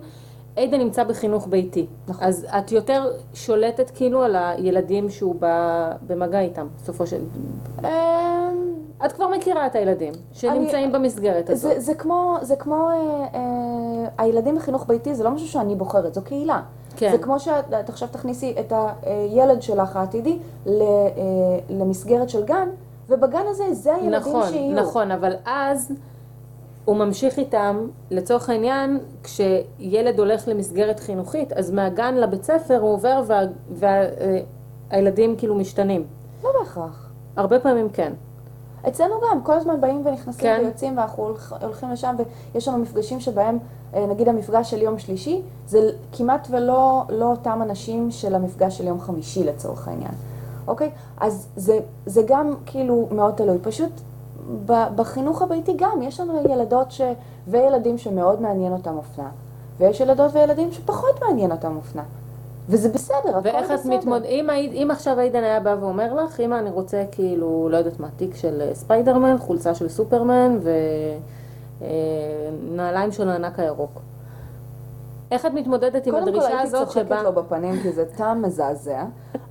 עידן 0.57 0.79
נמצא 0.79 1.05
בחינוך 1.05 1.47
ביתי. 1.51 1.87
נכון. 2.09 2.25
אז 2.27 2.47
את 2.59 2.73
יותר 2.73 3.03
שולטת 3.35 3.91
כאילו 3.91 4.23
על 4.23 4.37
הילדים 4.39 5.11
שהוא 5.11 5.35
בא 5.35 5.91
במגע 6.07 6.41
איתם, 6.41 6.67
בסופו 6.83 7.07
של... 7.07 7.21
את 9.05 9.13
כבר 9.13 9.29
מכירה 9.29 9.67
את 9.67 9.75
הילדים 9.75 10.13
שנמצאים 10.33 10.93
במסגרת 10.93 11.51
הזאת. 11.51 11.73
זה, 11.75 11.81
זה 11.81 11.95
כמו, 11.95 12.37
זה 12.43 12.57
כמו 12.57 12.89
אה, 12.89 12.95
אה, 13.35 14.09
הילדים 14.19 14.57
בחינוך 14.57 14.87
ביתי, 14.87 15.15
זה 15.15 15.25
לא 15.25 15.31
משהו 15.31 15.49
שאני 15.49 15.75
בוחרת, 15.75 16.15
זו 16.15 16.23
קהילה. 16.23 16.63
כן. 16.97 17.11
זה 17.11 17.19
כמו 17.19 17.41
שאת 17.41 17.65
את 17.81 17.89
עכשיו 17.89 18.09
תכניסי 18.09 18.55
את 18.61 18.73
הילד 19.03 19.63
שלך 19.63 19.97
העתידי 19.97 20.39
ל, 20.67 20.83
אה, 20.83 20.87
למסגרת 21.69 22.29
של 22.29 22.45
גן, 22.45 22.69
ובגן 23.09 23.43
הזה 23.49 23.75
זה 23.75 23.95
הילדים 23.95 24.13
נכון, 24.13 24.49
שיהיו. 24.49 24.77
נכון, 24.77 25.11
אבל 25.11 25.33
אז 25.45 25.93
הוא 26.85 26.97
ממשיך 26.97 27.39
איתם, 27.39 27.87
לצורך 28.11 28.51
העניין, 28.51 28.99
כשילד 29.23 30.19
הולך 30.19 30.49
למסגרת 30.49 31.01
חינוכית, 31.01 31.53
אז 31.53 31.71
מהגן 31.71 32.15
לבית 32.15 32.45
ספר 32.45 32.81
הוא 32.81 32.93
עובר 32.93 33.23
והילדים 34.91 35.37
כאילו 35.37 35.55
משתנים. 35.55 36.05
לא 36.45 36.51
בהכרח. 36.61 37.11
הרבה 37.37 37.61
פעמים 37.61 37.89
כן. 37.89 38.13
אצלנו 38.89 39.15
גם, 39.31 39.43
כל 39.43 39.53
הזמן 39.53 39.81
באים 39.81 40.03
ונכנסים 40.07 40.41
כן. 40.43 40.61
ויוצאים 40.65 40.99
ואנחנו 40.99 41.23
הולכ- 41.29 41.63
הולכים 41.63 41.91
לשם 41.91 42.15
ויש 42.55 42.69
לנו 42.69 42.79
מפגשים 42.79 43.21
שבהם, 43.21 43.59
אה, 43.95 44.07
נגיד 44.07 44.29
המפגש 44.29 44.71
של 44.71 44.83
יום 44.83 44.99
שלישי, 44.99 45.43
זה 45.69 45.79
כמעט 46.13 46.49
ולא 46.51 47.03
לא 47.09 47.25
אותם 47.31 47.61
אנשים 47.63 48.11
של 48.11 48.35
המפגש 48.35 48.79
של 48.79 48.87
יום 48.87 49.01
חמישי 49.01 49.45
לצורך 49.45 49.89
העניין, 49.89 50.13
אוקיי? 50.67 50.91
אז 51.21 51.47
זה, 51.57 51.79
זה 52.07 52.23
גם 52.27 52.55
כאילו 52.67 53.09
מאוד 53.11 53.35
תלוי. 53.35 53.59
פשוט 53.63 53.91
בחינוך 54.67 55.43
הביתי 55.43 55.73
גם, 55.77 56.03
יש 56.03 56.21
לנו 56.21 56.43
ילדות 56.51 56.91
ש... 56.91 57.01
וילדים 57.49 57.99
שמאוד 57.99 58.43
מעניין 58.43 58.73
אותם 58.73 58.97
אופנה, 58.97 59.29
ויש 59.79 60.01
ילדות 60.01 60.31
וילדים 60.35 60.73
שפחות 60.73 61.23
מעניין 61.23 61.53
אותם 61.53 61.77
אופנה. 61.77 62.03
וזה 62.69 62.89
בסדר, 62.89 63.17
הכל 63.29 63.41
ואיך 63.43 63.71
את 63.71 63.79
בסדר. 63.79 63.97
מתמודדת, 63.97 64.27
אם, 64.27 64.51
אם 64.51 64.89
עכשיו 64.91 65.19
עידן 65.19 65.45
היה 65.45 65.61
בא 65.61 65.77
ואומר 65.81 66.15
לך, 66.15 66.41
אמא 66.41 66.55
אני 66.55 66.71
רוצה 66.71 67.05
כאילו, 67.13 67.69
לא 67.71 67.77
יודעת 67.77 68.01
מה, 68.01 68.09
תיק 68.17 68.35
של 68.35 68.61
אה, 68.61 68.75
ספיידרמן, 68.75 69.39
חולצה 69.39 69.75
של 69.75 69.89
סופרמן 69.89 70.59
ונעליים 71.81 73.13
של 73.13 73.29
הענק 73.29 73.59
הירוק. 73.59 74.01
איך 75.31 75.47
את 75.47 75.53
מתמודדת 75.55 76.07
עם 76.07 76.13
קודם 76.13 76.25
כל 76.25 76.29
הדרישה 76.29 76.47
הייתי 76.47 76.63
הזאת 76.63 76.89
צוחקת 76.89 77.07
שבה... 77.07 77.23
לו 77.23 77.33
בפנים 77.33 77.83
כי 77.83 77.93
זה 77.93 78.05
טעם 78.17 78.43
מזעזע, 78.43 79.05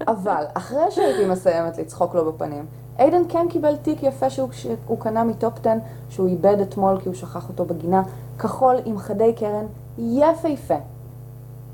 אבל 0.07 0.43
אחרי 0.53 0.91
שהייתי 0.91 1.25
מסיימת 1.25 1.77
לצחוק 1.77 2.15
לו 2.15 2.31
בפנים, 2.31 2.65
איידן 2.99 3.21
כן 3.29 3.47
קיבל 3.49 3.75
תיק 3.75 4.03
יפה 4.03 4.29
שהוא, 4.29 4.49
שהוא 4.51 4.99
קנה 4.99 5.23
מטופ 5.23 5.53
10, 5.59 5.69
שהוא 6.09 6.27
איבד 6.27 6.59
אתמול 6.61 6.99
כי 6.99 7.09
הוא 7.09 7.15
שכח 7.15 7.49
אותו 7.49 7.65
בגינה, 7.65 8.03
כחול 8.39 8.75
עם 8.85 8.97
חדי 8.97 9.33
קרן, 9.33 9.65
יפהפה. 9.97 10.77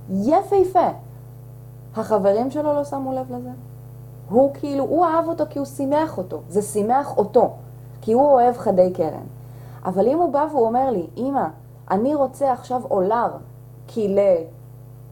יפהפה. 0.10 0.90
החברים 1.96 2.52
שלו 2.52 2.74
לא 2.74 2.84
שמו 2.84 3.14
לב 3.14 3.32
לזה. 3.36 3.50
הוא 4.30 4.54
כאילו, 4.54 4.84
הוא 4.84 5.06
אהב 5.06 5.28
אותו 5.28 5.44
כי 5.50 5.60
הוא 5.60 5.66
שימח 5.66 6.18
אותו. 6.18 6.42
זה 6.50 6.62
שימח 6.62 7.18
אותו, 7.18 7.54
כי 8.02 8.14
הוא 8.14 8.24
אוהב 8.24 8.58
חדי 8.58 8.94
קרן. 8.94 9.24
אבל 9.86 10.08
אם 10.08 10.18
הוא 10.18 10.34
בא 10.34 10.46
והוא 10.52 10.66
אומר 10.66 10.92
לי, 10.92 11.08
אמא, 11.18 11.48
אני 11.92 12.16
רוצה 12.16 12.52
עכשיו 12.52 12.82
אולר, 12.92 13.28
כי 13.88 14.16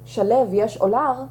לשלב 0.05 0.47
יש 0.51 0.81
אולר, 0.81 1.23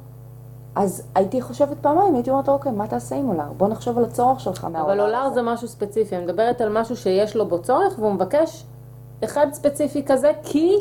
אז 0.75 1.03
הייתי 1.15 1.41
חושבת 1.41 1.77
פעמיים, 1.81 2.15
הייתי 2.15 2.29
אומרת, 2.29 2.49
אוקיי, 2.49 2.71
מה 2.71 2.87
תעשה 2.87 3.15
עם 3.15 3.29
אולר? 3.29 3.51
בוא 3.57 3.67
נחשוב 3.67 3.97
על 3.97 4.03
הצורך 4.03 4.39
שלך 4.39 4.63
מהאולר 4.63 4.93
אבל 4.93 5.01
אולר 5.01 5.17
הזה." 5.17 5.33
זה 5.35 5.41
משהו 5.41 5.67
ספציפי, 5.67 6.15
אני 6.15 6.23
מדברת 6.23 6.61
על 6.61 6.81
משהו 6.81 6.97
שיש 6.97 7.35
לו 7.35 7.47
בו 7.47 7.61
צורך 7.61 7.99
והוא 7.99 8.13
מבקש 8.13 8.65
אחד 9.23 9.47
ספציפי 9.53 10.03
כזה 10.05 10.31
כי 10.43 10.75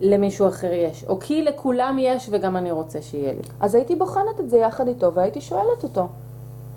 למישהו 0.00 0.48
אחר 0.48 0.72
יש, 0.72 1.04
או 1.08 1.20
כי 1.20 1.42
לכולם 1.42 1.96
יש 2.00 2.28
וגם 2.32 2.56
אני 2.56 2.70
רוצה 2.70 3.02
שיהיה 3.02 3.32
לי. 3.32 3.40
אז 3.60 3.74
הייתי 3.74 3.96
בוחנת 3.96 4.40
את 4.40 4.50
זה 4.50 4.56
יחד 4.58 4.88
איתו 4.88 5.14
והייתי 5.14 5.40
שואלת 5.40 5.82
אותו, 5.82 6.06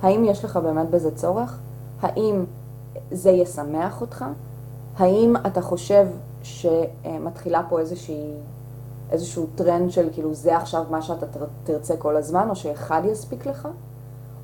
האם 0.01 0.25
יש 0.25 0.45
לך 0.45 0.57
באמת 0.57 0.89
בזה 0.89 1.15
צורך? 1.15 1.59
האם 2.01 2.45
זה 3.11 3.29
ישמח 3.29 4.01
אותך? 4.01 4.25
האם 4.97 5.35
אתה 5.47 5.61
חושב 5.61 6.07
שמתחילה 6.43 7.61
פה 7.69 7.79
איזושהי, 7.79 8.33
איזשהו 9.11 9.45
טרנד 9.55 9.91
של 9.91 10.09
כאילו 10.13 10.33
זה 10.33 10.57
עכשיו 10.57 10.83
מה 10.89 11.01
שאתה 11.01 11.25
תר- 11.25 11.45
תרצה 11.63 11.97
כל 11.97 12.15
הזמן, 12.17 12.49
או 12.49 12.55
שאחד 12.55 13.01
יספיק 13.05 13.45
לך? 13.45 13.67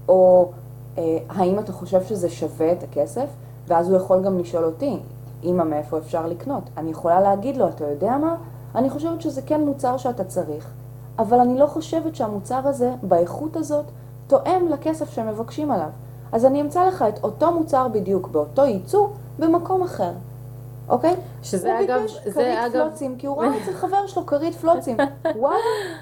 או 0.10 0.50
אה, 0.98 1.18
האם 1.30 1.60
אתה 1.60 1.72
חושב 1.74 2.04
שזה 2.04 2.30
שווה 2.30 2.72
את 2.72 2.84
הכסף? 2.84 3.28
ואז 3.68 3.90
הוא 3.90 3.98
יכול 3.98 4.24
גם 4.24 4.40
לשאול 4.40 4.64
אותי, 4.64 4.98
אמא, 5.44 5.64
מאיפה 5.64 5.98
אפשר 5.98 6.28
לקנות? 6.28 6.64
אני 6.78 6.92
יכולה 6.92 7.22
להגיד 7.22 7.58
לו, 7.58 7.68
אתה 7.68 7.86
יודע 7.86 8.18
מה? 8.18 8.36
אני 8.78 8.90
חושבת 8.90 9.22
שזה 9.22 9.42
כן 9.42 9.62
מוצר 9.62 9.98
שאתה 9.98 10.24
צריך, 10.24 10.68
אבל 11.20 11.40
אני 11.40 11.60
לא 11.60 11.66
חושבת 11.68 12.16
שהמוצר 12.16 12.68
הזה, 12.68 12.92
באיכות 13.04 13.56
הזאת, 13.58 13.86
תואם 14.28 14.68
לכסף 14.70 15.10
שהם 15.10 15.28
מבקשים 15.28 15.72
עליו. 15.72 15.90
אז 16.32 16.46
אני 16.46 16.62
אמצא 16.62 16.86
לך 16.88 17.06
את 17.10 17.24
אותו 17.24 17.52
מוצר 17.52 17.88
בדיוק, 17.88 18.28
באותו 18.28 18.66
ייצוא, 18.66 19.08
במקום 19.40 19.82
אחר. 19.84 20.12
אוקיי? 20.90 21.16
שזה 21.44 21.78
הוא 21.78 21.86
אגב- 21.86 22.02
ביקש 22.02 22.20
זה 22.26 22.32
כרית 22.34 22.58
אגב- 22.60 22.72
פלוצים, 22.88 23.16
כי 23.18 23.28
הוא 23.28 23.38
ראה 23.38 23.58
אצל 23.64 23.74
חבר 23.74 24.08
שלו 24.08 24.26
כרית 24.26 24.56
פלוצים. 24.56 24.98
וואלה, 25.40 25.58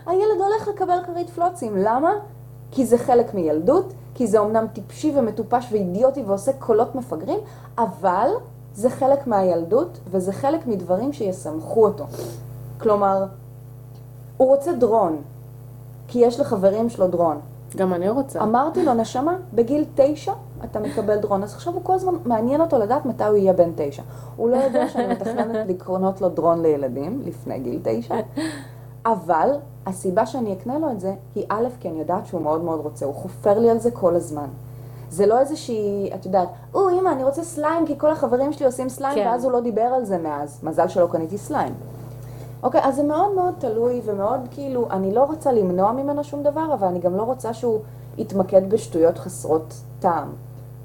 הילד 0.05 0.37
הולך 0.39 0.67
לקבל 0.67 0.97
כרית 1.05 1.29
פלוצים. 1.29 1.77
למה? 1.77 2.11
כי 2.71 2.85
זה 2.85 2.97
חלק 2.97 3.33
מילדות, 3.33 3.93
כי 4.15 4.27
זה 4.27 4.39
אומנם 4.39 4.65
טיפשי 4.73 5.13
ומטופש 5.17 5.67
ואידיוטי 5.71 6.23
ועושה 6.27 6.51
קולות 6.53 6.95
מפגרים, 6.95 7.39
אבל 7.77 8.29
זה 8.73 8.89
חלק 8.89 9.27
מהילדות, 9.27 9.99
וזה 10.11 10.31
חלק 10.33 10.67
מדברים 10.67 11.13
שישמחו 11.13 11.85
אותו. 11.85 12.05
כלומר, 12.79 13.25
הוא 14.37 14.47
רוצה 14.47 14.73
דרון, 14.73 15.21
כי 16.07 16.19
יש 16.19 16.39
לחברים 16.39 16.89
שלו 16.89 17.07
דרון. 17.07 17.39
גם 17.75 17.93
אני 17.93 18.09
רוצה. 18.09 18.43
אמרתי 18.43 18.85
לו, 18.85 18.93
נשמה, 18.93 19.35
בגיל 19.53 19.85
תשע 19.95 20.33
אתה 20.63 20.79
מקבל 20.79 21.17
דרון. 21.17 21.43
אז 21.43 21.53
עכשיו 21.53 21.73
הוא 21.73 21.81
כל 21.83 21.93
הזמן 21.93 22.13
מעניין 22.25 22.61
אותו 22.61 22.79
לדעת 22.79 23.05
מתי 23.05 23.23
הוא 23.23 23.37
יהיה 23.37 23.53
בן 23.53 23.71
תשע. 23.75 24.03
הוא 24.35 24.49
לא 24.49 24.55
יודע 24.55 24.89
שאני 24.89 25.07
מתכננת 25.07 25.67
לקרונות 25.69 26.21
לו 26.21 26.29
דרון 26.29 26.61
לילדים 26.61 27.21
לפני 27.25 27.59
גיל 27.59 27.79
תשע, 27.83 28.15
אבל 29.05 29.49
הסיבה 29.85 30.25
שאני 30.25 30.53
אקנה 30.53 30.79
לו 30.79 30.91
את 30.91 30.99
זה 30.99 31.13
היא 31.35 31.45
א', 31.49 31.67
כי 31.79 31.89
אני 31.89 31.99
יודעת 31.99 32.25
שהוא 32.25 32.41
מאוד 32.41 32.63
מאוד 32.63 32.79
רוצה, 32.79 33.05
הוא 33.05 33.13
חופר 33.13 33.59
לי 33.59 33.69
על 33.69 33.79
זה 33.79 33.91
כל 33.91 34.15
הזמן. 34.15 34.47
זה 35.09 35.25
לא 35.25 35.39
איזושהי, 35.39 36.09
את 36.15 36.25
יודעת, 36.25 36.49
או 36.73 36.89
אמא, 36.89 37.09
אני 37.09 37.23
רוצה 37.23 37.43
סליים 37.43 37.85
כי 37.85 37.99
כל 37.99 38.11
החברים 38.11 38.53
שלי 38.53 38.65
עושים 38.65 38.89
סליים, 38.89 39.15
כן. 39.15 39.27
ואז 39.27 39.43
הוא 39.43 39.51
לא 39.51 39.59
דיבר 39.59 39.81
על 39.81 40.05
זה 40.05 40.17
מאז. 40.17 40.59
מזל 40.63 40.87
שלא 40.87 41.07
קניתי 41.11 41.37
סליים. 41.37 41.73
אוקיי, 42.65 42.81
אז 42.83 42.95
זה 42.95 43.03
מאוד 43.03 43.35
מאוד 43.35 43.53
תלוי 43.59 44.01
ומאוד 44.05 44.39
כאילו, 44.51 44.87
אני 44.91 45.13
לא 45.13 45.23
רוצה 45.23 45.51
למנוע 45.51 45.91
ממנו 45.91 46.23
שום 46.23 46.43
דבר, 46.43 46.73
אבל 46.73 46.87
אני 46.87 46.99
גם 46.99 47.15
לא 47.15 47.23
רוצה 47.23 47.53
שהוא 47.53 47.79
יתמקד 48.17 48.69
בשטויות 48.69 49.17
חסרות 49.17 49.73
טעם. 49.99 50.29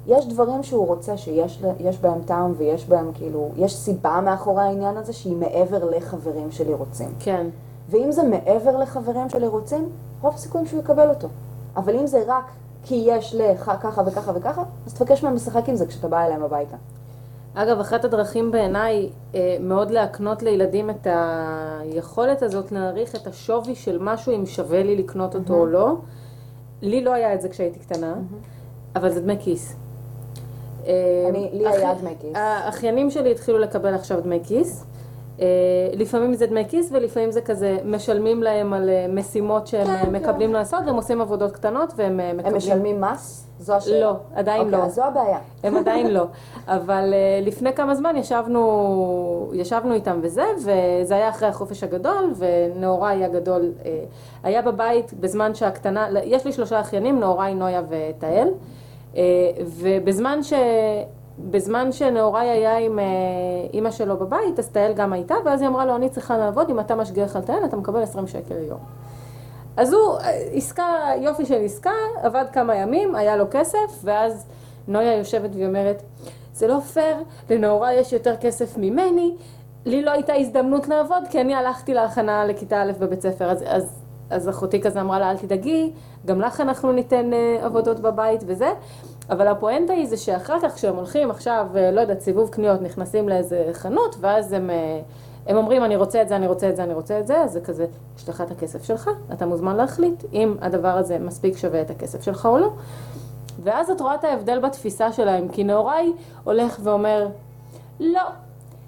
יש 0.07 0.27
דברים 0.27 0.63
שהוא 0.63 0.87
רוצה 0.87 1.17
שיש 1.17 1.99
בהם 2.01 2.21
טעם 2.21 2.53
ויש 2.57 2.85
בהם 2.85 3.11
כאילו, 3.13 3.49
יש 3.55 3.75
סיבה 3.75 4.21
מאחורי 4.21 4.61
העניין 4.61 4.97
הזה 4.97 5.13
שהיא 5.13 5.35
מעבר 5.35 5.89
לחברים 5.89 6.51
שלי 6.51 6.73
רוצים. 6.73 7.13
כן. 7.19 7.47
ואם 7.89 8.11
זה 8.11 8.23
מעבר 8.23 8.77
לחברים 8.77 9.29
שלי 9.29 9.47
רוצים, 9.47 9.89
רוב 10.21 10.33
הסיכויים 10.33 10.67
שהוא 10.67 10.79
יקבל 10.79 11.09
אותו. 11.09 11.27
אבל 11.75 11.95
אם 11.95 12.07
זה 12.07 12.23
רק 12.27 12.45
כי 12.83 13.03
יש 13.07 13.35
לך 13.35 13.71
ככה 13.81 14.01
וככה 14.05 14.31
וככה, 14.35 14.63
אז 14.85 14.93
תבקש 14.93 15.23
מהם 15.23 15.35
לשחק 15.35 15.69
עם 15.69 15.75
זה 15.75 15.85
כשאתה 15.85 16.07
בא 16.07 16.25
אליהם 16.25 16.43
הביתה. 16.43 16.75
אגב, 17.53 17.79
אחת 17.79 18.05
הדרכים 18.05 18.51
בעיניי 18.51 19.09
אה, 19.35 19.57
מאוד 19.59 19.91
להקנות 19.91 20.43
לילדים 20.43 20.89
את 20.89 21.07
היכולת 21.09 22.41
הזאת 22.43 22.71
להעריך 22.71 23.15
את 23.15 23.27
השווי 23.27 23.75
של 23.75 23.97
משהו, 24.01 24.35
אם 24.35 24.45
שווה 24.45 24.83
לי 24.83 24.95
לקנות 24.95 25.35
אותו 25.35 25.53
או 25.53 25.65
לא. 25.65 25.95
לי 26.81 27.03
לא 27.03 27.13
היה 27.13 27.33
את 27.33 27.41
זה 27.41 27.49
כשהייתי 27.49 27.79
קטנה, 27.79 28.13
אבל 28.95 29.09
זה 29.11 29.21
דמי 29.21 29.35
כיס. 29.39 29.75
אה, 30.87 30.91
אני- 31.29 31.49
לי 31.53 31.69
אחי- 31.69 31.77
היה 31.77 31.93
דמי 31.93 32.15
כיס. 32.19 32.31
האחיינים 32.35 33.11
שלי 33.11 33.31
התחילו 33.31 33.59
לקבל 33.59 33.93
עכשיו 33.93 34.21
דמי 34.21 34.39
כיס. 34.43 34.85
אה, 35.41 35.47
לפעמים 35.93 36.33
זה 36.33 36.45
דמי 36.45 36.65
כיס 36.69 36.89
ולפעמים 36.91 37.31
זה 37.31 37.41
כזה, 37.41 37.77
משלמים 37.85 38.43
להם 38.43 38.73
על 38.73 38.89
אה, 38.89 39.05
משימות 39.09 39.67
שהם 39.67 39.85
כן, 39.85 39.91
אה, 39.91 40.05
כן. 40.05 40.11
מקבלים 40.11 40.53
לעשות 40.53 40.79
והם 40.85 40.95
עושים 40.95 41.21
עבודות 41.21 41.51
קטנות 41.51 41.93
והם 41.95 42.17
מקבלים... 42.17 42.45
הם 42.45 42.55
משלמים 42.57 43.01
מס? 43.01 43.47
זו 43.59 43.73
השאלה. 43.73 43.99
לא, 43.99 44.13
עדיין 44.35 44.61
אוקיי, 44.61 44.79
לא. 44.79 44.85
אז 44.85 44.95
זו 44.95 45.03
הבעיה. 45.03 45.37
הם 45.63 45.77
עדיין 45.77 46.07
לא. 46.13 46.25
אבל 46.67 47.13
לפני 47.41 47.73
כמה 47.73 47.95
זמן 47.95 48.15
ישבנו, 48.15 49.51
ישבנו 49.53 49.93
איתם 49.93 50.19
וזה, 50.21 50.43
וזה 50.57 51.15
היה 51.15 51.29
אחרי 51.29 51.47
החופש 51.47 51.83
הגדול, 51.83 52.33
ונאורי 52.37 53.25
הגדול 53.25 53.71
uh, 53.79 53.85
היה 54.43 54.61
בבית 54.61 55.13
בזמן 55.13 55.55
שהקטנה, 55.55 56.07
יש 56.23 56.45
לי 56.45 56.51
שלושה 56.51 56.79
אחיינים, 56.79 57.19
נאורי, 57.19 57.53
נויה 57.53 57.81
ותהל, 57.89 58.47
ובזמן 59.65 60.43
ש... 60.43 60.53
בזמן 61.49 61.91
שנאורי 61.91 62.49
היה 62.49 62.77
עם 62.77 62.99
uh, 62.99 63.73
אימא 63.73 63.91
שלו 63.91 64.17
בבית, 64.17 64.59
אז 64.59 64.69
תהל 64.69 64.93
גם 64.93 65.13
הייתה, 65.13 65.35
ואז 65.45 65.61
היא 65.61 65.69
אמרה 65.69 65.85
לו, 65.85 65.95
אני 65.95 66.09
צריכה 66.09 66.37
לעבוד, 66.37 66.69
אם 66.69 66.79
אתה 66.79 66.95
משגיח 66.95 67.35
על 67.35 67.41
תהל, 67.41 67.65
אתה 67.65 67.77
מקבל 67.77 68.03
20 68.03 68.27
שקל 68.27 68.55
ליום. 68.55 68.79
אז 69.77 69.93
הוא, 69.93 70.17
עסקה, 70.53 70.95
יופי 71.17 71.45
של 71.45 71.61
עסקה, 71.65 71.91
עבד 72.21 72.45
כמה 72.53 72.75
ימים, 72.75 73.15
היה 73.15 73.35
לו 73.35 73.45
כסף, 73.51 73.99
ואז 74.03 74.45
נויה 74.87 75.17
יושבת 75.17 75.49
והיא 75.53 75.65
אומרת, 75.65 76.03
זה 76.53 76.67
לא 76.67 76.79
פייר, 76.79 77.17
לנאורה 77.49 77.93
יש 77.93 78.13
יותר 78.13 78.35
כסף 78.37 78.77
ממני, 78.77 79.35
לי 79.85 80.01
לא 80.01 80.11
הייתה 80.11 80.33
הזדמנות 80.33 80.87
לעבוד, 80.87 81.23
כי 81.29 81.41
אני 81.41 81.55
הלכתי 81.55 81.93
להכנה 81.93 82.45
לכיתה 82.45 82.81
א' 82.81 82.91
בבית 82.99 83.21
ספר, 83.21 83.51
אז, 83.51 83.63
אז, 83.67 84.03
אז 84.29 84.49
אחותי 84.49 84.81
כזה 84.81 85.01
אמרה 85.01 85.19
לה, 85.19 85.31
אל 85.31 85.37
תדאגי, 85.37 85.93
גם 86.25 86.41
לך 86.41 86.61
אנחנו 86.61 86.91
ניתן 86.91 87.29
uh, 87.33 87.65
עבודות 87.65 87.99
בבית 87.99 88.43
וזה, 88.45 88.71
אבל 89.31 89.47
הפואנטה 89.47 89.93
היא 89.93 90.07
זה 90.07 90.17
שאחר 90.17 90.57
כך 90.61 90.75
כשהם 90.75 90.95
הולכים 90.95 91.31
עכשיו, 91.31 91.67
uh, 91.73 91.77
לא 91.91 92.01
יודעת, 92.01 92.21
סיבוב 92.21 92.49
קניות, 92.49 92.81
נכנסים 92.81 93.29
לאיזה 93.29 93.69
חנות, 93.73 94.15
ואז 94.19 94.53
הם... 94.53 94.69
Uh, 94.69 94.73
הם 95.47 95.57
אומרים, 95.57 95.83
אני 95.83 95.95
רוצה 95.95 96.21
את 96.21 96.27
זה, 96.27 96.35
אני 96.35 96.47
רוצה 96.47 96.69
את 96.69 96.75
זה, 96.75 96.83
אני 96.83 96.93
רוצה 96.93 97.19
את 97.19 97.27
זה, 97.27 97.41
אז 97.41 97.51
זה 97.51 97.61
כזה, 97.61 97.85
יש 98.17 98.29
לך 98.29 98.41
את 98.41 98.51
הכסף 98.51 98.83
שלך, 98.83 99.09
אתה 99.33 99.45
מוזמן 99.45 99.75
להחליט 99.75 100.23
אם 100.33 100.55
הדבר 100.61 100.97
הזה 100.97 101.19
מספיק 101.19 101.57
שווה 101.57 101.81
את 101.81 101.89
הכסף 101.89 102.21
שלך 102.21 102.45
או 102.45 102.57
לא. 102.57 102.69
ואז 103.63 103.89
את 103.89 104.01
רואה 104.01 104.15
את 104.15 104.23
ההבדל 104.23 104.59
בתפיסה 104.59 105.11
שלהם, 105.11 105.47
כי 105.47 105.63
נאורי 105.63 106.13
הולך 106.43 106.79
ואומר, 106.83 107.27
לא, 107.99 108.21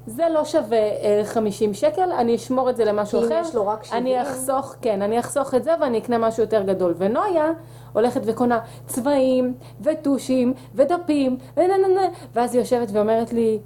זה 0.08 0.30
לא 0.30 0.46
שווה 0.46 0.78
אה, 0.78 1.22
50 1.24 1.74
שקל, 1.74 2.12
אני 2.12 2.36
אשמור 2.36 2.70
את 2.70 2.76
זה 2.78 2.86
למשהו 2.86 3.20
כי 3.20 3.26
אם 3.26 3.32
אחר. 3.32 3.42
יש 3.42 3.56
לו 3.56 3.68
רק 3.68 3.84
70. 3.84 4.02
אני 4.02 4.22
אחסוך, 4.22 4.76
כן, 4.82 5.02
אני 5.02 5.20
אחסוך 5.20 5.54
את 5.54 5.64
זה 5.64 5.72
ואני 5.82 5.98
אקנה 5.98 6.18
משהו 6.18 6.44
יותר 6.44 6.64
גדול. 6.64 6.94
ונויה 6.98 7.52
הולכת 7.94 8.22
וקונה 8.26 8.60
צבעים, 8.88 9.54
וטושים, 9.82 10.54
ודפים, 10.76 11.38
ונה 11.58 11.78
נה 11.78 11.88
נה, 11.88 12.08
ואז 12.34 12.54
היא 12.54 12.62
יושבת 12.62 12.88
ואומרת 12.92 13.34
לי, 13.34 13.60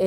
אה, 0.00 0.06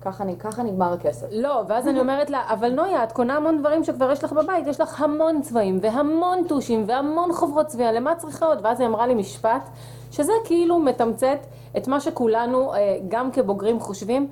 ככה 0.00 0.24
ככה 0.38 0.62
נגמר 0.62 0.92
הכסף. 0.92 1.26
לא, 1.30 1.62
ואז 1.68 1.88
אני 1.88 2.00
אומרת 2.00 2.30
לה, 2.30 2.42
אבל 2.48 2.72
נויה, 2.72 3.04
את 3.04 3.12
קונה 3.12 3.36
המון 3.36 3.58
דברים 3.58 3.84
שכבר 3.84 4.10
יש 4.10 4.24
לך 4.24 4.32
בבית, 4.32 4.66
יש 4.66 4.80
לך 4.80 5.00
המון 5.00 5.42
צבעים 5.42 5.78
והמון 5.82 6.44
טושים 6.48 6.84
והמון 6.86 7.32
חוברות 7.32 7.66
צביעה, 7.66 7.92
למה 7.92 8.12
את 8.12 8.18
צריכה 8.18 8.46
עוד? 8.46 8.58
ואז 8.62 8.80
היא 8.80 8.88
אמרה 8.88 9.06
לי 9.06 9.14
משפט, 9.14 9.68
שזה 10.10 10.32
כאילו 10.44 10.78
מתמצת 10.78 11.38
את 11.76 11.88
מה 11.88 12.00
שכולנו, 12.00 12.74
אה, 12.74 12.98
גם 13.08 13.30
כבוגרים, 13.30 13.80
חושבים, 13.80 14.28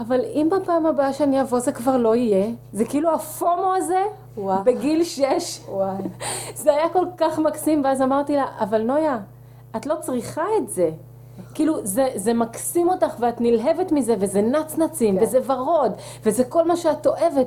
אבל 0.00 0.20
אם 0.24 0.48
בפעם 0.50 0.86
הבאה 0.86 1.12
שאני 1.12 1.40
אבוא 1.40 1.58
זה 1.58 1.72
כבר 1.72 1.96
לא 1.96 2.16
יהיה, 2.16 2.46
זה 2.72 2.84
כאילו 2.84 3.14
הפומו 3.14 3.74
הזה, 3.76 4.02
וואו. 4.36 4.64
בגיל 4.64 5.04
שש, 5.04 5.60
וואי. 5.68 6.02
זה 6.62 6.70
היה 6.70 6.88
כל 6.88 7.06
כך 7.16 7.38
מקסים, 7.38 7.84
ואז 7.84 8.02
אמרתי 8.02 8.36
לה, 8.36 8.44
אבל 8.60 8.82
נויה, 8.82 9.18
את 9.76 9.86
לא 9.86 9.94
צריכה 10.00 10.44
את 10.58 10.68
זה. 10.68 10.90
כאילו, 11.54 11.86
זה, 11.86 12.08
זה 12.14 12.34
מקסים 12.34 12.88
אותך 12.88 13.14
ואת 13.18 13.40
נלהבת 13.40 13.92
מזה, 13.92 14.14
וזה 14.18 14.42
נצנצים, 14.42 15.18
כן. 15.18 15.24
וזה 15.24 15.38
ורוד, 15.46 15.92
וזה 16.24 16.44
כל 16.44 16.68
מה 16.68 16.76
שאת 16.76 17.06
אוהבת, 17.06 17.46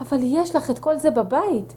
אבל 0.00 0.18
יש 0.22 0.56
לך 0.56 0.70
את 0.70 0.78
כל 0.78 0.98
זה 0.98 1.10
בבית. 1.10 1.74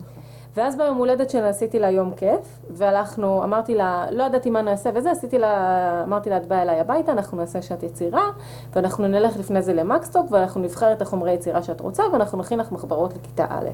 ואז 0.57 0.77
ביום 0.77 0.97
הולדת 0.97 1.29
שלה 1.29 1.49
עשיתי 1.49 1.79
לה 1.79 1.89
יום 1.89 2.13
כיף, 2.13 2.59
והלכנו, 2.69 3.43
אמרתי 3.43 3.75
לה, 3.75 4.05
לא 4.11 4.23
ידעתי 4.23 4.49
מה 4.49 4.61
נעשה 4.61 4.89
וזה, 4.95 5.11
עשיתי 5.11 5.39
לה, 5.39 6.03
אמרתי 6.03 6.29
לה, 6.29 6.37
את 6.37 6.47
באה 6.47 6.61
אליי 6.61 6.79
הביתה, 6.79 7.11
אנחנו 7.11 7.37
נעשה 7.37 7.61
שעת 7.61 7.83
יצירה, 7.83 8.31
ואנחנו 8.73 9.07
נלך 9.07 9.37
לפני 9.37 9.61
זה 9.61 9.73
למקסטוק, 9.73 10.31
ואנחנו 10.31 10.61
נבחר 10.61 10.93
את 10.93 11.01
החומרי 11.01 11.33
יצירה 11.33 11.63
שאת 11.63 11.81
רוצה, 11.81 12.03
ואנחנו 12.13 12.37
נכין 12.37 12.59
לך 12.59 12.71
מחברות 12.71 13.13
לכיתה 13.13 13.45
א'. 13.49 13.69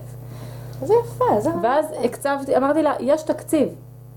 זה 0.85 0.93
יפה, 1.03 1.39
זה... 1.39 1.49
ואז 1.61 1.85
הקצבתי, 2.03 2.57
אמרתי 2.57 2.83
לה, 2.83 2.93
יש 2.99 3.23
תקציב. 3.23 3.69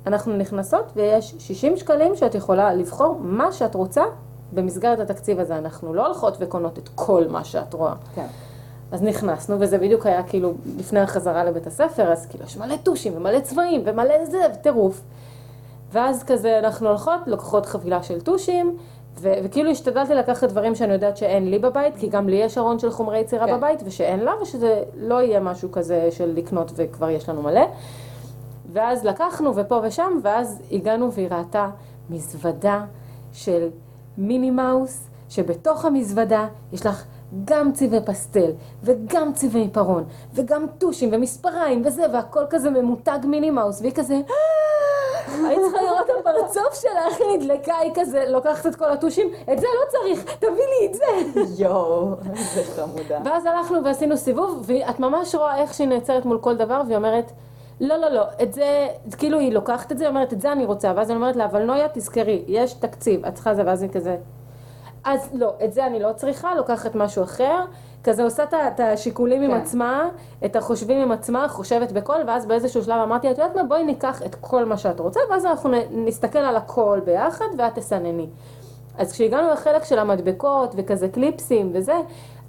אנחנו 0.07 0.37
נכנסות 0.37 0.93
ויש 0.97 1.35
60 1.39 1.77
שקלים 1.77 2.17
שאת 2.17 2.35
יכולה 2.35 2.75
לבחור 2.75 3.19
מה 3.21 3.53
שאת 3.53 3.75
רוצה 3.75 4.05
במסגרת 4.53 5.01
התקציב 5.01 5.41
הזה. 5.41 5.59
אנחנו 5.59 5.95
לא 5.95 6.07
הולכות 6.07 6.37
וקונות 6.41 6.79
את 6.79 6.89
כל 6.95 7.25
מה 7.31 7.45
שאת 7.45 7.75
רואה. 7.75 7.95
כן. 8.15 8.27
אז 8.93 9.03
נכנסנו, 9.03 9.57
וזה 9.61 9.79
בדיוק 9.79 10.07
היה 10.07 10.23
כאילו 10.23 10.55
לפני 10.79 11.01
החזרה 11.01 11.45
לבית 11.45 11.67
הספר, 11.67 12.13
אז 12.13 12.27
כאילו 12.27 12.45
יש 12.45 12.57
מלא 12.57 12.77
טושים 12.77 13.13
ומלא 13.17 13.41
צבעים 13.41 13.83
ומלא 13.85 14.25
זה, 14.25 14.39
טירוף. 14.63 15.03
ואז 15.93 16.25
כזה 16.25 16.59
אנחנו 16.59 16.89
הולכות, 16.89 17.21
לוקחות 17.27 17.67
חבילה 17.67 18.03
של 18.03 18.21
טושים, 18.21 18.77
ו- 19.19 19.33
וכאילו 19.45 19.71
השתדלתי 19.71 20.15
לקחת 20.15 20.49
דברים 20.49 20.75
שאני 20.75 20.93
יודעת 20.93 21.17
שאין 21.17 21.51
לי 21.51 21.59
בבית, 21.59 21.97
כי 21.97 22.09
גם 22.09 22.29
לי 22.29 22.37
יש 22.37 22.59
ארון 22.59 22.79
של 22.79 22.91
חומרי 22.91 23.19
יצירה 23.19 23.47
כן. 23.47 23.57
בבית, 23.57 23.83
ושאין 23.85 24.21
לה, 24.21 24.33
ושזה 24.43 24.83
לא 24.97 25.23
יהיה 25.23 25.41
משהו 25.41 25.73
כזה 25.73 26.09
של 26.11 26.33
לקנות 26.37 26.73
וכבר 26.77 27.11
יש 27.11 27.29
לנו 27.29 27.43
מלא. 27.43 27.65
ואז 28.73 29.05
לקחנו 29.05 29.57
ופה 29.57 29.81
ושם, 29.85 30.13
ואז 30.23 30.63
הגענו 30.73 31.13
והיא 31.13 31.29
ראתה 31.31 31.69
מזוודה 32.11 32.85
של 33.33 33.69
מיני 34.19 34.51
מאוס, 34.51 35.09
שבתוך 35.29 35.85
המזוודה 35.85 36.47
יש 36.73 36.87
לך 36.87 37.05
גם 37.45 37.73
צבעי 37.73 38.01
פסטל, 38.05 38.51
וגם 38.83 39.33
צבעי 39.33 39.63
עיפרון, 39.63 40.05
וגם 40.35 40.67
טושים 40.79 41.09
ומספריים 41.13 41.83
וזה, 41.85 42.03
והכל 42.13 42.45
כזה 42.51 42.71
ממותג 42.71 43.19
מיני 43.25 43.51
מאוס, 43.51 43.81
והיא 43.81 43.93
כזה... 43.93 44.15
"אה!" 44.15 44.23
היית 45.49 45.61
צריכה 45.61 45.83
לראות 45.83 46.11
את 46.11 46.15
הפרצוף 46.21 46.81
שלה, 46.83 47.07
איך 47.07 47.21
היא 47.21 47.39
נדלקה, 47.39 47.75
היא 47.77 47.93
כזה 47.95 48.25
לוקחת 48.29 48.67
את 48.67 48.77
כל 48.77 48.91
הטושים, 48.91 49.31
את 49.53 49.59
זה 49.59 49.67
לא 49.81 49.91
צריך, 49.91 50.37
תביא 50.39 50.51
לי 50.51 50.87
את 50.87 50.95
זה. 50.95 51.05
יואו, 51.63 52.15
איזה 52.31 52.65
חמודה. 52.65 53.19
ואז 53.25 53.47
הלכנו 53.47 53.85
ועשינו 53.85 54.17
סיבוב, 54.17 54.65
ואת 54.67 55.01
ממש 55.01 55.35
רואה 55.35 55.57
איך 55.57 55.75
שהיא 55.75 55.89
נעצרת 55.89 56.25
מול 56.25 56.39
כל 56.39 56.57
דבר, 56.57 56.83
והיא 56.87 56.97
אומרת, 56.97 57.33
לא, 57.81 57.97
לא, 57.97 58.09
לא, 58.09 58.23
את 58.43 58.53
זה, 58.53 58.89
כאילו 59.19 59.39
היא 59.39 59.53
לוקחת 59.53 59.93
את 59.93 59.99
זה, 59.99 60.05
היא 60.05 60.09
אומרת, 60.11 60.33
את 60.33 60.41
זה 60.41 60.53
אני 60.53 60.65
רוצה, 60.65 60.93
ואז 60.97 61.11
אני 61.11 61.17
אומרת 61.17 61.37
לה, 61.37 61.45
אבל 61.45 61.63
נויה, 61.63 61.89
תזכרי, 61.93 62.45
יש 62.47 62.75
תקציב, 62.75 63.27
את 63.27 63.35
צריכה 63.35 63.55
זה, 63.55 63.63
ואז 63.67 63.83
היא 63.83 63.91
כזה, 63.91 64.17
אז 65.07 65.29
לא, 65.33 65.53
את 65.65 65.73
זה 65.73 65.87
אני 65.87 66.01
לא 66.01 66.13
צריכה, 66.13 66.55
לוקחת 66.55 66.95
משהו 66.95 67.23
אחר, 67.23 67.65
כזה 68.05 68.25
עושה 68.25 68.45
את 68.45 68.81
השיקולים 68.81 69.43
עם 69.43 69.51
כן. 69.51 69.57
עצמה, 69.57 70.09
את 70.45 70.57
החושבים 70.57 71.03
עם 71.03 71.13
עצמה, 71.13 71.49
חושבת 71.49 71.93
בכל, 71.93 72.17
ואז 72.27 72.47
באיזשהו 72.47 72.85
שלב 72.85 73.01
אמרתי, 73.03 73.31
את 73.31 73.39
יודעת 73.39 73.57
מה, 73.57 73.63
בואי 73.63 73.85
ניקח 73.85 74.23
את 74.23 74.35
כל 74.35 74.65
מה 74.65 74.77
שאת 74.77 75.01
רוצה, 75.01 75.21
ואז 75.31 75.47
אנחנו 75.47 75.71
נסתכל 75.91 76.39
על 76.39 76.57
הכל 76.57 77.01
ביחד, 77.05 77.45
ואת 77.59 77.75
תסנני. 77.75 78.27
אז 78.99 79.13
כשהגענו 79.13 79.51
לחלק 79.51 79.85
של 79.85 79.99
המדבקות 79.99 80.75
וכזה 80.77 81.09
קליפסים 81.09 81.71
וזה, 81.75 81.95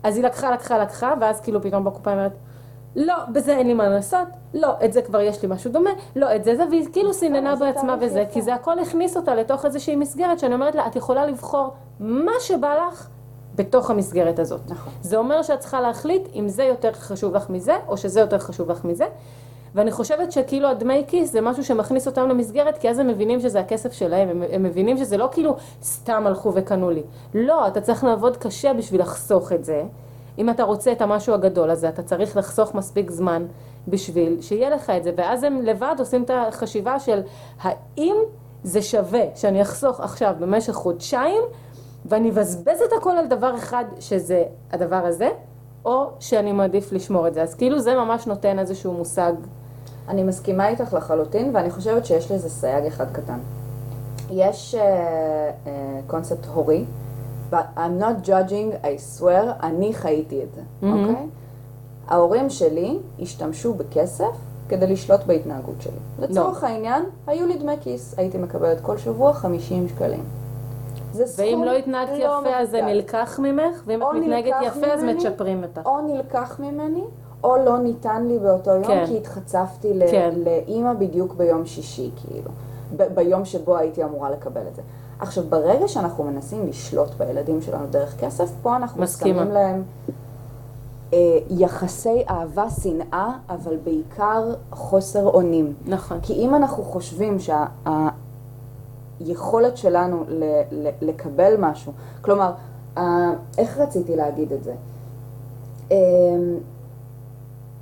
אז 0.04 0.16
היא 0.16 0.24
לקחה, 0.24 0.52
לקחה, 0.52 0.78
לקחה, 0.78 1.14
ואז 1.22 1.42
כאילו 1.42 1.62
פתאום 1.62 1.84
בקופה 1.84 2.12
היא 2.12 2.18
אומרת, 2.18 2.34
לא, 2.96 3.16
בזה 3.34 3.58
אין 3.58 3.68
לי 3.68 3.74
מה 3.74 3.90
לעשות, 3.90 4.28
לא, 4.54 4.74
את 4.86 4.94
זה 4.94 5.02
כבר 5.02 5.22
יש 5.22 5.42
לי 5.42 5.48
משהו 5.52 5.72
דומה, 5.72 5.90
לא, 6.16 6.36
את 6.36 6.44
זה 6.44 6.56
זה, 6.56 6.64
והיא 6.70 6.88
כאילו 6.92 7.14
סיננה 7.14 7.56
בעצמה 7.56 7.96
וזה. 8.02 8.24
כי 8.32 8.42
זה 8.42 8.54
הכל 8.54 8.80
הכניס 8.80 9.18
אותה 9.18 9.36
לתוך 9.36 9.66
איזושהי 9.66 9.96
מסגרת, 9.96 10.40
שאני 10.40 10.54
אומרת 10.54 10.76
לה, 10.76 10.88
את 10.88 10.96
יכולה 10.96 11.26
לבחור 11.26 11.74
מה 12.00 12.32
שבא 12.40 12.76
לך 12.76 13.08
בתוך 13.56 13.90
המסגרת 13.90 14.40
הזאת. 14.40 14.62
נכון. 14.70 14.94
זה 15.02 15.18
אומר 15.18 15.42
שאת 15.42 15.60
צריכה 15.60 15.82
להחליט 15.82 16.28
אם 16.36 16.48
זה 16.48 16.64
יותר 16.64 16.94
חשוב 16.94 17.36
לך 17.36 17.50
מזה, 17.50 17.76
או 17.88 17.98
שזה 17.98 18.20
יותר 18.20 18.40
חשוב 18.40 18.72
לך 18.72 18.86
מזה. 18.86 19.06
ואני 19.76 19.92
חושבת 19.92 20.32
שכאילו 20.32 20.68
הדמי 20.68 21.04
כיס 21.08 21.32
זה 21.32 21.42
משהו 21.42 21.64
שמכניס 21.64 22.08
אותם 22.08 22.30
למסגרת, 22.30 22.78
כי 22.78 22.90
אז 22.90 23.00
הם 23.00 23.08
מבינים 23.08 23.40
שזה 23.40 23.60
הכסף 23.60 23.94
שלהם, 23.94 24.30
הם, 24.30 24.44
הם 24.52 24.64
מבינים 24.64 24.98
שזה 24.98 25.18
לא 25.18 25.30
כאילו 25.32 25.56
סתם 25.84 26.28
הלכו 26.28 26.52
וקנו 26.56 26.90
לי. 26.90 27.04
לא, 27.34 27.68
אתה 27.68 27.82
צריך 27.82 28.04
לעבוד 28.04 28.38
קשה 28.38 28.74
בשביל 28.74 29.02
לחסוך 29.02 29.52
את 29.52 29.66
זה. 29.66 29.84
אם 30.38 30.50
אתה 30.50 30.64
רוצה 30.64 30.92
את 30.92 31.02
המשהו 31.02 31.34
הגדול 31.34 31.70
הזה, 31.70 31.90
אתה 31.90 32.04
צריך 32.04 32.38
לחסוך 32.38 32.76
מספיק 32.76 33.12
זמן 33.12 33.46
בשביל 33.88 34.42
שיהיה 34.42 34.70
לך 34.70 34.90
את 34.90 35.04
זה. 35.04 35.12
ואז 35.18 35.44
הם 35.44 35.62
לבד 35.62 35.96
עושים 36.00 36.24
את 36.24 36.32
החשיבה 36.34 37.00
של 37.00 37.22
האם 37.62 38.16
זה 38.64 38.82
שווה 38.82 39.24
שאני 39.36 39.62
אחסוך 39.62 40.00
עכשיו 40.00 40.34
במשך 40.40 40.74
חודשיים, 40.74 41.42
ואני 42.06 42.30
אבזבז 42.30 42.82
את 42.82 42.94
הכל 42.98 43.12
על 43.12 43.28
דבר 43.28 43.56
אחד, 43.56 43.86
שזה 44.00 44.44
הדבר 44.72 45.06
הזה, 45.06 45.30
או 45.86 46.10
שאני 46.20 46.52
מעדיף 46.52 46.92
לשמור 46.92 47.28
את 47.28 47.34
זה. 47.34 47.42
אז 47.42 47.56
כאילו 47.56 47.80
זה 47.80 47.96
ממש 47.96 48.28
נותן 48.28 48.60
איזשהו 48.60 48.94
מושג. 48.94 49.34
אני 50.08 50.24
מסכימה 50.24 50.68
איתך 50.68 50.94
לחלוטין, 50.94 51.56
ואני 51.56 51.72
חושבת 51.72 52.06
שיש 52.06 52.32
לזה 52.32 52.50
סייג 52.50 52.86
אחד 52.86 53.12
קטן. 53.12 53.40
יש 54.30 54.76
קונספט 56.08 56.44
uh, 56.44 56.48
uh, 56.48 56.50
הורי, 56.50 56.86
but 57.52 57.66
I'm 57.78 58.00
not 58.00 58.28
judging, 58.28 58.84
I 58.84 59.20
swear, 59.20 59.64
אני 59.64 59.94
חייתי 59.94 60.44
את 60.44 60.56
זה, 60.56 60.62
אוקיי? 60.88 61.16
Okay? 61.16 61.28
ההורים 62.08 62.50
שלי 62.50 62.98
השתמשו 63.22 63.74
בכסף 63.74 64.36
כדי 64.70 64.88
לשלוט 64.88 65.24
בהתנהגות 65.26 65.82
שלי. 65.82 66.00
לצורך 66.20 66.64
העניין, 66.64 67.04
היו 67.28 67.48
לי 67.48 67.58
דמי 67.58 67.74
כיס, 67.82 68.14
הייתי 68.18 68.38
מקבלת 68.38 68.82
כל 68.82 68.98
שבוע 68.98 69.34
50 69.34 69.88
שקלים. 69.88 70.24
זה 71.12 71.28
סכום 71.28 71.46
ואם 71.46 71.64
לא 71.64 71.72
התנהגת 71.72 72.10
לא 72.10 72.16
יפה 72.16 72.58
אז 72.58 72.70
זה. 72.70 72.82
נלקח 72.82 73.40
ממך, 73.44 73.84
ואם 73.86 74.02
את 74.02 74.08
מתנהגת 74.16 74.56
יפה 74.64 74.88
אז 74.88 75.04
ממני, 75.04 75.14
מצ'פרים 75.14 75.64
אותך. 75.64 75.82
או 75.86 76.02
נלקח 76.02 76.60
ממני, 76.60 77.04
או 77.44 77.58
לא 77.58 77.78
ניתן 77.78 78.26
לי 78.28 78.40
באותו 78.40 78.72
יום, 78.72 78.84
כן. 78.84 79.04
כי 79.08 79.18
התחצפתי 79.18 79.94
כן. 80.12 80.34
לאימא 80.46 80.94
בדיוק 80.94 81.34
ביום 81.34 81.66
שישי, 81.66 82.12
כאילו. 82.16 82.52
ב- 82.98 83.16
ביום 83.16 83.46
שבו 83.46 83.78
הייתי 83.78 84.04
אמורה 84.04 84.30
לקבל 84.30 84.62
את 84.72 84.76
זה. 84.76 84.82
עכשיו, 85.20 85.44
ברגע 85.50 85.88
שאנחנו 85.88 86.24
מנסים 86.24 86.68
לשלוט 86.68 87.14
בילדים 87.18 87.62
שלנו 87.62 87.88
דרך 87.90 88.20
כסף, 88.20 88.52
פה 88.62 88.76
אנחנו 88.76 89.02
מסכימה. 89.02 89.40
שמים 89.42 89.52
להם 89.54 89.84
אה, 91.14 91.18
יחסי 91.50 92.24
אהבה, 92.30 92.70
שנאה, 92.70 93.30
אבל 93.50 93.78
בעיקר 93.84 94.44
חוסר 94.72 95.24
אונים. 95.28 95.74
נכון. 95.86 96.20
כי 96.22 96.34
אם 96.34 96.56
אנחנו 96.56 96.84
חושבים 96.84 97.38
שהיכולת 99.20 99.78
שלנו 99.78 100.24
ל- 100.28 100.44
ל- 100.72 100.90
לקבל 101.02 101.54
משהו, 101.60 101.92
כלומר, 102.22 102.52
ה- 102.98 103.02
איך 103.58 103.78
רציתי 103.78 104.16
להגיד 104.16 104.52
את 104.54 104.64
זה? 104.64 104.74
אמ, 105.92 105.96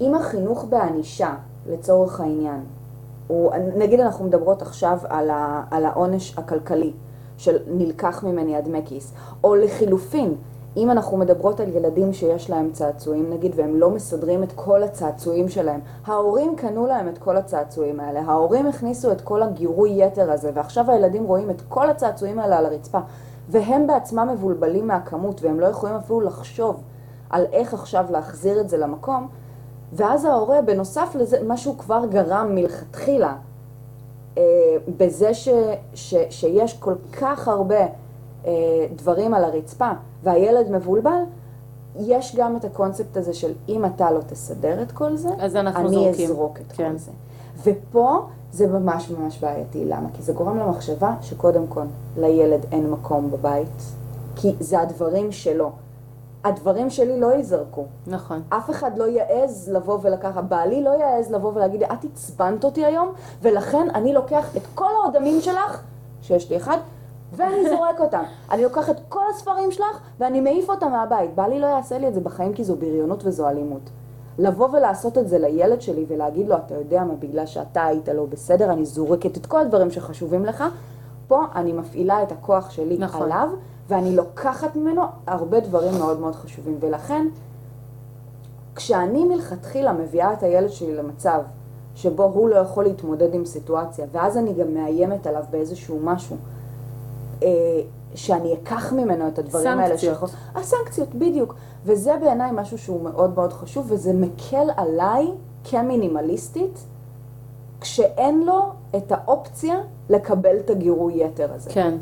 אם 0.02 0.16
החינוך 0.16 0.66
בענישה, 0.70 1.34
לצורך 1.70 2.20
העניין, 2.22 2.64
הוא, 3.28 3.52
נגיד 3.78 4.00
אנחנו 4.00 4.26
מדברות 4.26 4.62
עכשיו 4.62 4.98
על, 5.10 5.30
ה, 5.30 5.64
על 5.72 5.86
העונש 5.86 6.38
הכלכלי 6.38 6.94
של 7.38 7.58
נלקח 7.68 8.24
ממני 8.24 8.56
הדמי 8.56 8.82
כיס, 8.86 9.14
או 9.44 9.56
לחילופין, 9.56 10.36
אם 10.78 10.92
אנחנו 10.92 11.18
מדברות 11.18 11.60
על 11.60 11.70
ילדים 11.70 12.14
שיש 12.14 12.50
להם 12.50 12.70
צעצועים 12.72 13.30
נגיד 13.30 13.52
והם 13.56 13.80
לא 13.80 13.90
מסדרים 13.90 14.44
את 14.44 14.52
כל 14.56 14.84
הצעצועים 14.84 15.50
שלהם, 15.50 15.80
ההורים 16.06 16.56
קנו 16.56 16.88
להם 16.88 17.08
את 17.10 17.18
כל 17.18 17.38
הצעצועים 17.38 18.00
האלה, 18.00 18.22
ההורים 18.22 18.68
הכניסו 18.68 19.12
את 19.12 19.22
כל 19.22 19.44
הגירוי 19.44 20.04
יתר 20.04 20.32
הזה 20.32 20.52
ועכשיו 20.54 20.92
הילדים 20.92 21.24
רואים 21.24 21.50
את 21.50 21.62
כל 21.70 21.90
הצעצועים 21.90 22.40
האלה 22.40 22.58
על 22.58 22.66
הרצפה 22.66 23.00
והם 23.50 23.88
בעצמם 23.88 24.30
מבולבלים 24.34 24.88
מהכמות 24.88 25.42
והם 25.42 25.60
לא 25.60 25.66
יכולים 25.66 25.96
אפילו 25.96 26.22
לחשוב 26.22 26.82
על 27.30 27.46
איך 27.52 27.74
עכשיו 27.74 28.06
להחזיר 28.10 28.60
את 28.60 28.70
זה 28.70 28.78
למקום 28.78 29.28
ואז 29.94 30.26
ההורה, 30.26 30.62
בנוסף 30.62 31.16
לזה, 31.16 31.44
מה 31.44 31.58
שהוא 31.58 31.78
כבר 31.78 32.06
גרם 32.10 32.56
מלכתחילה, 32.56 33.36
בזה 34.98 35.34
ש, 35.34 35.50
ש, 35.94 36.16
שיש 36.30 36.74
כל 36.74 36.96
כך 37.12 37.48
הרבה 37.48 37.86
אה, 38.46 38.52
דברים 38.96 39.34
על 39.34 39.44
הרצפה 39.44 39.92
והילד 40.24 40.72
מבולבל, 40.72 41.22
יש 42.00 42.36
גם 42.36 42.58
את 42.58 42.66
הקונספט 42.66 43.18
הזה 43.18 43.34
של 43.34 43.54
אם 43.70 43.86
אתה 43.86 44.12
לא 44.12 44.20
תסדר 44.28 44.82
את 44.82 44.92
כל 44.92 45.16
זה, 45.16 45.30
אז 45.40 45.56
אנחנו 45.56 45.82
אני 45.82 45.90
זורקים. 45.90 46.26
אזרוק 46.26 46.60
את 46.60 46.72
כן. 46.72 46.92
כל 46.92 46.98
זה. 46.98 47.12
ופה 47.64 48.22
זה 48.52 48.68
ממש 48.68 49.10
ממש 49.10 49.40
בעייתי, 49.40 49.86
למה? 49.86 50.10
כי 50.14 50.22
זה 50.22 50.34
גורם 50.34 50.58
למחשבה 50.58 51.16
שקודם 51.22 51.68
כל 51.68 51.84
לילד 52.18 52.66
אין 52.72 52.92
מקום 52.92 53.32
בבית, 53.32 53.82
כי 54.36 54.56
זה 54.60 54.80
הדברים 54.80 55.32
שלו. 55.32 55.72
הדברים 56.46 56.90
שלי 56.90 57.20
לא 57.20 57.34
ייזרקו. 57.34 57.86
נכון. 58.08 58.42
אף 58.50 58.70
אחד 58.70 58.98
לא 58.98 59.04
יעז 59.04 59.70
לבוא 59.74 59.98
ולקחת, 60.02 60.44
בעלי 60.44 60.84
לא 60.84 60.90
יעז 60.90 61.32
לבוא 61.32 61.52
ולהגיד 61.56 61.80
לי, 61.80 61.86
את 61.86 62.04
עצבנת 62.04 62.64
אותי 62.64 62.86
היום, 62.86 63.10
ולכן 63.42 63.88
אני 63.96 64.14
לוקח 64.14 64.56
את 64.58 64.62
כל 64.76 64.90
האודמים 65.04 65.42
שלך, 65.42 65.82
שיש 66.22 66.50
לי 66.50 66.58
אחד, 66.58 66.78
ואני 67.34 67.70
זורק 67.70 68.00
אותם. 68.00 68.24
אני 68.52 68.64
לוקח 68.64 68.90
את 68.90 68.96
כל 69.10 69.24
הספרים 69.30 69.72
שלך, 69.72 70.00
ואני 70.20 70.42
מעיף 70.42 70.70
אותם 70.70 70.92
מהבית. 70.92 71.36
בעלי 71.36 71.60
לא 71.60 71.68
יעשה 71.68 71.98
לי 71.98 72.08
את 72.08 72.14
זה 72.14 72.22
בחיים, 72.22 72.54
כי 72.54 72.64
זו 72.64 72.76
בריונות 72.76 73.26
וזו 73.26 73.50
אלימות. 73.50 73.90
לבוא 74.38 74.68
ולעשות 74.74 75.18
את 75.18 75.28
זה 75.28 75.38
לילד 75.38 75.82
שלי 75.82 76.06
ולהגיד 76.08 76.48
לו, 76.48 76.56
אתה 76.56 76.76
יודע 76.76 77.04
מה, 77.04 77.14
בגלל 77.14 77.46
שאתה 77.46 77.86
היית 77.86 78.10
לא 78.10 78.26
בסדר, 78.26 78.72
אני 78.72 78.86
זורקת 78.86 79.38
את 79.38 79.46
כל 79.46 79.60
הדברים 79.60 79.92
שחשובים 79.92 80.46
לך, 80.46 80.64
פה 81.28 81.44
אני 81.56 81.74
מפעילה 81.74 82.24
את 82.24 82.32
הכוח 82.32 82.70
שלי 82.70 82.98
נכון. 82.98 83.24
עליו, 83.24 83.50
ואני 83.90 84.16
לוקחת 84.16 84.76
ממנו 84.76 85.02
הרבה 85.28 85.60
דברים 85.60 85.94
מאוד 86.00 86.20
מאוד 86.20 86.36
חשובים. 86.36 86.78
ולכן, 86.80 87.28
כשאני 88.76 89.24
מלכתחילה 89.26 89.94
מביאה 89.94 90.34
את 90.34 90.44
הילד 90.44 90.70
שלי 90.70 90.96
למצב 90.96 91.42
שבו 91.96 92.24
הוא 92.24 92.50
לא 92.50 92.56
יכול 92.56 92.84
להתמודד 92.84 93.34
עם 93.34 93.46
סיטואציה, 93.46 94.06
ואז 94.12 94.38
אני 94.38 94.54
גם 94.54 94.74
מאיימת 94.74 95.28
עליו 95.28 95.44
באיזשהו 95.52 96.00
משהו, 96.04 96.36
אה, 97.44 97.48
שאני 98.16 98.54
אקח 98.54 98.94
ממנו 98.94 99.28
את 99.28 99.40
הדברים 99.40 99.68
האלה. 99.68 99.88
סנקציות. 99.98 100.14
שיכול- 100.14 100.30
הסנקציות, 100.56 101.16
בדיוק. 101.16 101.56
וזה 101.86 102.12
בעיניי 102.22 102.52
משהו 102.54 102.78
שהוא 102.78 103.02
מאוד 103.04 103.36
מאוד 103.36 103.54
חשוב, 103.54 103.86
וזה 103.90 104.14
מקל 104.14 104.68
עליי 104.78 105.32
כמינימליסטית, 105.64 106.80
כשאין 107.82 108.44
לו 108.46 108.62
את 108.98 109.12
האופציה 109.12 109.76
לקבל 110.10 110.56
את 110.60 110.70
הגירוי 110.70 111.24
יתר 111.26 111.54
הזה. 111.54 111.70
כן. 111.70 111.94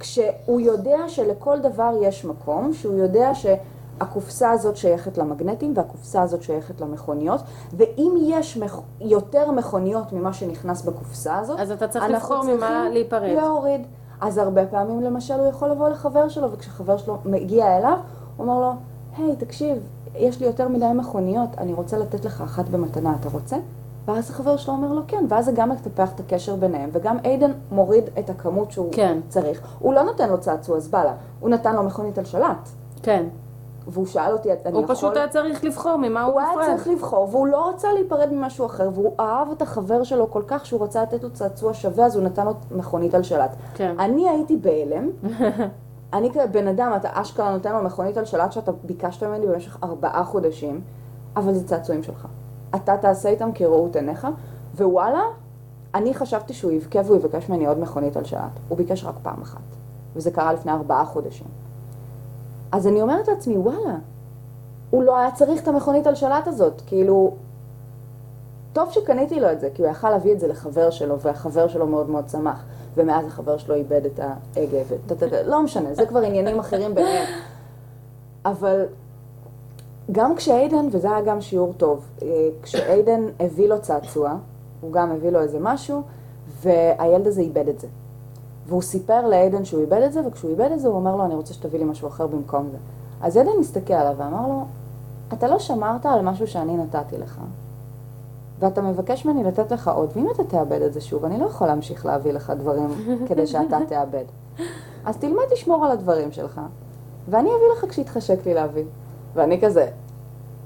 כשהוא 0.00 0.60
יודע 0.60 1.08
שלכל 1.08 1.58
דבר 1.58 1.94
יש 2.02 2.24
מקום, 2.24 2.72
שהוא 2.72 2.94
יודע 2.94 3.30
שהקופסה 3.34 4.50
הזאת 4.50 4.76
שייכת 4.76 5.18
למגנטים 5.18 5.72
והקופסה 5.76 6.22
הזאת 6.22 6.42
שייכת 6.42 6.80
למכוניות, 6.80 7.40
ואם 7.72 8.14
יש 8.20 8.56
מכ... 8.56 8.80
יותר 9.00 9.50
מכוניות 9.50 10.12
ממה 10.12 10.32
שנכנס 10.32 10.82
בקופסה 10.82 11.38
הזאת, 11.38 11.60
אז 11.60 11.70
אתה 11.70 11.88
צריך 11.88 12.04
לבחור 12.04 12.42
ממה 12.42 12.88
להיפרד. 12.88 13.36
להוריד. 13.36 13.86
אז 14.20 14.38
הרבה 14.38 14.66
פעמים 14.66 15.00
למשל 15.00 15.34
הוא 15.34 15.46
יכול 15.46 15.70
לבוא 15.70 15.88
לחבר 15.88 16.28
שלו, 16.28 16.52
וכשחבר 16.52 16.96
שלו 16.96 17.18
מגיע 17.24 17.78
אליו, 17.78 17.98
הוא 18.36 18.46
אומר 18.46 18.60
לו, 18.60 18.72
היי, 19.16 19.36
תקשיב, 19.36 19.78
יש 20.14 20.40
לי 20.40 20.46
יותר 20.46 20.68
מדי 20.68 20.86
מכוניות, 20.94 21.50
אני 21.58 21.72
רוצה 21.72 21.98
לתת 21.98 22.24
לך 22.24 22.40
אחת 22.40 22.68
במתנה, 22.68 23.14
אתה 23.20 23.28
רוצה? 23.28 23.56
ואז 24.04 24.30
החבר 24.30 24.56
שלו 24.56 24.74
אומר 24.74 24.92
לו 24.92 25.02
כן, 25.08 25.24
ואז 25.28 25.44
זה 25.44 25.52
גם 25.52 25.68
מטפח 25.68 26.12
את 26.14 26.20
הקשר 26.20 26.56
ביניהם, 26.56 26.90
וגם 26.92 27.16
איידן 27.24 27.52
מוריד 27.70 28.04
את 28.18 28.30
הכמות 28.30 28.70
שהוא 28.70 28.88
כן. 28.92 29.18
צריך. 29.28 29.62
הוא 29.78 29.94
לא 29.94 30.02
נותן 30.02 30.28
לו 30.28 30.40
צעצוע 30.40 30.80
זבלה, 30.80 31.14
הוא 31.40 31.50
נתן 31.50 31.76
לו 31.76 31.82
מכונית 31.82 32.18
על 32.18 32.24
שלט, 32.24 32.68
כן. 33.02 33.24
והוא 33.86 34.06
שאל 34.06 34.32
אותי, 34.32 34.52
אני 34.52 34.58
הוא 34.72 34.82
יכול... 34.82 34.94
פשוט 34.94 35.16
היה 35.16 35.28
צריך 35.28 35.64
לבחור 35.64 35.96
ממה 35.96 36.22
הוא 36.22 36.32
הוא 36.32 36.40
היה. 36.40 36.66
צריך 36.66 36.88
לבחור, 36.88 37.28
והוא 37.30 37.46
לא 37.46 37.68
רצה 37.68 37.92
להיפרד 37.92 38.32
ממשהו 38.32 38.66
אחר, 38.66 38.88
והוא 38.94 39.14
אהב 39.20 39.50
את 39.50 39.62
החבר 39.62 40.02
שלו 40.04 40.30
כל 40.30 40.42
כך 40.46 40.66
שהוא 40.66 40.84
רצה 40.84 41.02
לתת 41.02 41.22
לו 41.22 41.30
צעצוע 41.30 41.74
שווה, 41.74 42.06
אז 42.06 42.16
הוא 42.16 42.24
נתן 42.24 42.46
לו 42.46 42.52
מכונית 42.70 43.14
על 43.14 43.22
שלט. 43.22 43.56
כן. 43.74 43.94
אני 43.98 44.28
הייתי 44.28 44.56
בהלם. 44.56 45.10
אני 46.12 46.30
כבן 46.32 46.68
אדם, 46.68 46.92
אתה 46.96 47.08
אשכרה 47.12 47.52
נותן 47.52 47.72
לו 47.72 47.82
מכונית 47.82 48.16
על 48.16 48.24
שלט 48.24 48.52
שאתה 48.52 48.72
ביקשת 48.84 49.24
ממני 49.24 49.46
במשך 49.46 49.78
ארבעה 49.82 50.24
חודשים, 50.24 50.80
אבל 51.36 51.54
זה 51.54 51.68
צעצועים 51.68 52.02
שלך. 52.02 52.26
אתה 52.74 52.96
תעשה 52.96 53.28
איתם 53.28 53.50
כראות 53.54 53.96
עיניך, 53.96 54.26
ווואלה, 54.76 55.22
אני 55.94 56.14
חשבתי 56.14 56.54
שהוא 56.54 56.72
יבכה 56.72 56.98
והוא 57.04 57.16
יבקש 57.16 57.48
ממני 57.48 57.66
עוד 57.66 57.78
מכונית 57.78 58.16
על 58.16 58.24
שלט. 58.24 58.60
הוא 58.68 58.78
ביקש 58.78 59.04
רק 59.04 59.14
פעם 59.22 59.42
אחת, 59.42 59.60
וזה 60.16 60.30
קרה 60.30 60.52
לפני 60.52 60.72
ארבעה 60.72 61.04
חודשים. 61.04 61.46
אז 62.72 62.86
אני 62.86 63.02
אומרת 63.02 63.28
לעצמי, 63.28 63.56
וואלה, 63.56 63.96
הוא 64.90 65.02
לא 65.02 65.18
היה 65.18 65.30
צריך 65.30 65.62
את 65.62 65.68
המכונית 65.68 66.06
על 66.06 66.14
שלט 66.14 66.46
הזאת, 66.46 66.82
כאילו... 66.86 67.34
טוב 68.72 68.90
שקניתי 68.90 69.40
לו 69.40 69.52
את 69.52 69.60
זה, 69.60 69.68
כי 69.74 69.82
הוא 69.82 69.90
יכל 69.90 70.10
להביא 70.10 70.32
את 70.32 70.40
זה 70.40 70.48
לחבר 70.48 70.90
שלו, 70.90 71.20
והחבר 71.20 71.68
שלו 71.68 71.86
מאוד 71.86 72.10
מאוד 72.10 72.28
שמח, 72.28 72.64
ומאז 72.94 73.26
החבר 73.26 73.58
שלו 73.58 73.74
איבד 73.74 74.06
את 74.06 74.20
ההגה, 74.56 74.78
לא 75.44 75.62
משנה, 75.62 75.94
זה 75.94 76.06
כבר 76.06 76.20
עניינים 76.20 76.58
אחרים 76.58 76.94
ביניהם. 76.94 77.26
אבל 78.44 78.84
גם 80.12 80.36
כשאיידן, 80.36 80.88
וזה 80.92 81.10
היה 81.10 81.20
גם 81.20 81.40
שיעור 81.40 81.72
טוב, 81.76 82.04
אה, 82.22 82.48
כשאיידן 82.62 83.20
הביא 83.40 83.68
לו 83.68 83.80
צעצוע, 83.80 84.36
הוא 84.80 84.92
גם 84.92 85.10
הביא 85.10 85.30
לו 85.30 85.40
איזה 85.40 85.58
משהו, 85.60 86.02
והילד 86.62 87.26
הזה 87.26 87.40
איבד 87.40 87.68
את 87.68 87.80
זה. 87.80 87.86
והוא 88.66 88.82
סיפר 88.82 89.26
לאיידן 89.26 89.64
שהוא 89.64 89.80
איבד 89.80 90.02
את 90.02 90.12
זה, 90.12 90.20
וכשהוא 90.26 90.50
איבד 90.50 90.70
את 90.72 90.80
זה 90.80 90.88
הוא 90.88 90.96
אומר 90.96 91.16
לו, 91.16 91.24
אני 91.24 91.34
רוצה 91.34 91.54
שתביא 91.54 91.78
לי 91.78 91.84
משהו 91.84 92.08
אחר 92.08 92.26
במקום 92.26 92.68
זה. 92.70 92.76
אז 93.22 93.36
איידן 93.36 93.60
הסתכל 93.60 93.94
עליו 93.94 94.14
ואמר 94.16 94.48
לו, 94.48 94.64
אתה 95.32 95.48
לא 95.48 95.58
שמרת 95.58 96.06
על 96.06 96.22
משהו 96.22 96.46
שאני 96.46 96.76
נתתי 96.76 97.18
לך, 97.18 97.40
ואתה 98.58 98.82
מבקש 98.82 99.24
ממני 99.24 99.44
לתת 99.44 99.72
לך 99.72 99.88
עוד, 99.88 100.10
ואם 100.16 100.30
אתה 100.30 100.44
תאבד 100.44 100.82
את 100.82 100.92
זה 100.92 101.00
שוב, 101.00 101.24
אני 101.24 101.38
לא 101.38 101.46
יכול 101.46 101.66
להמשיך 101.66 102.06
להביא 102.06 102.32
לך 102.32 102.52
דברים 102.58 102.88
כדי 103.28 103.46
שאתה 103.46 103.78
תאבד. 103.88 104.24
אז 105.04 105.16
תלמד 105.16 105.44
לשמור 105.52 105.84
על 105.84 105.90
הדברים 105.90 106.32
שלך, 106.32 106.60
ואני 107.28 107.48
אביא 107.48 107.66
לך 107.72 107.90
כשיתחשק 107.90 108.46
לי 108.46 108.54
להביא. 108.54 108.84
ואני 109.34 109.60
כזה, 109.60 109.88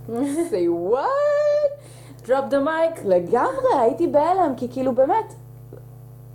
say 0.50 0.92
what? 0.92 1.70
drop 2.26 2.50
the 2.50 2.64
mic. 2.66 3.00
לגמרי, 3.04 3.74
הייתי 3.80 4.06
בהלם, 4.06 4.52
כי 4.56 4.68
כאילו 4.70 4.94
באמת, 4.94 5.34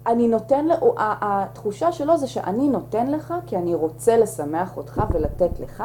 אני 0.07 0.27
נותן, 0.27 0.65
ל- 0.67 0.71
הוא- 0.80 0.99
ה- 0.99 1.15
התחושה 1.43 1.91
שלו 1.91 2.17
זה 2.17 2.27
שאני 2.27 2.67
נותן 2.67 3.11
לך 3.11 3.34
כי 3.47 3.57
אני 3.57 3.75
רוצה 3.75 4.17
לשמח 4.17 4.77
אותך 4.77 5.01
ולתת 5.13 5.59
לך, 5.59 5.84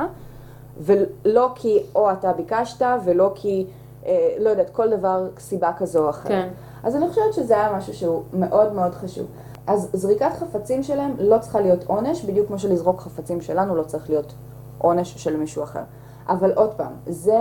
ולא 0.81 1.53
כי 1.55 1.83
או 1.95 2.13
אתה 2.13 2.33
ביקשת 2.33 2.87
ולא 3.05 3.33
כי, 3.35 3.67
אה, 4.07 4.35
לא 4.39 4.51
יודעת, 4.51 4.71
כל 4.71 4.91
דבר, 4.91 5.27
סיבה 5.39 5.73
כזו 5.79 6.05
או 6.05 6.11
אחרת. 6.11 6.29
כן. 6.29 6.49
אז 6.85 6.97
אני 6.97 7.09
חושבת 7.09 7.33
שזה 7.35 7.55
היה 7.55 7.73
משהו 7.77 7.95
שהוא 7.95 8.23
מאוד 8.33 8.73
מאוד 8.73 8.95
חשוב. 8.95 9.27
אז 9.67 9.89
זריקת 9.93 10.31
חפצים 10.39 10.83
שלהם 10.83 11.15
לא 11.19 11.39
צריכה 11.39 11.61
להיות 11.61 11.85
עונש, 11.87 12.25
בדיוק 12.25 12.47
כמו 12.47 12.59
שלזרוק 12.59 13.01
חפצים 13.01 13.41
שלנו 13.41 13.77
לא 13.77 13.83
צריך 13.83 14.11
להיות 14.11 14.33
עונש 14.79 15.15
של 15.17 15.37
מישהו 15.37 15.63
אחר. 15.63 15.83
אבל 16.29 16.53
עוד 16.53 16.71
פעם, 16.77 16.93
זה, 17.07 17.39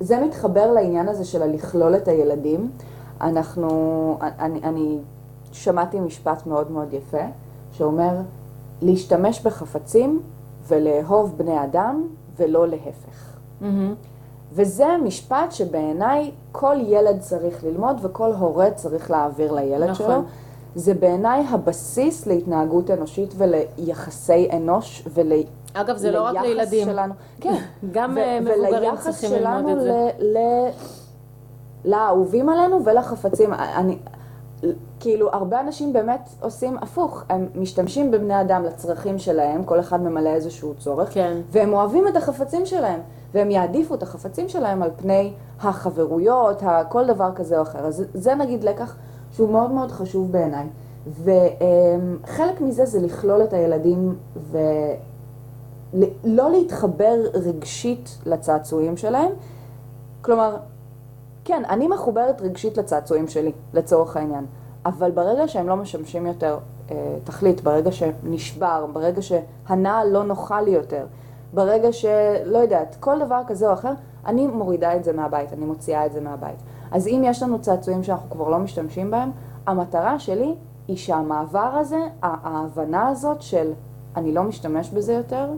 זה 0.00 0.20
מתחבר 0.20 0.72
לעניין 0.72 1.08
הזה 1.08 1.24
של 1.24 1.42
הלכלול 1.42 1.96
את 1.96 2.08
הילדים. 2.08 2.70
אנחנו, 3.20 4.18
אני, 4.20 4.60
אני 4.62 4.98
שמעתי 5.52 6.00
משפט 6.00 6.46
מאוד 6.46 6.70
מאוד 6.70 6.92
יפה, 6.92 7.24
שאומר 7.72 8.20
להשתמש 8.82 9.40
בחפצים 9.42 10.22
ולאהוב 10.68 11.34
בני 11.36 11.64
אדם 11.64 12.04
ולא 12.36 12.68
להפך. 12.68 13.36
מהמם. 13.60 13.94
וזה 14.52 14.86
משפט 15.04 15.52
שבעיניי 15.52 16.30
כל 16.52 16.76
ילד 16.86 17.20
צריך 17.20 17.64
ללמוד 17.64 17.96
וכל 18.02 18.32
הורה 18.32 18.70
צריך 18.70 19.10
להעביר 19.10 19.52
לילד 19.52 19.90
נכון. 19.90 20.06
שלו. 20.06 20.22
זה 20.74 20.94
בעיניי 20.94 21.44
הבסיס 21.50 22.26
להתנהגות 22.26 22.90
אנושית 22.90 23.34
וליחסי 23.36 24.48
אנוש 24.52 25.08
וליחס 25.14 25.50
אגב, 25.80 25.96
זה 25.96 26.10
לא 26.10 26.22
רק 26.22 26.36
לילדים. 26.42 26.88
שלנו. 26.88 27.14
כן. 27.40 27.54
גם 27.92 28.12
ו- 28.16 28.18
אה, 28.18 28.40
מבוגרים 28.40 28.74
וליחס 28.74 29.04
צריכים 29.04 29.30
שלנו 29.30 29.68
ללמוד 29.68 29.76
את 29.78 29.82
זה. 29.82 30.08
ל- 30.18 30.38
ל- 30.38 30.70
לאהובים 31.84 32.48
עלינו 32.48 32.84
ולחפצים. 32.84 33.52
אני, 33.54 33.98
כאילו, 35.00 35.28
הרבה 35.32 35.60
אנשים 35.60 35.92
באמת 35.92 36.28
עושים 36.40 36.76
הפוך. 36.80 37.24
הם 37.28 37.46
משתמשים 37.54 38.10
בבני 38.10 38.40
אדם 38.40 38.64
לצרכים 38.64 39.18
שלהם, 39.18 39.64
כל 39.64 39.80
אחד 39.80 40.00
ממלא 40.02 40.28
איזשהו 40.28 40.74
צורך, 40.78 41.14
כן. 41.14 41.36
והם 41.50 41.72
אוהבים 41.72 42.08
את 42.08 42.16
החפצים 42.16 42.66
שלהם, 42.66 43.00
והם 43.34 43.50
יעדיפו 43.50 43.94
את 43.94 44.02
החפצים 44.02 44.48
שלהם 44.48 44.82
על 44.82 44.90
פני 44.96 45.32
החברויות, 45.60 46.62
כל 46.88 47.06
דבר 47.06 47.30
כזה 47.34 47.56
או 47.58 47.62
אחר. 47.62 47.78
אז 47.86 48.04
זה 48.14 48.34
נגיד 48.34 48.64
לקח 48.64 48.96
שהוא 49.32 49.50
מאוד 49.50 49.70
מאוד 49.70 49.90
חשוב 49.92 50.32
בעיניי. 50.32 50.66
וחלק 51.24 52.60
מזה 52.60 52.84
זה 52.84 53.00
לכלול 53.00 53.42
את 53.42 53.52
הילדים 53.52 54.14
ולא 55.94 56.50
להתחבר 56.50 57.14
רגשית 57.34 58.18
לצעצועים 58.26 58.96
שלהם. 58.96 59.30
כלומר, 60.22 60.56
כן, 61.44 61.62
אני 61.68 61.88
מחוברת 61.88 62.40
רגשית 62.40 62.76
לצעצועים 62.78 63.28
שלי, 63.28 63.52
לצורך 63.74 64.16
העניין. 64.16 64.46
אבל 64.86 65.10
ברגע 65.10 65.48
שהם 65.48 65.68
לא 65.68 65.76
משמשים 65.76 66.26
יותר 66.26 66.58
אה, 66.90 67.16
תכלית, 67.24 67.60
ברגע 67.60 67.92
שנשבר, 67.92 68.86
ברגע 68.92 69.22
שהנעל 69.22 70.08
לא 70.08 70.24
נוחה 70.24 70.60
לי 70.60 70.70
יותר, 70.70 71.06
ברגע 71.54 71.92
שלא 71.92 72.58
יודעת, 72.58 72.96
כל 73.00 73.18
דבר 73.24 73.40
כזה 73.46 73.68
או 73.68 73.72
אחר, 73.72 73.92
אני 74.26 74.46
מורידה 74.46 74.96
את 74.96 75.04
זה 75.04 75.12
מהבית, 75.12 75.52
אני 75.52 75.64
מוציאה 75.64 76.06
את 76.06 76.12
זה 76.12 76.20
מהבית. 76.20 76.56
אז 76.90 77.08
אם 77.08 77.22
יש 77.24 77.42
לנו 77.42 77.60
צעצועים 77.60 78.02
שאנחנו 78.02 78.30
כבר 78.30 78.48
לא 78.48 78.58
משתמשים 78.58 79.10
בהם, 79.10 79.30
המטרה 79.66 80.18
שלי 80.18 80.54
היא 80.88 80.96
שהמעבר 80.96 81.58
הזה, 81.80 81.98
ההבנה 82.22 83.08
הזאת 83.08 83.42
של 83.42 83.72
אני 84.16 84.32
לא 84.32 84.42
משתמש 84.42 84.90
בזה 84.90 85.12
יותר, 85.12 85.50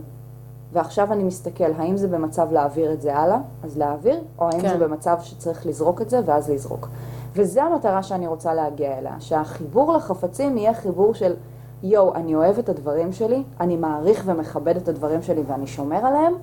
ועכשיו 0.73 1.13
אני 1.13 1.23
מסתכל, 1.23 1.71
האם 1.77 1.97
זה 1.97 2.07
במצב 2.07 2.51
להעביר 2.51 2.93
את 2.93 3.01
זה 3.01 3.17
הלאה, 3.17 3.39
אז 3.63 3.77
להעביר, 3.77 4.21
או 4.39 4.45
האם 4.45 4.61
כן. 4.61 4.69
זה 4.69 4.77
במצב 4.77 5.17
שצריך 5.21 5.65
לזרוק 5.65 6.01
את 6.01 6.09
זה, 6.09 6.19
ואז 6.25 6.49
לזרוק. 6.49 6.87
וזו 7.33 7.61
המטרה 7.61 8.03
שאני 8.03 8.27
רוצה 8.27 8.53
להגיע 8.53 8.97
אליה, 8.97 9.15
שהחיבור 9.19 9.93
לחפצים 9.93 10.57
יהיה 10.57 10.73
חיבור 10.73 11.13
של 11.13 11.35
יואו, 11.83 12.15
אני 12.15 12.35
אוהב 12.35 12.57
את 12.59 12.69
הדברים 12.69 13.11
שלי, 13.11 13.43
אני 13.59 13.77
מעריך 13.77 14.23
ומכבד 14.25 14.77
את 14.77 14.87
הדברים 14.87 15.21
שלי 15.21 15.41
ואני 15.47 15.67
שומר 15.67 16.05
עליהם, 16.05 16.33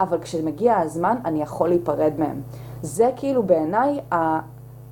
אבל 0.00 0.18
כשמגיע 0.18 0.76
הזמן 0.76 1.16
אני 1.24 1.42
יכול 1.42 1.68
להיפרד 1.68 2.12
מהם. 2.18 2.40
זה 2.82 3.10
כאילו 3.16 3.42
בעיניי 3.42 4.00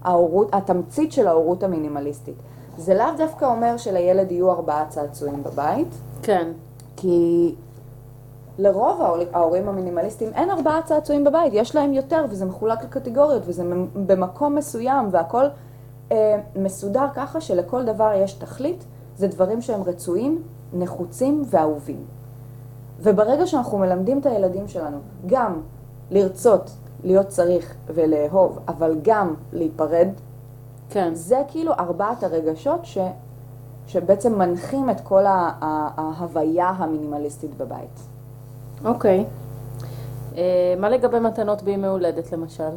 ההורות, 0.05 0.55
התמצית 0.55 1.13
של 1.13 1.27
ההורות 1.27 1.63
המינימליסטית. 1.63 2.35
זה 2.77 2.95
לאו 2.95 3.07
דווקא 3.17 3.45
אומר 3.45 3.77
שלילד 3.77 4.33
יהיו 4.33 4.51
ארבעה 4.51 4.87
צעצועים 4.89 5.43
בבית, 5.43 5.89
כן. 6.23 6.53
כי 6.97 7.55
לרוב 8.59 9.03
ההור- 9.03 9.19
ההורים 9.33 9.69
המינימליסטים 9.69 10.29
אין 10.35 10.51
ארבעה 10.51 10.83
צעצועים 10.83 11.25
בבית, 11.25 11.53
יש 11.55 11.75
להם 11.75 11.93
יותר 11.93 12.25
וזה 12.31 12.45
מחולק 12.45 12.85
לקטגוריות 12.85 13.43
וזה 13.47 13.65
במקום 14.07 14.55
מסוים 14.55 15.09
והכל 15.11 15.45
אה, 16.13 16.41
מסודר 16.57 17.07
ככה 17.15 17.41
שלכל 17.41 17.85
דבר 17.85 18.11
יש 18.15 18.33
תכלית, 18.33 18.85
זה 19.17 19.27
דברים 19.29 19.61
שהם 19.61 19.83
רצויים, 19.83 20.43
נחוצים 20.73 21.43
ואהובים. 21.47 22.05
וברגע 23.01 23.47
שאנחנו 23.47 23.79
מלמדים 23.79 24.19
את 24.19 24.27
הילדים 24.27 24.69
שלנו 24.69 24.99
גם 25.27 25.61
לרצות, 26.11 26.71
להיות 27.05 27.29
צריך 27.29 27.75
ולאהוב, 27.87 28.59
אבל 28.69 28.97
גם 29.03 29.35
להיפרד, 29.53 30.09
כן. 30.91 31.15
זה 31.15 31.43
כאילו 31.49 31.73
ארבעת 31.73 32.23
הרגשות 32.25 32.81
ש, 32.85 32.99
שבעצם 33.87 34.39
מנחים 34.39 34.91
את 34.91 35.01
כל 35.01 35.23
ההוויה 35.27 36.69
המינימליסטית 36.69 37.55
בבית. 37.57 38.16
אוקיי. 38.87 39.25
אה, 40.37 40.75
מה 40.79 40.89
לגבי 40.89 41.21
מתנות 41.21 41.63
בימי 41.63 41.87
הולדת 41.87 42.33
למשל? 42.33 42.71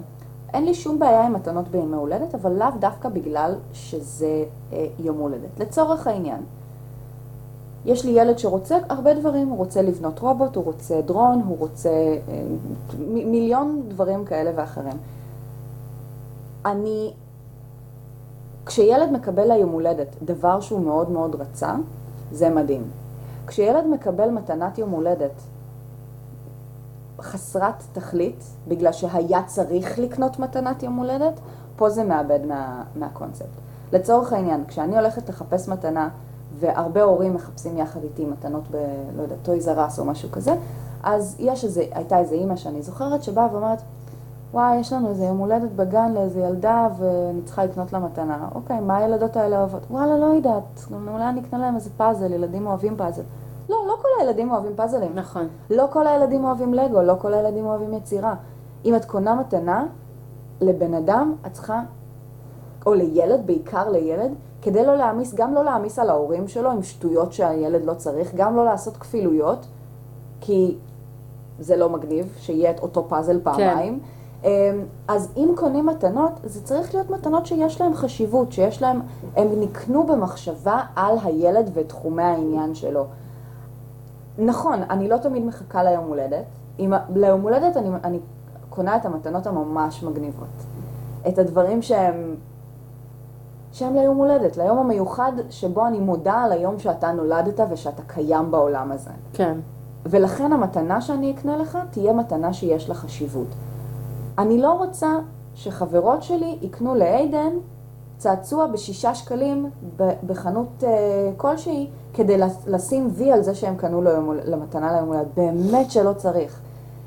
אין 0.54 0.66
לי 0.66 0.74
שום 0.74 1.00
בעיה 1.00 1.26
עם 1.26 1.34
מתנות 1.34 1.68
בימי 1.68 1.96
הולדת, 1.96 2.36
אבל 2.36 2.52
לאו 2.52 2.68
דווקא 2.80 3.10
בגלל 3.10 3.56
שזה 3.74 4.44
אה, 4.74 4.88
יום 5.00 5.18
הולדת. 5.18 5.60
לצורך 5.60 6.08
העניין, 6.08 6.42
יש 7.86 8.06
לי 8.06 8.12
ילד 8.12 8.38
שרוצה 8.38 8.78
הרבה 8.90 9.14
דברים, 9.14 9.48
הוא 9.48 9.58
רוצה 9.58 9.82
לבנות 9.82 10.20
רובוט, 10.20 10.56
הוא 10.56 10.64
רוצה 10.64 11.02
דרון, 11.02 11.42
הוא 11.48 11.58
רוצה 11.60 11.90
אה, 11.90 12.44
מ- 13.00 13.32
מיליון 13.32 13.82
דברים 13.88 14.26
כאלה 14.26 14.52
ואחרים. 14.56 14.98
אני, 16.66 17.14
כשילד 18.66 19.12
מקבל 19.12 19.52
ליום 19.52 19.70
הולדת 19.70 20.16
דבר 20.22 20.60
שהוא 20.60 20.82
מאוד 20.82 21.10
מאוד 21.10 21.36
רצה, 21.36 21.76
זה 22.32 22.50
מדהים. 22.50 22.84
כשילד 23.48 23.88
מקבל 23.88 24.30
מתנת 24.30 24.78
יום 24.78 24.90
הולדת 24.90 25.32
חסרת 27.22 27.84
תכלית, 27.94 28.44
בגלל 28.68 28.92
שהיה 28.92 29.44
צריך 29.46 30.00
לקנות 30.00 30.40
מתנת 30.40 30.84
יום 30.84 30.96
הולדת, 30.96 31.40
פה 31.76 31.90
זה 31.90 32.04
מאבד 32.04 32.40
מה, 32.46 32.84
מהקונספט. 32.96 33.46
לצורך 33.94 34.34
העניין, 34.34 34.64
כשאני 34.68 34.98
הולכת 34.98 35.30
לחפש 35.30 35.70
מתנה, 35.70 36.10
והרבה 36.60 37.04
הורים 37.04 37.34
מחפשים 37.34 37.78
יחד 37.78 38.04
איתי 38.04 38.26
מתנות 38.26 38.64
ב... 38.72 38.76
לא 39.18 39.22
יודעת, 39.22 39.38
טוי 39.44 39.62
זרס 39.62 40.00
או 40.00 40.06
משהו 40.06 40.32
כזה, 40.32 40.56
אז 41.04 41.36
יש 41.40 41.66
איזה, 41.66 41.84
הייתה 41.92 42.20
איזה 42.20 42.36
אימא 42.36 42.56
שאני 42.56 42.82
זוכרת 42.82 43.24
שבאה 43.24 43.48
ואומרת, 43.52 43.82
וואי, 44.54 44.76
יש 44.76 44.94
לנו 44.94 45.10
איזה 45.10 45.26
יום 45.26 45.38
הולדת 45.38 45.72
בגן 45.72 46.12
לאיזה 46.14 46.40
ילדה 46.40 46.88
ואני 46.98 47.42
צריכה 47.42 47.66
לקנות 47.66 47.94
לה 47.94 48.00
מתנה. 48.00 48.48
אוקיי, 48.56 48.80
מה 48.80 48.98
הילדות 48.98 49.38
האלה 49.38 49.60
אוהבות? 49.60 49.82
וואלה, 49.92 50.18
לא 50.18 50.26
יודעת, 50.26 50.86
אולי 50.92 51.30
אני 51.30 51.42
אקנה 51.42 51.60
להם 51.60 51.76
איזה 51.76 51.90
פאזל, 51.98 52.34
ילדים 52.34 52.68
אוהבים 52.68 52.98
פאזל. 52.98 53.24
כל 54.02 54.08
הילדים 54.20 54.52
אוהבים 54.52 54.72
פאזלים. 54.76 55.12
נכון. 55.16 55.48
לא 55.70 55.86
כל 55.90 56.08
הילדים 56.08 56.46
אוהבים 56.46 56.74
לגו, 56.74 57.02
לא 57.02 57.14
כל 57.20 57.34
הילדים 57.34 57.66
אוהבים 57.66 57.94
יצירה. 57.94 58.34
אם 58.86 58.96
את 58.96 59.06
קונה 59.06 59.36
מתנה 59.36 59.86
לבן 60.62 60.94
אדם, 60.94 61.36
את 61.48 61.54
צריכה, 61.54 61.82
או 62.86 62.94
לילד, 62.94 63.48
בעיקר 63.48 63.90
לילד, 63.90 64.32
כדי 64.62 64.86
לא 64.86 64.96
להעמיס, 64.98 65.34
גם 65.34 65.54
לא 65.54 65.64
להעמיס 65.64 66.00
על 66.00 66.10
ההורים 66.10 66.48
שלו 66.48 66.72
עם 66.72 66.84
שטויות 66.84 67.34
שהילד 67.34 67.86
לא 67.86 67.94
צריך, 67.94 68.36
גם 68.36 68.56
לא 68.56 68.66
לעשות 68.66 68.98
כפילויות, 68.98 69.66
כי 70.42 70.78
זה 71.60 71.78
לא 71.78 71.90
מגניב 71.90 72.34
שיהיה 72.40 72.72
את 72.72 72.80
אותו 72.80 73.06
פאזל 73.10 73.40
פעמיים. 73.44 74.00
אמ, 74.44 74.50
אז 75.08 75.32
אם 75.38 75.54
קונים 75.56 75.86
מתנות, 75.86 76.32
זה 76.44 76.64
צריך 76.64 76.94
להיות 76.94 77.10
מתנות 77.10 77.46
שיש 77.46 77.82
להן 77.82 77.94
חשיבות, 77.94 78.52
שיש 78.52 78.82
להן, 78.82 79.00
הם 79.36 79.48
נקנו 79.60 80.04
במחשבה 80.08 80.80
על 80.96 81.18
הילד 81.24 81.70
ותחומי 81.74 82.24
העניין 82.24 82.76
שלו. 82.76 83.06
נכון, 84.40 84.84
אני 84.90 85.10
לא 85.10 85.18
תמיד 85.18 85.46
מחכה 85.46 85.84
ליום 85.84 86.06
הולדת. 86.06 86.46
עם, 86.78 86.94
ליום 87.16 87.42
הולדת 87.42 87.78
אני, 87.78 87.90
אני 88.04 88.20
קונה 88.70 88.96
את 88.96 89.06
המתנות 89.06 89.48
הממש 89.48 90.04
מגניבות. 90.04 90.48
את 91.28 91.38
הדברים 91.38 91.82
שהם, 91.82 92.36
שהם 93.72 93.96
ליום 93.96 94.18
הולדת, 94.18 94.58
ליום 94.58 94.78
המיוחד 94.78 95.32
שבו 95.50 95.88
אני 95.88 96.00
מודה 96.00 96.34
על 96.34 96.52
היום 96.52 96.80
שאתה 96.80 97.12
נולדת 97.12 97.60
ושאתה 97.72 98.02
קיים 98.08 98.52
בעולם 98.52 98.92
הזה. 98.92 99.12
כן. 99.34 99.58
ולכן 100.06 100.54
המתנה 100.54 101.02
שאני 101.02 101.32
אקנה 101.32 101.58
לך 101.58 101.78
תהיה 101.92 102.14
מתנה 102.14 102.54
שיש 102.54 102.90
לה 102.90 102.96
חשיבות. 102.96 103.48
אני 104.38 104.62
לא 104.62 104.74
רוצה 104.74 105.20
שחברות 105.56 106.24
שלי 106.24 106.58
יקנו 106.62 106.96
לעדן 106.96 107.52
צעצוע 108.20 108.68
בשישה 108.68 109.16
שקלים 109.16 109.70
בחנות 110.26 110.84
אה, 110.84 110.90
כלשהי 111.38 111.88
כדי 112.14 112.38
לשים 112.68 113.10
וי 113.12 113.32
על 113.32 113.42
זה 113.42 113.56
שהם 113.56 113.76
קנו 113.76 114.02
לו 114.02 114.10
יום, 114.12 114.34
למתנה 114.46 114.94
ליום 114.94 115.08
הולדת. 115.08 115.28
באמת 115.38 115.92
שלא 115.92 116.14
צריך. 116.14 116.60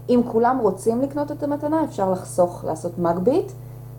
אם 0.08 0.20
כולם 0.32 0.58
רוצים 0.58 1.00
לקנות 1.02 1.32
את 1.32 1.42
המתנה, 1.42 1.84
אפשר 1.84 2.10
לחסוך, 2.10 2.64
לעשות 2.64 2.98
מגביט, 2.98 3.52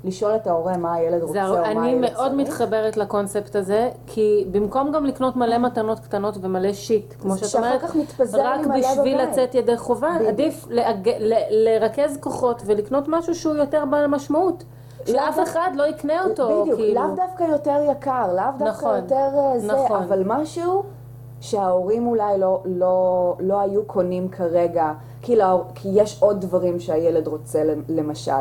לשאול 0.04 0.36
את 0.36 0.48
ההורה 0.48 0.78
מה 0.78 0.94
הילד 0.94 1.22
רוצה 1.22 1.34
זה, 1.34 1.50
או 1.50 1.56
מה 1.56 1.72
אני 1.72 1.88
הילד 1.90 2.02
מאוד 2.02 2.16
צריך. 2.32 2.34
מתחברת 2.34 2.98
לקונספט 2.98 3.56
הזה, 3.56 3.90
כי 4.08 4.48
במקום 4.52 4.92
גם 4.92 5.06
לקנות 5.06 5.36
מלא 5.36 5.58
מתנות 5.58 6.00
קטנות 6.00 6.38
ומלא 6.42 6.74
שיט, 6.74 7.14
כמו 7.22 7.38
שאת 7.38 7.56
אומרת, 7.56 7.82
כך 7.82 7.96
מתפזר 7.96 8.42
רק 8.46 8.60
בשביל 8.68 9.16
בבית. 9.18 9.30
לצאת 9.30 9.56
ידי 9.56 9.78
חובה, 9.78 10.10
בדיוק. 10.16 10.30
עדיף. 10.30 10.68
ל- 10.70 11.34
לרכז 11.50 12.18
כוחות 12.20 12.62
ולקנות 12.66 13.04
משהו 13.08 13.36
שהוא 13.36 13.56
יותר 13.56 13.84
בעל 13.90 14.08
משמעות. 14.08 14.64
שאף 15.06 15.40
אחד 15.44 15.72
לא 15.76 15.84
יקנה 15.84 16.24
אותו, 16.24 16.62
בדיוק, 16.62 16.80
כאילו. 16.80 17.02
לאו 17.02 17.16
דווקא 17.16 17.44
יותר 17.44 17.80
יקר, 17.92 18.34
לאו 18.36 18.46
דווקא 18.60 18.86
נכון, 18.86 18.96
יותר 18.96 19.30
אה, 19.38 19.60
זה, 19.60 19.68
נכון. 19.68 20.04
אבל 20.04 20.24
משהו 20.26 20.84
שההורים 21.40 22.08
אולי 22.08 22.38
לא, 22.38 22.62
לא, 22.66 23.36
לא 23.40 23.60
היו 23.60 23.84
קונים 23.86 24.30
כרגע, 24.30 24.94
כי, 25.22 25.36
להור, 25.36 25.64
כי 25.76 25.90
יש 25.94 26.22
עוד 26.22 26.42
דברים 26.42 26.80
שהילד 26.80 27.28
רוצה, 27.28 27.64
למשל. 27.90 28.32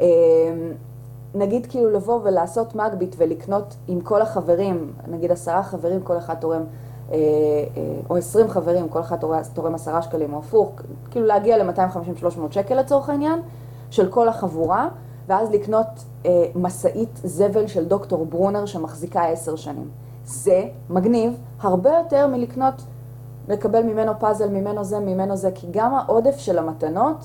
אה, 0.00 0.06
נגיד 1.34 1.66
כאילו 1.66 1.90
לבוא 1.90 2.20
ולעשות 2.22 2.74
מגביט 2.74 3.14
ולקנות 3.18 3.76
עם 3.88 4.00
כל 4.00 4.22
החברים, 4.22 4.92
נגיד 5.08 5.32
עשרה 5.32 5.62
חברים, 5.62 6.02
כל 6.02 6.18
אחד 6.18 6.34
תורם 6.34 6.64
או 8.10 8.16
20 8.16 8.48
חברים, 8.48 8.88
כל 8.88 9.00
אחד 9.00 9.16
תורם 9.54 9.74
10 9.74 10.00
שקלים 10.00 10.34
או 10.34 10.38
הפוך, 10.38 10.72
כאילו 11.10 11.26
להגיע 11.26 11.64
ל-250-300 11.64 12.40
שקל 12.50 12.74
לצורך 12.74 13.08
העניין, 13.08 13.40
של 13.90 14.08
כל 14.10 14.28
החבורה, 14.28 14.88
ואז 15.28 15.50
לקנות 15.50 15.86
משאית 16.54 17.20
זבל 17.24 17.66
של 17.66 17.84
דוקטור 17.84 18.26
ברונר 18.26 18.66
שמחזיקה 18.66 19.22
10 19.22 19.56
שנים. 19.56 19.88
זה 20.24 20.64
מגניב 20.90 21.32
הרבה 21.60 21.90
יותר 21.90 22.26
מלקנות, 22.26 22.74
לקבל 23.48 23.82
ממנו 23.82 24.12
פאזל, 24.18 24.48
ממנו 24.48 24.84
זה, 24.84 25.00
ממנו 25.00 25.36
זה, 25.36 25.50
כי 25.54 25.66
גם 25.70 25.94
העודף 25.94 26.36
של 26.36 26.58
המתנות, 26.58 27.24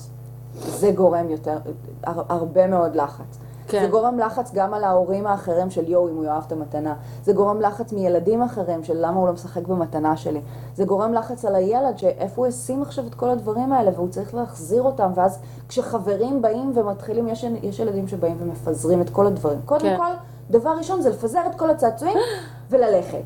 זה 0.54 0.90
גורם 0.90 1.30
יותר, 1.30 1.58
הרבה 2.04 2.66
מאוד 2.66 2.96
לחץ. 2.96 3.38
כן. 3.68 3.80
זה 3.82 3.88
גורם 3.90 4.18
לחץ 4.18 4.52
גם 4.54 4.74
על 4.74 4.84
ההורים 4.84 5.26
האחרים 5.26 5.70
של 5.70 5.88
יואו, 5.88 6.08
אם 6.08 6.16
הוא 6.16 6.24
יאהב 6.24 6.42
את 6.46 6.52
המתנה. 6.52 6.94
זה 7.24 7.32
גורם 7.32 7.60
לחץ 7.60 7.92
מילדים 7.92 8.42
אחרים 8.42 8.84
של 8.84 8.96
למה 8.96 9.20
הוא 9.20 9.26
לא 9.26 9.32
משחק 9.32 9.66
במתנה 9.66 10.16
שלי. 10.16 10.40
זה 10.74 10.84
גורם 10.84 11.14
לחץ 11.14 11.44
על 11.44 11.54
הילד 11.54 11.98
שאיפה 11.98 12.40
הוא 12.40 12.46
ישים 12.46 12.82
עכשיו 12.82 13.06
את 13.06 13.14
כל 13.14 13.30
הדברים 13.30 13.72
האלה 13.72 13.90
והוא 13.94 14.08
צריך 14.08 14.34
להחזיר 14.34 14.82
אותם, 14.82 15.10
ואז 15.14 15.38
כשחברים 15.68 16.42
באים 16.42 16.72
ומתחילים, 16.74 17.28
יש, 17.28 17.44
יש 17.62 17.78
ילדים 17.78 18.08
שבאים 18.08 18.36
ומפזרים 18.40 19.00
את 19.00 19.10
כל 19.10 19.26
הדברים. 19.26 19.60
קודם 19.64 19.80
כן. 19.80 19.96
כל, 19.96 20.12
דבר 20.50 20.70
ראשון 20.78 21.02
זה 21.02 21.10
לפזר 21.10 21.42
את 21.50 21.54
כל 21.54 21.70
הצעצועים 21.70 22.18
וללכת. 22.70 23.24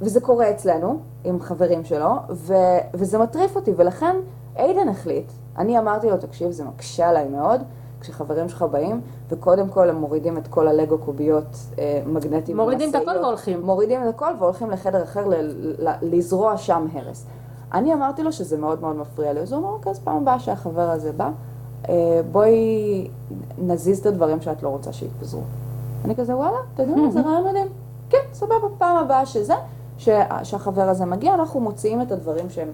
וזה 0.00 0.20
קורה 0.20 0.50
אצלנו, 0.50 0.98
עם 1.24 1.40
חברים 1.40 1.84
שלו, 1.84 2.14
ו, 2.30 2.54
וזה 2.94 3.18
מטריף 3.18 3.56
אותי, 3.56 3.72
ולכן 3.76 4.16
איידן 4.56 4.88
החליט, 4.88 5.32
אני 5.58 5.78
אמרתי 5.78 6.10
לו, 6.10 6.16
תקשיב, 6.16 6.50
זה 6.50 6.64
מקשה 6.64 7.08
עליי 7.08 7.28
מאוד, 7.28 7.60
כשחברים 8.00 8.48
שלך 8.48 8.62
באים, 8.62 9.00
וקודם 9.28 9.68
כל 9.68 9.90
הם 9.90 9.96
מורידים 9.96 10.38
את 10.38 10.48
כל 10.48 10.68
הלגו 10.68 10.98
קוביות 10.98 11.56
אה, 11.78 12.02
מגנטיים. 12.06 12.56
מורידים 12.56 12.90
את 12.90 12.94
הכל 12.94 13.18
והולכים. 13.22 13.62
מורידים 13.62 14.02
את 14.02 14.14
הכל 14.14 14.32
והולכים 14.38 14.70
לחדר 14.70 15.02
אחר 15.02 15.28
ל, 15.28 15.34
ל, 15.78 15.88
לזרוע 16.02 16.56
שם 16.56 16.86
הרס. 16.92 17.26
אני 17.72 17.94
אמרתי 17.94 18.22
לו 18.22 18.32
שזה 18.32 18.58
מאוד 18.58 18.80
מאוד 18.80 18.96
מפריע 18.96 19.32
לי, 19.32 19.40
אז 19.40 19.52
הוא 19.52 19.60
אמר, 19.60 19.68
אוקיי, 19.68 19.90
אז 19.90 19.98
פעם 19.98 20.16
הבאה 20.16 20.38
שהחבר 20.38 20.90
הזה 20.90 21.12
בא, 21.12 21.30
אה, 21.88 22.20
בואי 22.32 23.08
נזיז 23.58 23.98
את 23.98 24.06
הדברים 24.06 24.40
שאת 24.40 24.62
לא 24.62 24.68
רוצה 24.68 24.92
שיתפזרו. 24.92 25.42
אני 26.04 26.16
כזה, 26.16 26.36
וואלה, 26.36 26.56
אתה 26.74 26.82
יודע 26.82 26.96
מה, 26.96 27.10
זה 27.10 27.20
רעיון 27.20 27.48
מדהים. 27.48 27.68
כן, 28.10 28.18
סבבה, 28.32 28.68
פעם 28.78 28.96
הבאה 28.96 29.26
שזה, 29.26 29.54
שהחבר 30.42 30.82
הזה 30.88 31.04
מגיע, 31.04 31.34
אנחנו 31.34 31.60
מוציאים 31.60 32.02
את 32.02 32.12
הדברים 32.12 32.50
שהם 32.50 32.68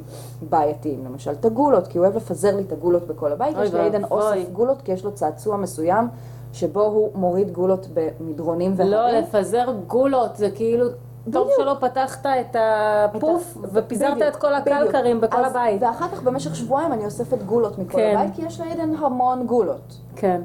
בעייתיים. 0.50 1.04
למשל, 1.04 1.30
את 1.30 1.44
הגולות, 1.44 1.86
כי 1.86 1.98
הוא 1.98 2.06
אוהב 2.06 2.16
לפזר 2.16 2.56
לי 2.56 2.62
את 2.62 2.72
הגולות 2.72 3.06
בכל 3.06 3.32
הבית. 3.32 3.56
יש 3.62 3.74
לעידן 3.74 4.04
אוסף 4.04 4.50
גולות, 4.52 4.82
כי 4.82 4.92
יש 4.92 5.04
לו 5.04 5.12
צעצוע 5.12 5.56
מסוים, 5.56 6.08
שבו 6.52 6.82
הוא 6.82 7.10
מוריד 7.14 7.52
גולות 7.52 7.86
במדרונים 7.94 8.72
והרים. 8.76 8.92
לא, 8.92 9.10
לפזר 9.10 9.66
גולות, 9.86 10.36
זה 10.36 10.50
כאילו... 10.50 10.86
טוב 11.32 11.48
שלא 11.56 11.76
פתחת 11.80 12.26
את 12.26 12.56
הפוף 12.58 13.58
ופיזרת 13.72 14.22
את 14.28 14.36
כל 14.36 14.54
הקלקרים 14.54 15.20
בכל 15.20 15.44
הבית. 15.44 15.82
ואחר 15.82 16.08
כך 16.08 16.22
במשך 16.22 16.56
שבועיים 16.56 16.92
אני 16.92 17.04
אוספת 17.04 17.42
גולות 17.42 17.78
מכל 17.78 17.98
כן. 17.98 18.16
הבית, 18.18 18.34
כי 18.34 18.42
יש 18.46 18.60
לעידן 18.60 18.94
המון 18.94 19.46
גולות. 19.46 19.98
כן. 20.16 20.42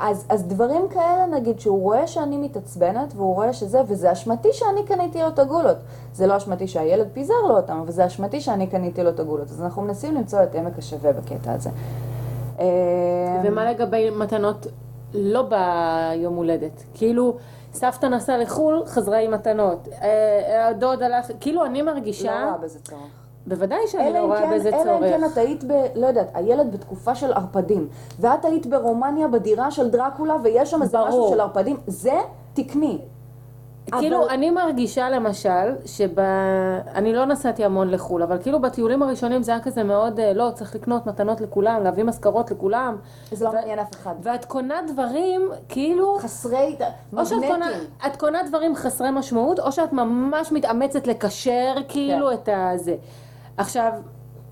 אז, 0.00 0.26
אז 0.28 0.44
דברים 0.44 0.88
כאלה, 0.88 1.26
נגיד, 1.26 1.60
שהוא 1.60 1.82
רואה 1.82 2.06
שאני 2.06 2.36
מתעצבנת, 2.36 3.12
והוא 3.16 3.34
רואה 3.34 3.52
שזה, 3.52 3.80
וזה 3.86 4.12
אשמתי 4.12 4.48
שאני 4.52 4.84
קניתי 4.84 5.22
לו 5.22 5.28
את 5.28 5.38
הגולות. 5.38 5.76
זה 6.12 6.26
לא 6.26 6.36
אשמתי 6.36 6.68
שהילד 6.68 7.08
פיזר 7.12 7.34
לו 7.48 7.56
אותם, 7.56 7.80
אבל 7.84 7.90
זה 7.90 8.06
אשמתי 8.06 8.40
שאני 8.40 8.66
קניתי 8.66 9.02
לו 9.02 9.10
את 9.10 9.20
הגולות. 9.20 9.50
אז 9.50 9.62
אנחנו 9.62 9.82
מנסים 9.82 10.14
למצוא 10.14 10.42
את 10.42 10.54
עמק 10.54 10.78
השווה 10.78 11.12
בקטע 11.12 11.52
הזה. 11.52 11.70
אמ, 12.58 12.64
ומה 13.44 13.70
לגבי 13.70 14.10
מתנות 14.10 14.66
לא 15.14 15.42
ביום 15.42 16.36
הולדת? 16.36 16.82
כאילו, 16.94 17.36
סבתא 17.72 18.06
נסעה 18.06 18.38
לחו"ל, 18.38 18.82
חזרה 18.86 19.18
עם 19.18 19.30
מתנות. 19.30 19.88
אה, 20.02 20.68
הדוד 20.68 21.02
הלך, 21.02 21.26
כאילו 21.40 21.64
אני 21.64 21.82
מרגישה... 21.82 22.40
לא 22.40 22.46
רואה 22.48 22.58
בזה 22.58 22.78
צורך. 22.78 23.19
בוודאי 23.46 23.78
שאני 23.86 24.12
לא 24.12 24.18
רואה 24.18 24.42
כן, 24.42 24.54
בזה 24.54 24.70
צורך. 24.70 24.86
אלא 24.86 25.06
אם 25.06 25.10
כן 25.10 25.24
את 25.24 25.38
היית 25.38 25.64
ב... 25.64 25.72
לא 25.94 26.06
יודעת, 26.06 26.30
הילד 26.34 26.72
בתקופה 26.72 27.14
של 27.14 27.32
ערפדים, 27.32 27.88
ואת 28.20 28.44
היית 28.44 28.66
ברומניה 28.66 29.28
בדירה 29.28 29.70
של 29.70 29.90
דרקולה, 29.90 30.36
ויש 30.42 30.70
שם 30.70 30.82
איזה 30.82 30.98
משהו 31.08 31.28
של 31.30 31.40
ערפדים, 31.40 31.76
זה 31.86 32.18
תקני. 32.54 32.98
כאילו, 33.98 34.22
אבל... 34.22 34.30
אני 34.30 34.50
מרגישה 34.50 35.10
למשל, 35.10 35.76
שב... 35.86 36.20
אני 36.94 37.12
לא 37.12 37.24
נסעתי 37.24 37.64
המון 37.64 37.90
לחו"ל, 37.90 38.22
אבל 38.22 38.38
כאילו 38.42 38.60
בטיולים 38.60 39.02
הראשונים 39.02 39.42
זה 39.42 39.52
היה 39.52 39.60
כזה 39.60 39.84
מאוד, 39.84 40.20
אה, 40.20 40.32
לא, 40.32 40.50
צריך 40.54 40.74
לקנות 40.74 41.06
מתנות 41.06 41.40
לכולם, 41.40 41.82
להביא 41.84 42.04
משכורות 42.04 42.50
לכולם. 42.50 42.96
זה 43.32 43.44
לא 43.44 43.52
מעניין 43.52 43.78
אף 43.78 43.94
אחד. 43.94 44.14
ואת 44.22 44.44
קונה 44.44 44.80
דברים, 44.88 45.50
כאילו... 45.68 46.18
חסרי... 46.18 46.76
או 47.16 47.26
שאת 47.26 47.38
קונה, 47.48 47.66
את 48.06 48.16
קונה 48.16 48.38
דברים 48.48 48.74
חסרי 48.74 49.10
משמעות, 49.10 49.60
או 49.60 49.72
שאת 49.72 49.92
ממש 49.92 50.52
מתאמצת 50.52 51.06
לקשר, 51.06 51.74
כאילו, 51.88 52.26
כן. 52.28 52.34
את 52.34 52.48
הזה. 52.52 52.94
עכשיו... 53.60 53.92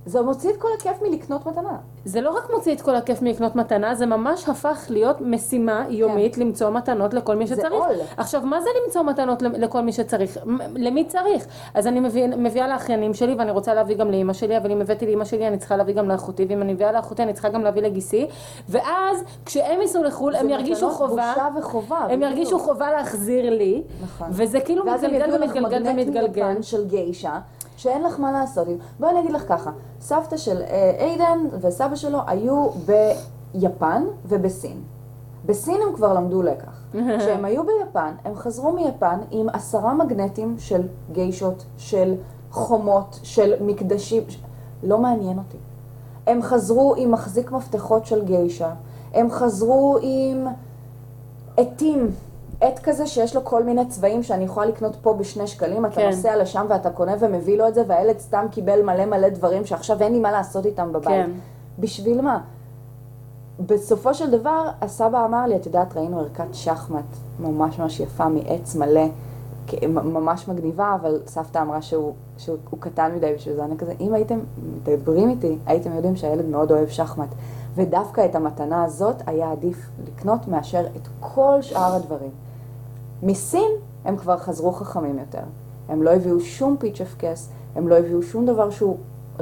זה 0.08 0.22
מוציא 0.22 0.50
את 0.50 0.56
כל 0.56 0.68
הכיף 0.78 1.02
מלקנות 1.02 1.46
מתנה. 1.46 1.76
זה 2.04 2.20
לא 2.20 2.30
רק 2.30 2.50
מוציא 2.54 2.72
את 2.74 2.80
כל 2.80 2.94
הכיף 2.94 3.22
מלקנות 3.22 3.56
מתנה, 3.56 3.94
זה 3.94 4.06
ממש 4.06 4.48
הפך 4.48 4.86
להיות 4.90 5.20
משימה 5.20 5.84
יומית 5.88 6.34
כן. 6.34 6.40
למצוא 6.40 6.70
מתנות 6.70 7.14
לכל 7.14 7.36
מי 7.36 7.46
שצריך. 7.46 7.68
זה 7.68 7.68
עול. 7.68 7.96
עכשיו, 8.16 8.40
מה 8.40 8.60
זה 8.60 8.68
למצוא 8.84 9.02
מתנות 9.02 9.42
לכל 9.42 9.80
מי 9.80 9.92
שצריך? 9.92 10.38
למי 10.74 11.04
צריך? 11.04 11.46
אז 11.74 11.86
אני 11.86 12.00
מביא, 12.00 12.26
מביאה 12.26 12.68
לאחיינים 12.68 13.14
שלי, 13.14 13.34
ואני 13.34 13.50
רוצה 13.50 13.74
להביא 13.74 13.96
גם 13.96 14.10
לאימא 14.10 14.32
שלי, 14.32 14.56
אבל 14.56 14.70
אם 14.70 14.80
הבאתי 14.80 15.06
לאימא 15.06 15.24
שלי, 15.24 15.48
אני 15.48 15.58
צריכה 15.58 15.76
להביא 15.76 15.94
גם 15.94 16.08
לאחותי, 16.08 16.46
ואם 16.48 16.62
אני 16.62 16.72
מביאה 16.72 16.92
לאחותי, 16.92 17.22
אני 17.22 17.32
צריכה 17.32 17.48
גם 17.48 17.62
להביא 17.64 17.82
לגיסי. 17.82 18.26
ואז, 18.68 19.24
כשהם 19.46 19.80
ייסעו 19.80 20.04
לחו"ל, 20.04 20.36
הם 20.36 20.50
ירגישו 20.50 20.90
חובה. 20.90 21.34
וחובה. 21.58 21.98
הם 22.10 22.22
ירגישו 22.22 22.58
חובה 22.58 22.90
להחזיר 22.90 23.50
לי. 23.50 23.82
נכון. 24.02 24.28
וזה 24.30 24.60
כאילו 24.60 24.84
מתגלגל 24.84 25.34
ומתגלגל 25.34 25.82
ומתגלגל. 25.90 26.54
שאין 27.78 28.02
לך 28.02 28.20
מה 28.20 28.32
לעשות 28.32 28.68
עם. 28.68 28.76
בואי 29.00 29.10
אני 29.10 29.20
אגיד 29.20 29.32
לך 29.32 29.48
ככה, 29.48 29.70
סבתא 30.00 30.36
של 30.36 30.62
אה, 30.62 30.92
איידן 30.98 31.38
וסבא 31.60 31.96
שלו 31.96 32.18
היו 32.26 32.66
ביפן 33.54 34.04
ובסין. 34.28 34.82
בסין 35.46 35.76
הם 35.88 35.96
כבר 35.96 36.12
למדו 36.12 36.42
לקח. 36.42 36.82
כשהם 37.18 37.44
היו 37.44 37.62
ביפן, 37.66 38.14
הם 38.24 38.34
חזרו 38.34 38.72
מיפן 38.72 39.18
עם 39.30 39.48
עשרה 39.48 39.94
מגנטים 39.94 40.54
של 40.58 40.82
גיישות, 41.12 41.64
של 41.76 42.14
חומות, 42.50 43.20
של 43.22 43.54
מקדשים, 43.60 44.22
לא 44.82 44.98
מעניין 44.98 45.38
אותי. 45.38 45.58
הם 46.26 46.42
חזרו 46.42 46.94
עם 46.96 47.12
מחזיק 47.12 47.50
מפתחות 47.50 48.06
של 48.06 48.24
גיישה, 48.24 48.70
הם 49.14 49.30
חזרו 49.30 49.98
עם 50.02 50.46
עטים 51.56 52.10
עט 52.60 52.78
כזה 52.78 53.06
שיש 53.06 53.36
לו 53.36 53.44
כל 53.44 53.64
מיני 53.64 53.86
צבעים 53.86 54.22
שאני 54.22 54.44
יכולה 54.44 54.66
לקנות 54.66 54.96
פה 55.02 55.14
בשני 55.14 55.46
שקלים, 55.46 55.86
אתה 55.86 55.94
כן. 55.94 56.06
נוסע 56.06 56.36
לשם 56.36 56.66
ואתה 56.68 56.90
קונה 56.90 57.14
ומביא 57.20 57.58
לו 57.58 57.68
את 57.68 57.74
זה, 57.74 57.82
והילד 57.86 58.18
סתם 58.18 58.46
קיבל 58.50 58.82
מלא 58.82 59.06
מלא 59.06 59.28
דברים 59.28 59.66
שעכשיו 59.66 60.02
אין 60.02 60.12
לי 60.12 60.20
מה 60.20 60.32
לעשות 60.32 60.66
איתם 60.66 60.92
בבית. 60.92 61.26
כן. 61.26 61.30
בשביל 61.78 62.20
מה? 62.20 62.40
בסופו 63.66 64.14
של 64.14 64.30
דבר, 64.30 64.68
הסבא 64.80 65.24
אמר 65.24 65.46
לי, 65.46 65.56
את 65.56 65.66
יודעת, 65.66 65.96
ראינו 65.96 66.20
ערכת 66.20 66.44
שחמט 66.52 67.04
ממש 67.40 67.78
ממש 67.78 68.00
יפה 68.00 68.28
מעץ 68.28 68.74
מלא, 68.74 69.06
ממש 69.86 70.48
מגניבה, 70.48 70.96
אבל 71.00 71.20
סבתא 71.26 71.58
אמרה 71.58 71.82
שהוא, 71.82 72.12
שהוא 72.38 72.58
קטן 72.80 73.12
מדי 73.16 73.32
בשביל 73.34 73.54
זה. 73.54 73.64
אני 73.64 73.76
כזה, 73.78 73.92
אם 74.00 74.14
הייתם 74.14 74.38
מדברים 74.86 75.30
איתי, 75.30 75.58
הייתם 75.66 75.92
יודעים 75.92 76.16
שהילד 76.16 76.46
מאוד 76.46 76.72
אוהב 76.72 76.88
שחמט. 76.88 77.28
ודווקא 77.74 78.24
את 78.24 78.34
המתנה 78.34 78.84
הזאת 78.84 79.16
היה 79.26 79.52
עדיף 79.52 79.90
לקנות 80.06 80.48
מאשר 80.48 80.86
את 80.96 81.08
כל 81.20 81.58
שאר 81.60 81.94
הדברים. 81.94 82.30
מסין 83.22 83.70
הם 84.04 84.16
כבר 84.16 84.36
חזרו 84.36 84.72
חכמים 84.72 85.18
יותר. 85.18 85.42
הם 85.88 86.02
לא 86.02 86.10
הביאו 86.10 86.40
שום 86.40 86.76
פיץ' 86.78 87.00
אפקס, 87.00 87.50
הם 87.76 87.88
לא 87.88 87.98
הביאו 87.98 88.22
שום 88.22 88.46
דבר 88.46 88.70
שהוא 88.70 88.96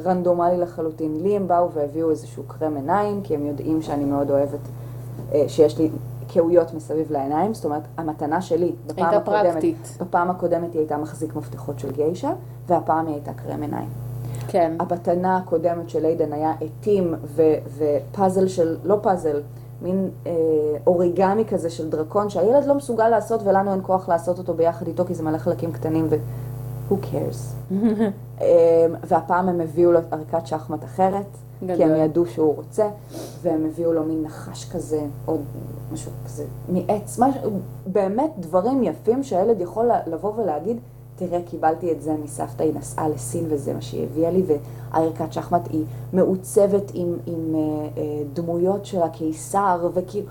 רנדומלי 0.04 0.58
לחלוטין. 0.58 1.22
לי 1.22 1.36
הם 1.36 1.48
באו 1.48 1.72
והביאו 1.72 2.10
איזשהו 2.10 2.42
קרם 2.46 2.76
עיניים, 2.76 3.20
כי 3.22 3.34
הם 3.34 3.46
יודעים 3.46 3.82
שאני 3.82 4.04
מאוד 4.04 4.30
אוהבת, 4.30 4.60
אה, 5.32 5.44
שיש 5.48 5.78
לי 5.78 5.90
קהויות 6.28 6.74
מסביב 6.74 7.12
לעיניים, 7.12 7.54
זאת 7.54 7.64
אומרת, 7.64 7.82
המתנה 7.96 8.42
שלי, 8.42 8.72
בפעם 8.86 9.14
הקודמת, 9.14 9.52
פרקטית. 9.52 9.96
בפעם 10.00 10.30
הקודמת 10.30 10.72
היא 10.72 10.80
הייתה 10.80 10.96
מחזיק 10.96 11.36
מפתחות 11.36 11.78
של 11.78 11.92
גיישה, 11.92 12.32
והפעם 12.66 13.06
היא 13.06 13.14
הייתה 13.14 13.32
קרם 13.32 13.62
עיניים. 13.62 13.88
כן. 14.48 14.72
המתנה 14.80 15.36
הקודמת 15.36 15.90
של 15.90 16.04
איידן 16.04 16.32
היה 16.32 16.52
עטים 16.60 17.14
ופאזל 17.76 18.48
של, 18.48 18.76
לא 18.84 18.98
פאזל, 19.02 19.40
מין 19.82 20.10
אה, 20.26 20.32
אוריגמי 20.86 21.44
כזה 21.44 21.70
של 21.70 21.90
דרקון 21.90 22.30
שהילד 22.30 22.64
לא 22.64 22.74
מסוגל 22.74 23.08
לעשות 23.08 23.40
ולנו 23.44 23.72
אין 23.72 23.80
כוח 23.82 24.08
לעשות 24.08 24.38
אותו 24.38 24.54
ביחד 24.54 24.86
איתו 24.86 25.04
כי 25.04 25.14
זה 25.14 25.22
מלא 25.22 25.38
חלקים 25.38 25.72
קטנים 25.72 26.06
ו... 26.10 26.16
who 26.90 26.94
cares. 26.94 27.70
אה, 28.40 28.86
והפעם 29.04 29.48
הם 29.48 29.60
הביאו 29.60 29.92
לו 29.92 30.00
ערכת 30.10 30.46
שחמט 30.46 30.84
אחרת, 30.84 31.26
גדול. 31.64 31.76
כי 31.76 31.84
הם 31.84 31.96
ידעו 31.96 32.26
שהוא 32.26 32.56
רוצה, 32.56 32.88
והם 33.42 33.66
הביאו 33.66 33.92
לו 33.92 34.04
מין 34.04 34.22
נחש 34.22 34.70
כזה, 34.70 35.00
עוד 35.24 35.40
משהו 35.92 36.12
כזה, 36.24 36.44
מעץ, 36.68 37.18
משהו, 37.18 37.50
באמת 37.86 38.30
דברים 38.38 38.82
יפים 38.82 39.22
שהילד 39.22 39.60
יכול 39.60 39.90
לבוא 40.06 40.32
ולהגיד, 40.36 40.76
תראה, 41.16 41.42
קיבלתי 41.42 41.92
את 41.92 42.02
זה 42.02 42.14
מסבתא, 42.24 42.62
היא 42.62 42.74
נסעה 42.74 43.08
לסין 43.08 43.46
וזה 43.48 43.74
מה 43.74 43.80
שהיא 43.80 44.04
הביאה 44.04 44.30
לי, 44.30 44.42
והערכת 44.46 45.32
שחמט 45.32 45.68
היא 45.70 45.84
מעוצבת 46.12 46.90
עם, 46.94 47.16
עם 47.26 47.54
uh, 47.54 47.96
uh, 47.96 48.00
דמויות 48.32 48.86
של 48.86 49.02
הקיסר, 49.02 49.90
וכאילו, 49.94 50.26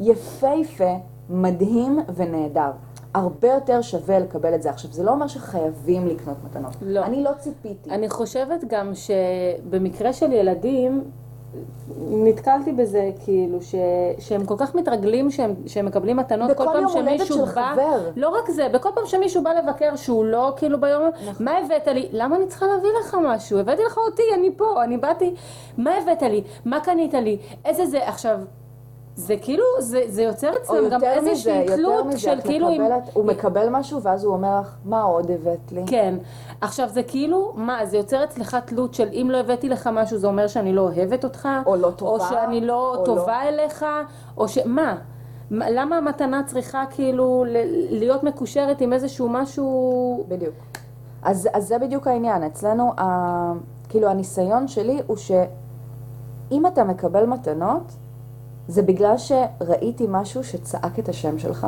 יפהפה, 0.00 0.94
מדהים 1.30 1.98
ונהדר. 2.14 2.70
הרבה 3.14 3.48
יותר 3.48 3.82
שווה 3.82 4.18
לקבל 4.18 4.54
את 4.54 4.62
זה. 4.62 4.70
עכשיו, 4.70 4.92
זה 4.92 5.02
לא 5.02 5.10
אומר 5.10 5.26
שחייבים 5.26 6.06
לקנות 6.06 6.36
מתנות. 6.44 6.76
לא. 6.82 7.04
אני 7.04 7.22
לא 7.22 7.30
ציפיתי. 7.38 7.90
אני 7.90 8.08
חושבת 8.08 8.64
גם 8.68 8.92
שבמקרה 8.94 10.12
של 10.12 10.32
ילדים, 10.32 11.04
נתקלתי 12.10 12.72
בזה, 12.72 13.10
כאילו, 13.24 13.62
ש, 13.62 13.74
שהם 14.18 14.44
כל 14.44 14.54
כך 14.58 14.74
מתרגלים 14.74 15.30
שהם, 15.30 15.54
שהם 15.66 15.86
מקבלים 15.86 16.16
מתנות 16.16 16.50
בכל 16.50 16.64
כל 16.64 16.72
פעם 16.72 16.82
יום 16.82 16.92
הולדת 16.92 17.18
שמישהו 17.18 17.46
של 17.46 17.52
בא, 17.54 17.72
חבר. 17.72 18.10
לא 18.16 18.28
רק 18.28 18.50
זה, 18.50 18.68
בכל 18.68 18.88
פעם 18.94 19.06
שמישהו 19.06 19.42
בא 19.42 19.50
לבקר 19.52 19.96
שהוא 19.96 20.24
לא 20.24 20.52
כאילו 20.56 20.80
ביום, 20.80 21.02
נכון. 21.28 21.46
מה 21.46 21.58
הבאת 21.58 21.86
לי? 21.86 22.08
למה 22.12 22.36
אני 22.36 22.46
צריכה 22.46 22.66
להביא 22.66 22.90
לך 23.00 23.16
משהו? 23.22 23.58
הבאתי 23.58 23.82
לך 23.86 23.98
אותי, 23.98 24.22
אני 24.34 24.50
פה, 24.56 24.84
אני 24.84 24.96
באתי, 24.98 25.34
מה 25.78 25.90
הבאת 25.96 26.22
לי? 26.22 26.42
מה 26.64 26.80
קנית 26.80 27.14
לי? 27.14 27.38
איזה 27.64 27.86
זה? 27.86 28.08
עכשיו, 28.08 28.38
זה 29.16 29.34
כאילו, 29.42 29.64
זה, 29.78 30.02
זה 30.08 30.22
יוצר 30.22 30.50
אצלם 30.62 30.88
גם 30.90 31.00
איזושהי 31.04 31.66
תלות 31.66 32.06
של 32.16 32.40
כאילו, 32.44 32.68
אם- 32.68 32.82
מקבלת, 32.82 33.02
הוא 33.12 33.24
מקבל 33.24 33.68
משהו 33.70 34.02
ואז 34.02 34.24
הוא 34.24 34.32
אומר 34.34 34.60
לך, 34.60 34.74
מה 34.84 35.02
עוד 35.02 35.30
הבאת 35.30 35.72
לי? 35.72 35.82
כן. 35.86 36.14
עכשיו 36.60 36.88
זה 36.88 37.02
כאילו, 37.02 37.52
מה, 37.56 37.86
זה 37.86 37.96
יוצר 37.96 38.24
אצלך 38.24 38.56
תלות 38.64 38.94
של 38.94 39.08
אם 39.12 39.28
לא 39.30 39.36
הבאתי 39.40 39.68
לך 39.68 39.90
משהו 39.92 40.18
זה 40.18 40.26
אומר 40.26 40.46
שאני 40.46 40.72
לא 40.72 40.80
אוהבת 40.80 41.24
אותך? 41.24 41.48
או 41.66 41.76
לא 41.76 41.90
טובה, 41.90 42.10
או 42.12 42.20
שאני 42.20 42.60
לא 42.60 42.94
או 42.96 43.04
טובה 43.04 43.42
אליך? 43.42 43.84
או 44.36 44.48
ש... 44.48 44.58
מה? 44.64 44.96
מה- 45.50 45.70
למה 45.70 45.96
המתנה 45.98 46.42
צריכה 46.46 46.84
כאילו 46.90 47.44
להיות 47.90 48.22
מקושרת 48.22 48.80
עם 48.80 48.92
איזשהו 48.92 49.28
משהו... 49.28 50.24
בדיוק. 50.28 50.54
אז, 51.22 51.48
אז 51.52 51.68
זה 51.68 51.78
בדיוק 51.78 52.06
העניין. 52.06 52.42
אצלנו, 52.42 52.92
ה, 52.98 53.52
כאילו, 53.88 54.08
הניסיון 54.08 54.68
שלי 54.68 55.00
הוא 55.06 55.16
שאם 55.16 56.66
אתה 56.66 56.84
מקבל 56.84 57.26
מתנות, 57.26 57.82
זה 58.68 58.82
בגלל 58.82 59.14
שראיתי 59.18 60.06
משהו 60.08 60.44
שצעק 60.44 60.98
את 60.98 61.08
השם 61.08 61.38
שלך, 61.38 61.66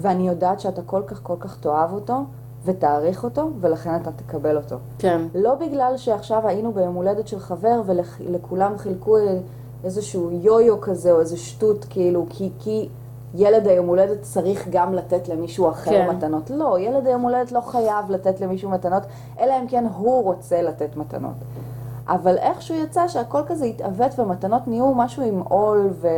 ואני 0.00 0.28
יודעת 0.28 0.60
שאתה 0.60 0.82
כל 0.82 1.02
כך 1.06 1.20
כל 1.22 1.36
כך 1.40 1.60
תאהב 1.60 1.92
אותו, 1.92 2.24
ותעריך 2.64 3.24
אותו, 3.24 3.50
ולכן 3.60 3.96
אתה 4.02 4.10
תקבל 4.12 4.56
אותו. 4.56 4.76
כן. 4.98 5.20
לא 5.34 5.54
בגלל 5.54 5.96
שעכשיו 5.96 6.48
היינו 6.48 6.72
ביום 6.72 6.94
הולדת 6.94 7.28
של 7.28 7.38
חבר 7.38 7.82
ולכולם 7.86 8.78
חילקו 8.78 9.16
איזשהו 9.84 10.30
יו-יו 10.30 10.80
כזה 10.80 11.12
או 11.12 11.20
איזה 11.20 11.36
שטות 11.36 11.86
כאילו, 11.90 12.26
כי, 12.30 12.50
כי 12.58 12.88
ילד 13.34 13.66
היום 13.66 13.86
הולדת 13.86 14.22
צריך 14.22 14.68
גם 14.70 14.94
לתת 14.94 15.28
למישהו 15.28 15.70
אחר 15.70 15.90
כן. 15.90 16.06
כן. 16.10 16.16
מתנות. 16.16 16.50
לא, 16.50 16.78
ילד 16.78 17.06
היום 17.06 17.22
הולדת 17.22 17.52
לא 17.52 17.60
חייב 17.60 18.10
לתת 18.10 18.40
למישהו 18.40 18.70
מתנות, 18.70 19.02
אלא 19.40 19.54
אם 19.62 19.68
כן 19.68 19.86
הוא 19.96 20.24
רוצה 20.24 20.62
לתת 20.62 20.96
מתנות. 20.96 21.34
אבל 22.08 22.36
איכשהו 22.36 22.74
יצא 22.74 23.08
שהכל 23.08 23.40
כזה 23.46 23.64
התעוות 23.64 24.18
ומתנות 24.18 24.68
נהיו 24.68 24.94
משהו 24.94 25.22
עם 25.22 25.40
עול 25.40 25.88
ו... 25.92 26.08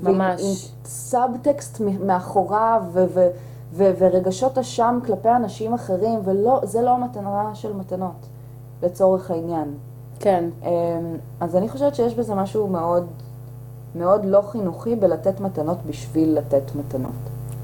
ועם- 0.00 0.18
ממש. 0.18 0.40
עם 0.40 0.50
סאבטקסט 0.84 1.80
מאחוריו 2.00 2.82
ו- 2.92 3.04
ו- 3.08 3.28
ו- 3.72 3.92
ורגשות 3.98 4.58
אשם 4.58 4.98
כלפי 5.06 5.28
אנשים 5.30 5.74
אחרים, 5.74 6.20
וזה 6.24 6.82
לא 6.82 6.90
המתנה 6.90 7.50
של 7.54 7.72
מתנות, 7.72 8.26
לצורך 8.82 9.30
העניין. 9.30 9.74
כן. 10.20 10.44
אמ, 10.62 10.68
אז 11.40 11.56
אני 11.56 11.68
חושבת 11.68 11.94
שיש 11.94 12.14
בזה 12.14 12.34
משהו 12.34 12.66
מאוד, 12.68 13.06
מאוד 13.94 14.24
לא 14.24 14.42
חינוכי 14.42 14.96
בלתת 14.96 15.40
מתנות 15.40 15.78
בשביל 15.86 16.38
לתת 16.38 16.74
מתנות. 16.74 17.12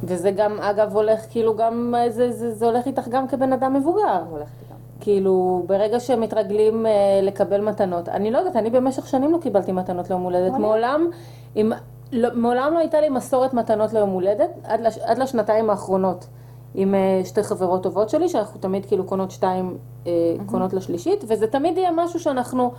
וזה 0.05 0.31
גם, 0.31 0.61
אגב, 0.61 0.95
הולך 0.97 1.21
כאילו 1.31 1.57
גם, 1.57 1.95
זה, 2.09 2.33
זה, 2.33 2.55
זה 2.55 2.66
הולך 2.66 2.87
איתך 2.87 3.09
גם 3.09 3.29
כבן 3.29 3.53
אדם 3.53 3.75
מבוגר. 3.75 4.23
הולכת 4.31 4.53
איתם. 4.62 4.70
כאילו, 5.01 5.62
ברגע 5.66 6.01
שמתרגלים 6.01 6.86
אה, 6.86 6.90
לקבל 7.22 7.61
מתנות, 7.61 8.09
אני 8.09 8.30
לא 8.30 8.38
יודעת, 8.38 8.57
אני 8.57 8.70
במשך 8.70 9.07
שנים 9.07 9.32
לא 9.32 9.38
קיבלתי 9.38 9.72
מתנות 9.72 10.11
ליום 10.11 10.22
הולדת, 10.22 10.55
אני- 10.55 10.62
מעולם, 10.62 11.11
עם, 11.55 11.72
לא, 12.12 12.28
מעולם 12.34 12.72
לא 12.74 12.78
הייתה 12.78 13.01
לי 13.01 13.09
מסורת 13.09 13.55
מתנות 13.55 13.92
ליום 13.92 14.11
הולדת, 14.11 14.51
עד, 14.64 14.80
לש, 14.80 14.98
עד 14.98 15.18
לשנתיים 15.18 15.70
האחרונות, 15.70 16.26
עם 16.74 16.94
אה, 16.94 17.20
שתי 17.24 17.42
חברות 17.42 17.82
טובות 17.82 18.09
שלי, 18.11 18.28
שאנחנו 18.28 18.61
תמיד 18.61 18.86
כאילו 18.86 19.05
קונות 19.05 19.30
שתיים, 19.30 19.76
אה, 20.07 20.12
קונות 20.46 20.72
לשלישית, 20.72 21.24
וזה 21.28 21.46
תמיד 21.46 21.78
יהיה 21.78 21.90
משהו 21.96 22.20
שאנחנו 22.20 22.72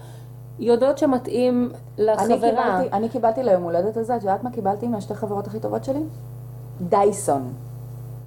יודעות 0.60 0.98
שמתאים 0.98 1.72
אני 1.98 2.06
לחברה. 2.08 2.28
קיבלתי, 2.40 2.90
אני 2.94 3.10
קיבלתי 3.10 3.44
ליום 3.44 3.64
הולדת 3.64 3.98
הזה, 3.98 4.16
את 4.16 4.22
יודעת 4.22 4.44
מה 4.44 4.52
קיבלתי 4.52 4.88
מהשתי 4.88 5.14
חברות 5.16 5.48
הכי 5.48 5.60
טובות 5.60 5.84
שלי? 5.84 6.00
דייסון. 6.82 7.54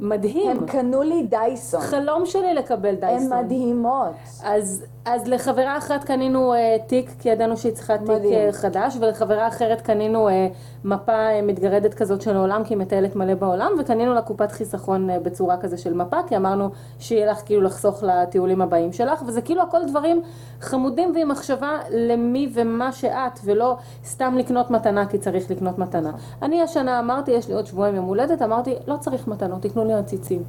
מדהים. 0.05 0.51
הם 0.51 0.67
קנו 0.67 1.03
לי 1.03 1.23
דייסון. 1.23 1.81
חלום 1.81 2.27
שלי 2.27 2.55
לקבל 2.55 2.89
הן 2.89 2.95
דייסון. 2.95 3.39
מדהימות. 3.39 4.13
אז, 4.45 4.85
אז 5.07 5.29
לחברה 5.29 5.79
אחת 5.79 6.05
קנינו 6.05 6.55
אה, 6.55 6.77
תיק, 6.87 7.11
כי 7.19 7.29
ידענו 7.29 7.57
שהיא 7.57 7.73
צריכה 7.73 7.99
תיק 7.99 8.09
מדהים. 8.09 8.33
אה, 8.33 8.53
חדש, 8.53 8.97
ולחברה 9.01 9.49
אחרת 9.49 9.81
קנינו 9.81 10.29
אה, 10.29 10.49
מפה 10.85 11.13
אה, 11.13 11.43
מתגרדת 11.43 11.95
כזאת 11.95 12.23
של 12.23 12.37
העולם, 12.37 12.65
כי 12.65 12.75
היא 12.75 12.79
מטיילת 12.79 13.17
מלא 13.17 13.35
בעולם, 13.35 13.73
וקנינו 13.81 14.15
לה 14.15 14.23
קופת 14.23 14.53
חיסכון 14.53 15.11
אה, 15.11 15.21
בצורה 15.21 15.57
כזה 15.57 15.79
של 15.79 15.95
מפה, 15.95 16.17
כי 16.29 16.37
אמרנו 16.37 16.71
שיהיה 16.99 17.31
לך 17.31 17.43
כאילו 17.47 17.63
לחסוך 17.63 18.03
לטיולים 18.03 18.63
הבאים 18.63 18.93
שלך, 18.93 19.23
וזה 19.27 19.43
כאילו 19.43 19.63
הכל 19.63 19.87
דברים 19.89 20.23
חמודים 20.61 21.13
ועם 21.15 21.29
מחשבה 21.29 21.79
למי 21.91 22.51
ומה 22.55 22.93
שאת, 22.93 23.41
ולא 23.45 23.77
סתם 24.05 24.35
לקנות 24.39 24.71
מתנה 24.71 25.07
כי 25.07 25.19
צריך 25.19 25.51
לקנות 25.51 25.79
מתנה. 25.79 26.11
אני 26.43 26.63
השנה 26.63 26.99
אמרתי, 26.99 27.31
יש 27.31 27.49
לי 27.49 27.55
עוד 27.55 27.67
שבועיים 27.67 27.95
יום 27.97 28.05
הולדת, 28.05 28.43
אמרתי, 28.43 28.75
לא 28.87 28.97
צריך 28.97 29.29
מתנות, 29.29 29.63
תיתנו 29.63 29.85
לי 29.85 29.93
עציצים. 29.95 30.43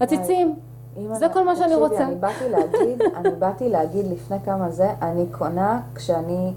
עציצים. 0.00 0.67
זה 1.12 1.26
כל 1.32 1.44
מה 1.44 1.56
שאני 1.56 1.74
רוצה. 1.74 2.04
אני 2.06 2.14
באתי 2.14 2.48
להגיד, 2.48 3.02
אני 3.16 3.30
באתי 3.38 3.68
להגיד 3.68 4.06
לפני 4.06 4.36
כמה 4.44 4.70
זה, 4.70 4.90
אני 5.02 5.26
קונה 5.30 5.80
כשאני, 5.94 6.52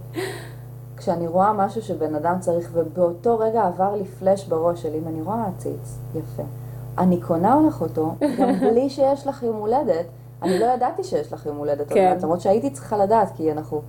כשאני 0.98 1.28
רואה 1.28 1.54
משהו 1.54 1.82
שבן 1.82 2.16
אדם 2.16 2.36
צריך, 2.40 2.70
ובאותו 2.74 3.40
רגע 3.40 3.64
עבר 3.64 3.96
לי 3.96 4.06
פלאש 4.06 4.46
בראש 4.46 4.82
שלי, 4.82 4.98
אם 4.98 5.08
אני 5.08 5.22
רואה 5.22 5.46
עציץ, 5.48 5.98
יפה. 6.16 6.44
אני 6.98 7.22
קונה 7.22 7.62
לך 7.68 7.82
אותו, 7.82 8.16
גם 8.40 8.60
בלי 8.70 8.90
שיש 8.90 9.28
לך 9.28 9.44
יום 9.44 9.56
הולדת. 9.56 10.06
אני 10.42 10.60
לא 10.60 10.66
ידעתי 10.66 11.04
שיש 11.04 11.34
לך 11.34 11.46
יום 11.46 11.58
הולדת 11.58 11.90
כן. 11.90 12.18
למרות 12.22 12.42
שהייתי 12.42 12.70
צריכה 12.70 12.98
לדעת, 12.98 13.32
כי 13.36 13.52
אנחנו 13.52 13.82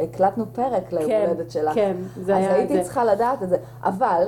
הקלטנו 0.00 0.44
פרק 0.52 0.92
ליום 0.92 1.06
כן, 1.06 1.24
הולדת 1.28 1.50
שלך. 1.50 1.74
כן, 1.74 1.96
זה 2.16 2.36
אז 2.36 2.44
היה 2.44 2.54
הייתי 2.54 2.74
זה. 2.76 2.82
צריכה 2.82 3.04
לדעת 3.04 3.42
את 3.42 3.48
זה. 3.48 3.56
אבל, 3.82 4.26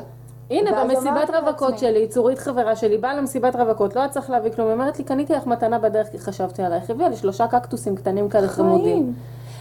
הנה, 0.51 0.85
במסיבת 0.85 1.31
רווקות 1.31 1.79
שלי, 1.79 2.09
צורית 2.09 2.39
חברה 2.39 2.77
שלי, 2.77 2.99
באה 2.99 3.15
למסיבת 3.15 3.57
רווקות, 3.57 3.97
לא 3.97 4.01
היה 4.01 4.09
צריך 4.09 4.31
להביא 4.31 4.51
כלום, 4.51 4.69
היא 4.69 4.75
אומרת 4.75 4.99
לי, 4.99 5.05
קניתי 5.05 5.33
לך 5.33 5.47
מתנה 5.47 5.79
בדרך 5.79 6.11
כי 6.11 6.19
חשבתי 6.19 6.63
עלייך, 6.63 6.91
הביאה 6.91 7.09
לי 7.09 7.17
שלושה 7.17 7.47
קקטוסים 7.47 7.97
קטנים 7.97 8.29
כאלה 8.29 8.49
חמודים. 8.49 9.13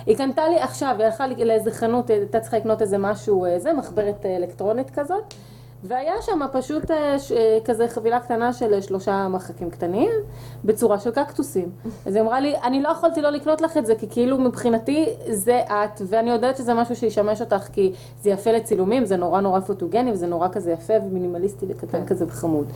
היא 0.06 0.18
קנתה 0.18 0.50
לי 0.50 0.60
עכשיו, 0.60 0.96
היא 0.98 1.06
הלכה 1.06 1.28
לאיזה 1.28 1.72
חנות, 1.72 2.10
הייתה 2.10 2.40
צריכה 2.40 2.58
לקנות 2.58 2.82
איזה 2.82 2.98
משהו, 2.98 3.46
אה, 3.46 3.60
זה, 3.60 3.74
מחברת 3.74 4.26
אה, 4.26 4.36
אלקטרונית 4.36 4.90
כזאת, 4.90 5.34
והיה 5.84 6.22
שם 6.22 6.40
פשוט 6.52 6.92
אה, 6.92 7.16
אה, 7.36 7.58
כזה 7.66 7.88
חבילה 7.88 8.20
קטנה 8.20 8.54
של 8.54 8.74
אה, 8.74 8.82
שלושה 8.82 9.28
מרחקים 9.28 9.70
קטנים, 9.70 10.12
בצורה 10.66 11.00
של 11.00 11.12
קקטוסים. 11.12 11.72
אז 12.06 12.16
היא 12.16 12.24
אמרה 12.24 12.40
לי, 12.40 12.56
אני 12.64 12.82
לא 12.82 12.90
יכולתי 12.90 13.22
לא 13.22 13.30
לקנות 13.30 13.62
לך 13.62 13.78
את 13.78 13.86
זה, 13.86 13.96
כי 13.96 14.10
כאילו 14.10 14.38
מבחינתי 14.38 15.06
זה 15.30 15.62
את, 15.68 16.02
ואני 16.08 16.30
יודעת 16.30 16.58
שזה 16.58 16.74
משהו 16.74 16.96
שישמש 16.96 17.42
אותך, 17.42 17.68
כי 17.74 17.94
זה 18.22 18.30
יפה 18.30 18.52
לצילומים, 18.52 19.06
זה 19.06 19.18
נורא 19.18 19.42
נורא 19.42 19.60
פוטוגני, 19.60 20.12
וזה 20.12 20.28
נורא 20.28 20.48
כזה 20.52 20.72
יפה 20.72 20.94
ומינימליסטי 21.06 21.66
וקטן 21.70 22.06
כזה 22.06 22.26
וחמוד. 22.28 22.68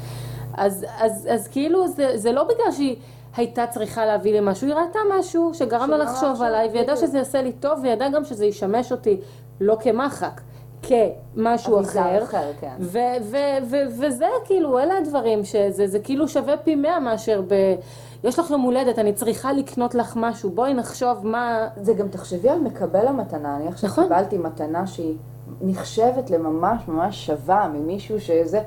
אז, 0.53 0.85
אז, 0.99 1.27
אז 1.31 1.47
כאילו 1.47 1.87
זה, 1.87 2.17
זה 2.17 2.31
לא 2.31 2.43
בגלל 2.43 2.71
שהיא 2.71 2.95
הייתה 3.35 3.67
צריכה 3.67 4.05
להביא 4.05 4.33
לי 4.33 4.39
משהו, 4.41 4.67
היא 4.67 4.75
ראתה 4.75 4.99
משהו 5.19 5.53
שגרם 5.53 5.89
לה 5.89 5.97
לחשוב 5.97 6.41
עליי, 6.41 6.69
וידעה. 6.73 6.97
שזה 6.97 7.17
יעשה 7.17 7.41
לי 7.41 7.51
טוב, 7.51 7.79
וידעה 7.83 8.09
גם 8.09 8.23
שזה 8.23 8.45
ישמש 8.45 8.91
אותי 8.91 9.17
לא 9.61 9.77
כמחק, 9.79 10.41
כמשהו 10.83 11.81
אחר. 11.81 12.23
אחר, 12.23 12.51
כן. 12.61 12.75
ו- 12.79 12.97
ו- 13.21 13.65
ו- 13.69 14.05
וזה 14.07 14.27
כאילו, 14.45 14.79
אלה 14.79 14.97
הדברים, 14.97 15.43
שזה 15.45 15.87
זה 15.87 15.99
כאילו 15.99 16.27
שווה 16.27 16.57
פי 16.57 16.75
מאה 16.75 16.99
מאשר 16.99 17.41
ב... 17.47 17.75
יש 18.23 18.39
לך 18.39 18.51
יום 18.51 18.61
הולדת, 18.61 18.99
אני 18.99 19.13
צריכה 19.13 19.53
לקנות 19.53 19.95
לך 19.95 20.13
משהו, 20.15 20.49
בואי 20.49 20.73
נחשוב 20.73 21.27
מה... 21.27 21.67
זה 21.75 21.93
גם 21.93 22.07
תחשבי 22.07 22.49
על 22.49 22.59
מקבל 22.59 23.07
המתנה, 23.07 23.57
אני 23.57 23.67
עכשיו 23.67 23.89
נכון. 23.89 24.03
קיבלתי 24.03 24.37
מתנה 24.37 24.87
שהיא 24.87 25.15
נחשבת 25.61 26.29
לממש 26.29 26.87
ממש 26.87 27.25
שווה 27.25 27.67
ממישהו 27.73 28.19
שזה... 28.19 28.61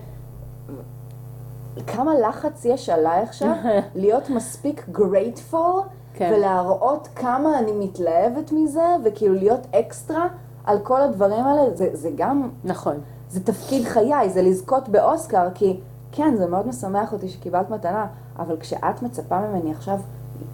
כמה 1.87 2.15
לחץ 2.15 2.65
יש 2.65 2.89
עליי 2.89 3.23
עכשיו 3.23 3.53
להיות 3.95 4.31
מספיק 4.31 4.87
grateful 4.95 5.83
כן. 6.15 6.33
ולהראות 6.35 7.09
כמה 7.17 7.59
אני 7.59 7.73
מתלהבת 7.73 8.53
מזה 8.53 8.87
וכאילו 9.05 9.35
להיות 9.35 9.67
אקסטרה 9.81 10.29
על 10.67 10.79
כל 10.79 11.01
הדברים 11.01 11.47
האלה, 11.47 11.75
זה, 11.75 11.89
זה 11.93 12.11
גם, 12.17 12.49
נכון. 12.65 12.95
זה 13.31 13.45
תפקיד 13.45 13.85
חיי, 13.85 14.31
זה 14.31 14.43
לזכות 14.43 14.89
באוסקר, 14.89 15.49
כי 15.55 15.81
כן, 16.13 16.35
זה 16.37 16.47
מאוד 16.47 16.67
משמח 16.67 17.13
אותי 17.13 17.29
שקיבלת 17.29 17.71
מתנה, 17.71 18.07
אבל 18.39 18.57
כשאת 18.61 19.03
מצפה 19.03 19.41
ממני 19.41 19.71
עכשיו 19.71 19.99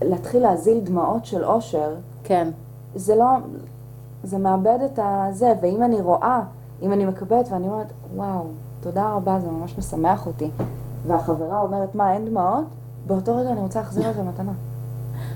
להתחיל 0.02 0.42
להזיל 0.42 0.80
דמעות 0.80 1.24
של 1.24 1.44
אושר, 1.44 1.94
כן. 2.24 2.48
זה 2.94 3.16
לא, 3.16 3.26
זה 4.24 4.38
מאבד 4.38 4.78
את 4.84 4.98
הזה, 5.02 5.52
ואם 5.62 5.82
אני 5.82 6.00
רואה, 6.00 6.42
אם 6.82 6.92
אני 6.92 7.04
מקבלת 7.04 7.48
ואני 7.50 7.68
אומרת, 7.68 7.92
וואו, 8.14 8.44
תודה 8.80 9.12
רבה, 9.12 9.40
זה 9.40 9.50
ממש 9.50 9.78
משמח 9.78 10.26
אותי, 10.26 10.50
והחברה 11.06 11.60
אומרת, 11.60 11.94
מה, 11.94 12.12
אין 12.12 12.24
דמעות? 12.24 12.64
באותו 13.06 13.36
רגע 13.36 13.50
אני 13.52 13.60
רוצה 13.60 13.80
להחזיר 13.80 14.10
את 14.10 14.14
זה 14.14 14.22
מתנה. 14.22 14.52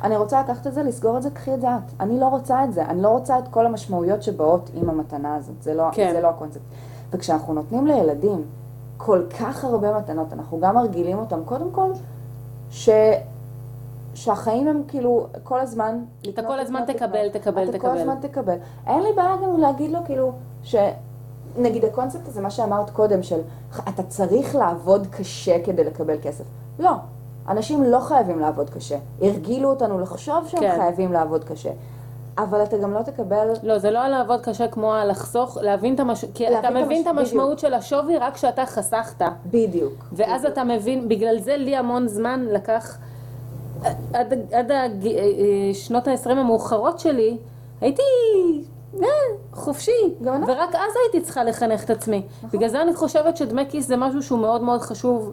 אני 0.07 0.17
רוצה 0.17 0.41
לקחת 0.41 0.67
את 0.67 0.75
זה, 0.75 0.83
לסגור 0.83 1.17
את 1.17 1.23
זה, 1.23 1.31
קחי 1.31 1.55
את 1.55 1.61
זה 1.61 1.69
את. 1.77 1.93
אני 2.01 2.21
לא 2.21 2.29
רוצה 2.29 2.65
את 2.65 2.73
זה, 2.73 2.85
אני 2.85 3.03
לא 3.03 3.09
רוצה 3.09 3.39
את 3.39 3.49
כל 3.49 3.67
המשמעויות 3.67 4.23
שבאות 4.23 4.71
עם 4.75 4.91
המתנה 4.91 5.35
הזאת, 5.35 5.63
זה 5.63 5.75
לא, 5.75 5.85
כן. 5.93 6.13
זה 6.13 6.21
לא 6.21 6.29
הקונספט. 6.29 6.63
וכשאנחנו 7.11 7.55
נותנים 7.55 7.87
לילדים 7.87 8.45
כל 8.97 9.23
כך 9.41 9.65
הרבה 9.65 9.99
מתנות, 9.99 10.33
אנחנו 10.33 10.61
גם 10.61 10.75
מרגילים 10.75 11.19
אותם, 11.19 11.41
קודם 11.45 11.71
כל, 11.71 11.91
ש... 12.71 12.89
שהחיים 14.15 14.69
הם 14.69 14.83
כאילו 14.89 15.27
כל 15.43 15.61
הזמן... 15.61 16.05
אתה 16.21 16.31
לקנות, 16.31 16.47
כל 16.47 16.61
הזמן 16.61 16.83
לקנות, 16.83 16.97
תקבל, 16.97 17.25
לקנות. 17.25 17.43
תקבל, 17.43 17.63
אתה 17.63 17.73
תקבל. 17.73 17.91
כל 17.91 17.99
הזמן 17.99 18.15
תקבל. 18.21 18.57
אין 18.87 19.03
לי 19.03 19.13
בעיה 19.17 19.37
גם 19.43 19.61
להגיד 19.61 19.91
לו 19.91 19.99
כאילו, 20.05 20.33
ש... 20.63 20.77
נגיד 21.59 21.85
הקונספט 21.85 22.29
הזה, 22.29 22.41
מה 22.41 22.51
שאמרת 22.51 22.91
קודם, 22.91 23.23
של 23.23 23.41
אתה 23.89 24.03
צריך 24.03 24.55
לעבוד 24.55 25.07
קשה 25.11 25.65
כדי 25.65 25.85
לקבל 25.85 26.17
כסף. 26.23 26.45
לא, 26.79 26.91
אנשים 27.49 27.83
לא 27.85 28.01
חייבים 28.01 28.39
לעבוד 28.41 28.71
קשה. 28.71 28.97
הרגילו 29.23 29.71
אותנו 29.71 29.99
לחשוב 30.01 30.47
שהם 30.49 30.61
כן. 30.61 30.75
חייבים 30.77 31.13
לעבוד 31.13 31.45
קשה. 31.45 31.71
אבל 32.39 32.63
אתה 32.63 32.77
גם 32.79 32.93
לא 32.95 33.03
תקבל... 33.03 33.49
לא, 33.63 33.79
זה 33.79 33.91
לא 33.91 33.99
על 33.99 34.11
לעבוד 34.11 34.41
קשה 34.41 34.69
כמו 34.69 34.93
על 34.95 35.11
לחסוך, 35.11 35.59
להבין 35.61 35.95
את 35.95 36.01
המשמעות, 36.01 36.35
כי 36.37 36.49
אתה 36.59 36.69
את 36.69 36.73
מבין 36.75 37.03
את 37.03 37.07
המש- 37.07 37.11
המשמעות 37.21 37.59
של 37.59 37.75
השווי 37.75 38.17
רק 38.19 38.35
כשאתה 38.35 38.67
חסכת. 38.67 39.25
בדיוק. 39.51 40.05
ואז 40.13 40.45
אתה 40.45 40.65
מבין, 40.65 41.09
בגלל 41.09 41.39
זה 41.39 41.57
לי 41.57 41.77
המון 41.77 42.09
זמן 42.09 42.45
לקח, 42.51 42.99
עד, 44.15 44.33
עד 44.53 44.71
הג- 44.73 45.07
אה, 45.07 45.13
אה, 45.13 45.75
שנות 45.75 46.09
ה-20 46.09 46.31
המאוחרות 46.31 46.99
שלי, 46.99 47.37
הייתי 47.81 48.03
אה, 49.03 49.07
חופשי, 49.53 49.91
אנחנו. 50.27 50.47
ורק 50.49 50.75
אז 50.75 50.93
הייתי 51.05 51.21
צריכה 51.27 51.45
לחנך 51.45 51.85
את 51.85 51.91
עצמי. 51.91 52.23
נכון. 52.39 52.51
בגלל 52.51 52.69
זה 52.69 52.83
אני 52.83 52.95
חושבת 52.95 53.37
שדמי 53.37 53.63
כיס 53.69 53.87
זה 53.87 53.97
משהו 53.97 54.23
שהוא 54.23 54.39
מאוד 54.39 54.63
מאוד 54.63 54.81
חשוב. 54.81 55.33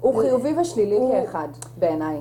הוא 0.00 0.20
חיובי 0.20 0.54
ושלילי 0.60 0.96
הוא- 0.96 1.12
כאחד, 1.26 1.48
בעיניי. 1.78 2.20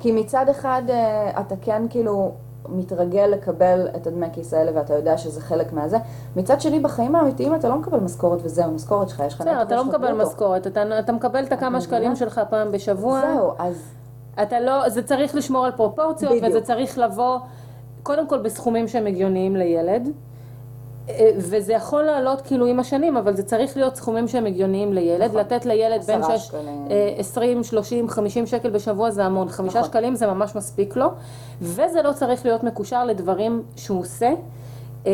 כי 0.00 0.12
מצד 0.12 0.48
אחד 0.48 0.82
אה, 0.88 1.40
אתה 1.40 1.54
כן 1.60 1.82
כאילו 1.90 2.32
מתרגל 2.68 3.26
לקבל 3.32 3.88
את 3.96 4.06
הדמי 4.06 4.26
כיס 4.32 4.54
האלה 4.54 4.70
ואתה 4.74 4.94
יודע 4.94 5.18
שזה 5.18 5.40
חלק 5.40 5.72
מהזה. 5.72 5.96
מצד 6.36 6.60
שני, 6.60 6.80
בחיים 6.80 7.14
האמיתיים 7.16 7.54
אתה 7.54 7.68
לא 7.68 7.76
מקבל 7.78 7.98
משכורת 8.00 8.38
וזהו, 8.42 8.70
משכורת 8.70 9.08
שלך, 9.08 9.22
יש 9.26 9.34
לך 9.34 9.40
בסדר, 9.40 9.62
אתה 9.62 9.76
לא 9.76 9.84
מקבל. 9.84 10.12
משכורת, 10.12 10.66
אתה, 10.66 10.98
אתה 10.98 11.12
מקבל 11.12 11.44
את 11.44 11.52
הכמה? 11.52 11.80
שקלים 11.80 12.16
שלך 12.16 12.40
פעם 12.50 12.72
בשבוע. 12.72 13.20
זהו, 13.20 13.52
אז 13.58 13.82
אתה 14.42 14.60
לא, 14.60 14.88
זה 14.88 15.02
צריך 15.02 15.34
לשמור 15.34 15.64
על 15.64 15.72
פרופורציות, 15.72 16.32
בדיוק. 16.32 16.46
וזה 16.48 16.60
צריך 16.60 16.98
לבוא, 16.98 17.38
קודם 18.02 18.28
כל 18.28 18.38
בסכומים 18.38 18.88
שהם 18.88 19.06
הגיוניים 19.06 19.56
לילד, 19.56 20.08
וזה 21.36 21.72
יכול 21.72 22.02
לעלות 22.02 22.40
כאילו 22.40 22.66
עם 22.66 22.80
השנים, 22.80 23.16
אבל 23.16 23.36
זה 23.36 23.42
צריך 23.42 23.76
להיות 23.76 23.96
סכומים 23.96 24.28
שהם 24.28 24.46
הגיוניים 24.46 24.92
לילד, 24.92 25.22
נכון. 25.28 25.40
לתת 25.40 25.66
לילד 25.66 26.02
בין 26.04 26.20
עשרה 26.20 26.38
שש- 26.38 26.46
שקלים. 26.48 26.86
אה, 26.90 27.14
20, 27.18 27.64
30, 27.64 28.08
50 28.08 28.46
שקל 28.46 28.70
בשבוע 28.70 29.10
זה 29.10 29.24
המון, 29.24 29.48
חמישה 29.48 29.78
נכון. 29.78 29.90
שקלים 29.90 30.14
זה 30.14 30.26
ממש 30.26 30.56
מספיק 30.56 30.96
לו, 30.96 31.06
וזה 31.62 32.02
לא 32.02 32.12
צריך 32.12 32.46
להיות 32.46 32.64
מקושר 32.64 33.04
לדברים 33.04 33.62
שהוא 33.76 34.00
עושה. 34.00 34.32
אה, 35.06 35.12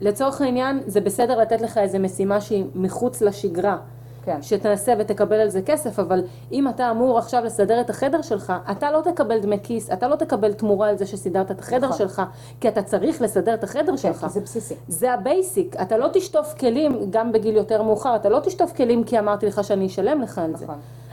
לצורך 0.00 0.40
העניין, 0.40 0.80
זה 0.86 1.00
בסדר 1.00 1.38
לתת 1.40 1.60
לך 1.60 1.78
איזה 1.78 1.98
משימה 1.98 2.40
שהיא 2.40 2.64
מחוץ 2.74 3.22
לשגרה. 3.22 3.76
כן. 4.24 4.42
שתעשה 4.42 4.92
ותקבל 4.98 5.36
על 5.36 5.48
זה 5.48 5.62
כסף, 5.62 5.98
אבל 5.98 6.22
אם 6.52 6.68
אתה 6.68 6.90
אמור 6.90 7.18
עכשיו 7.18 7.44
לסדר 7.44 7.80
את 7.80 7.90
החדר 7.90 8.22
שלך, 8.22 8.52
אתה 8.70 8.90
לא 8.90 9.00
תקבל 9.04 9.38
דמי 9.40 9.56
כיס, 9.62 9.90
אתה 9.92 10.08
לא 10.08 10.16
תקבל 10.16 10.52
תמורה 10.52 10.88
על 10.88 10.98
זה 10.98 11.06
שסידרת 11.06 11.50
את 11.50 11.58
החדר 11.58 11.86
נכון. 11.86 11.98
שלך, 11.98 12.22
כי 12.60 12.68
אתה 12.68 12.82
צריך 12.82 13.22
לסדר 13.22 13.54
את 13.54 13.64
החדר 13.64 13.92
כן, 13.92 13.96
שלך. 13.96 14.20
כי 14.20 14.28
זה 14.28 14.40
בסיסי. 14.40 14.74
זה 14.88 15.12
ה 15.12 15.21
basic, 15.21 15.76
אתה 15.82 15.98
לא 15.98 16.08
תשטוף 16.12 16.54
כלים, 16.58 16.98
גם 17.10 17.32
בגיל 17.32 17.56
יותר 17.56 17.82
מאוחר, 17.82 18.16
אתה 18.16 18.28
לא 18.28 18.40
תשטוף 18.40 18.72
כלים 18.72 19.04
כי 19.04 19.18
אמרתי 19.18 19.46
לך 19.46 19.64
שאני 19.64 19.86
אשלם 19.86 20.20
לך 20.20 20.38
על 20.38 20.56
זה. 20.56 20.66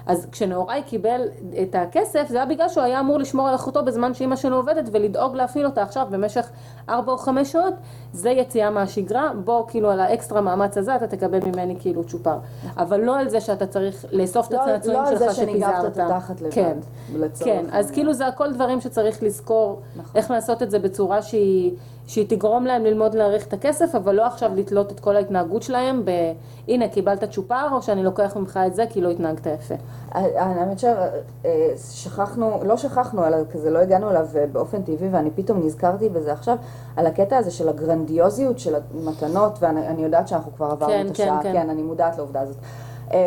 אז 0.08 0.28
כשנהוראי 0.32 0.84
קיבל 0.84 1.22
את 1.62 1.76
הכסף, 1.76 2.26
זה 2.30 2.38
היה 2.38 2.46
בגלל 2.46 2.70
שהוא 2.70 2.84
היה 2.84 3.00
אמור 3.00 3.20
לשמור 3.20 3.48
על 3.48 3.56
אחותו 3.56 3.86
בזמן 3.86 4.14
שאימא 4.14 4.36
שלו 4.36 4.56
עובדת 4.56 4.90
ולדאוג 4.92 5.36
להפעיל 5.36 5.66
אותה 5.66 5.82
עכשיו 5.82 6.08
במשך 6.10 6.50
ארבע 6.90 7.12
או 7.12 7.18
חמש 7.18 7.52
שעות, 7.52 7.74
זה 8.14 8.30
יציאה 8.30 8.70
מהשגרה, 8.70 9.32
בוא 9.44 9.64
כאילו 9.68 9.92
על 9.92 10.00
האקסטרה 10.00 10.42
מאמץ 10.42 10.78
הזה 10.78 10.96
אתה 10.96 11.08
תקבל 11.08 11.40
ממני 11.46 11.76
כאילו 11.80 12.04
צ'ופר. 12.04 12.38
אבל 12.78 13.00
לא 13.02 13.20
על 13.20 13.30
זה 13.30 13.42
שאתה 13.42 13.66
צריך 13.66 14.06
לאסוף 14.12 14.48
את 14.48 14.52
לא- 14.54 14.62
הצעצועים 14.62 15.00
לא 15.00 15.08
על 15.08 15.18
שלך 15.18 15.30
זה 15.30 15.34
שניגבת 15.36 15.74
שפיזרת. 15.74 15.94
את 15.94 16.12
התחת 16.12 16.42
לבד, 16.42 16.52
כן, 16.52 16.78
כן, 17.40 17.66
אז. 17.72 17.92
כאילו 17.92 18.14
זה 18.14 18.28
הכל 18.28 18.54
דברים 18.54 18.82
שצריך 18.82 19.24
לזכור 19.24 19.82
נכון. 19.96 20.12
איך 20.16 20.32
לעשות 20.32 20.64
את 20.64 20.72
זה 20.72 20.80
בצורה 20.80 21.22
שהיא, 21.22 21.74
שהיא 22.08 22.26
תגרום 22.30 22.66
להם 22.66 22.84
ללמוד 22.84 23.16
להעריך 23.16 23.48
את 23.48 23.54
הכסף, 23.54 23.96
אבל 23.96 24.16
לא 24.16 24.26
עכשיו 24.26 24.52
לתלות 24.56 24.92
את 24.92 25.00
כל 25.00 25.16
ההתנהגות 25.16 25.64
שלהם 25.64 26.06
ב... 26.06 26.12
הנה, 26.68 26.88
קיבלת 26.88 27.24
צ'ופר, 27.24 27.68
או 27.72 27.82
שאני 27.82 28.04
לוקח 28.04 28.38
ממך 28.38 28.60
את 28.68 28.76
זה 28.76 28.86
כי 28.90 29.02
לא 29.02 29.10
התנהגת 29.10 29.46
יפה. 29.46 29.76
האמת 30.12 30.80
ששכחנו, 31.78 32.60
לא 32.64 32.78
שכחנו, 32.78 33.28
אלא 33.28 33.38
כזה 33.52 33.70
לא 33.70 33.80
הגענו 33.80 34.10
אליו 34.10 34.28
אה, 34.36 34.46
באופן 34.52 34.82
טבעי, 34.82 35.10
ואני 35.12 35.30
פתאום 35.36 35.66
נזכרתי 35.66 36.10
בזה 36.10 36.34
עכשיו, 36.34 36.58
על 36.96 37.08
הקטע 37.08 37.38
הזה 37.38 37.52
של 37.52 37.70
הגרנדיוזיות 37.70 38.60
של 38.60 38.76
המתנות, 38.76 39.58
ואני 39.60 39.88
אני 39.88 40.04
יודעת 40.04 40.28
שאנחנו 40.28 40.52
כבר 40.56 40.66
עברנו 40.66 40.92
כן, 40.92 41.08
את 41.08 41.18
כן, 41.18 41.24
השעה, 41.24 41.44
כן. 41.44 41.54
כן, 41.54 41.70
אני 41.70 41.82
מודעת 41.82 42.18
לעובדה 42.18 42.42
הזאת. 42.42 42.58
אה, 43.14 43.20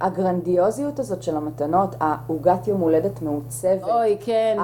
הגרנדיוזיות 0.00 0.98
הזאת 0.98 1.22
של 1.22 1.36
המתנות, 1.36 1.94
העוגת 2.00 2.68
יום 2.68 2.80
הולדת 2.80 3.22
מעוצבת, 3.22 3.82
אוי, 3.82 4.16
כן. 4.20 4.58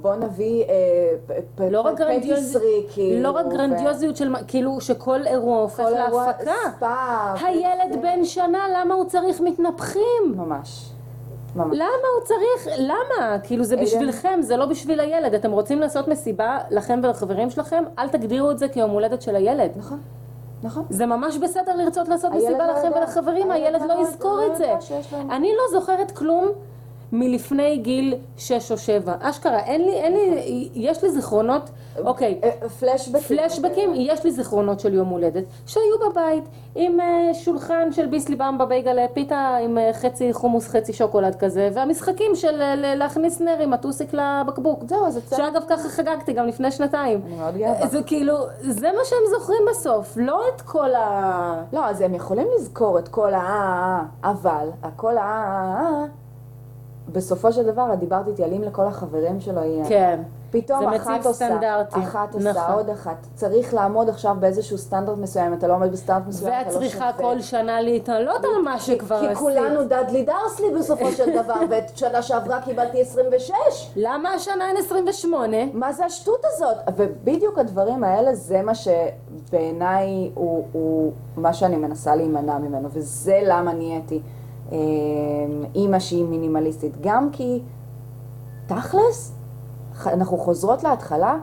בוא 0.00 0.14
נביא 0.14 0.64
אה, 0.64 1.70
לא 1.70 1.84
פטיסרי, 2.18 2.86
כאילו, 2.92 3.22
לא 3.22 3.30
רק 3.30 3.46
גרנדיוזיות 3.46 4.16
של, 4.16 4.34
כאילו 4.46 4.80
שכל 4.80 5.26
אירוע 5.26 5.58
הופך 5.58 5.84
להפקה. 5.92 6.52
ספא, 6.76 7.34
הילד 7.44 8.02
בן 8.02 8.24
שנה, 8.24 8.58
למה 8.74 8.94
הוא 8.94 9.04
צריך 9.04 9.40
מתנפחים? 9.40 10.34
ממש, 10.36 10.90
ממש. 11.56 11.76
למה 11.76 12.08
הוא 12.16 12.24
צריך, 12.24 12.78
למה? 12.78 13.38
כאילו 13.38 13.64
זה 13.64 13.74
עדן. 13.74 13.84
בשבילכם, 13.84 14.38
זה 14.42 14.56
לא 14.56 14.66
בשביל 14.66 15.00
הילד. 15.00 15.34
אתם 15.34 15.52
רוצים 15.52 15.80
לעשות 15.80 16.08
מסיבה 16.08 16.58
לכם 16.70 17.00
ולחברים 17.02 17.50
שלכם? 17.50 17.84
אל 17.98 18.08
תגדירו 18.08 18.50
את 18.50 18.58
זה 18.58 18.68
כיום 18.68 18.90
הולדת 18.90 19.22
של 19.22 19.36
הילד. 19.36 19.70
נכון, 19.76 20.00
נכון. 20.62 20.84
זה 20.90 21.06
ממש 21.06 21.36
בסדר 21.36 21.76
לרצות 21.76 22.08
לעשות 22.08 22.32
מסיבה 22.32 22.66
לא 22.66 22.72
לכם. 22.72 22.90
ולחברים, 22.96 23.50
הילד 23.50 23.80
לא 23.80 23.86
לא 23.86 24.02
יזכור 24.02 24.40
את 24.46 24.56
זה. 24.56 24.74
אני 25.30 25.52
לא 25.56 25.80
זוכרת 25.80 26.10
כלום 26.10 26.48
מלפני 27.12 27.78
גיל 27.78 28.14
6 28.36 28.72
או 28.72 28.78
7. 28.78 29.14
אשכרה, 29.20 29.58
אין 29.58 29.80
לי, 29.84 29.92
אין 29.92 30.12
לי, 30.12 30.68
יש 30.74 31.04
לי 31.04 31.10
זיכרונות, 31.10 31.70
אוקיי. 32.04 32.40
אה, 32.44 32.68
פלשבקים. 32.68 33.38
פלשבקים, 33.38 33.90
יש 33.96 34.24
לי 34.24 34.30
זיכרונות 34.30 34.80
של 34.80 34.94
יום 34.94 35.08
הולדת 35.08 35.44
שהיו 35.66 36.10
בבית 36.10 36.44
עם 36.74 37.00
אה, 37.00 37.34
שולחן 37.34 37.92
של 37.92 38.06
ביסלי 38.06 38.36
במבה 38.36 38.66
בייגלה, 38.66 39.06
פיתה 39.14 39.56
עם 39.64 39.78
אה, 39.78 39.92
חצי 39.92 40.32
חומוס, 40.32 40.68
חצי 40.68 40.92
שוקולד 40.92 41.34
כזה, 41.34 41.70
והמשחקים 41.74 42.34
של 42.34 42.62
להכניס 42.94 43.40
נר 43.40 43.58
עם 43.60 43.72
הטוסיק 43.72 44.10
לבקבוק. 44.12 44.84
זהו, 44.88 45.06
אז 45.06 45.16
יצא. 45.16 45.36
שאגב 45.36 45.62
ככה 45.68 45.88
חגגתי 45.88 46.32
גם 46.32 46.46
לפני 46.46 46.70
שנתיים. 46.70 47.20
אני 47.26 47.36
מאוד 47.36 47.56
גאה. 47.56 47.86
זה 47.86 48.02
כאילו, 48.02 48.36
זה 48.60 48.88
מה 48.88 49.04
שהם 49.04 49.38
זוכרים 49.38 49.62
בסוף, 49.70 50.16
לא 50.16 50.40
את 50.54 50.60
כל 50.60 50.94
ה... 50.94 51.62
לא, 51.72 51.86
אז 51.86 52.00
הם 52.00 52.14
יכולים 52.14 52.46
לזכור 52.58 52.98
את 52.98 53.08
כל 53.08 53.34
ה... 53.34 54.02
אבל 54.24 54.68
הכל 54.82 55.18
ה... 55.18 56.25
בסופו 57.12 57.52
של 57.52 57.66
דבר, 57.66 57.92
את 57.92 57.98
דיברת 57.98 58.28
איתי 58.28 58.44
על 58.44 58.52
אם 58.52 58.62
לכל 58.62 58.86
החברים 58.86 59.40
שלו 59.40 59.60
יהיה. 59.60 59.88
כן. 59.88 60.20
פתאום 60.50 60.88
אחת 60.88 61.26
עושה, 61.26 61.46
סטנדרטים. 61.46 62.02
אחת 62.02 62.34
עושה 62.34 62.50
נכון. 62.50 62.74
עוד 62.74 62.90
אחת. 62.90 63.26
צריך 63.34 63.74
לעמוד 63.74 64.08
עכשיו 64.08 64.36
באיזשהו 64.40 64.78
סטנדרט 64.78 65.18
מסוים, 65.18 65.54
אתה 65.54 65.66
לא 65.68 65.74
עומד 65.74 65.92
בסטנדרט 65.92 66.26
מסוים, 66.28 66.52
ואת 66.52 66.66
אתה 66.66 66.74
לא 66.74 66.80
צריכה 66.80 67.10
שווה. 67.16 67.34
כל 67.34 67.40
שנה 67.40 67.80
להתעלות 67.80 68.44
על 68.44 68.62
מה 68.64 68.80
שכבר 68.80 69.20
כי 69.20 69.26
עשית. 69.26 69.38
כולנו 69.38 69.84
דדלי 69.84 70.22
דרסלי 70.24 70.70
בסופו 70.78 71.12
של 71.12 71.42
דבר, 71.42 71.54
ואת 71.70 71.96
שנה 71.96 72.22
שעברה 72.22 72.60
קיבלתי 72.60 73.00
26. 73.00 73.54
למה 73.96 74.30
השנה 74.30 74.68
אין 74.68 74.76
28? 74.76 75.56
מה 75.72 75.92
זה 75.92 76.04
השטות 76.04 76.40
הזאת? 76.44 76.76
ובדיוק 76.96 77.58
הדברים 77.58 78.04
האלה 78.04 78.34
זה 78.34 78.62
מה 78.62 78.72
שבעיניי 78.74 80.30
הוא, 80.34 80.64
הוא 80.72 81.12
מה 81.36 81.52
שאני 81.52 81.76
מנסה 81.76 82.14
להימנע 82.16 82.58
ממנו, 82.58 82.88
וזה 82.92 83.40
למה 83.44 83.72
נהייתי 83.72 84.20
אימא 85.74 85.98
שהיא 85.98 86.24
מינימליסטית. 86.24 86.92
גם 87.00 87.28
כי 87.32 87.62
תכלס, 88.66 89.32
אנחנו 90.06 90.38
חוזרות 90.38 90.82
להתחלה, 90.82 91.38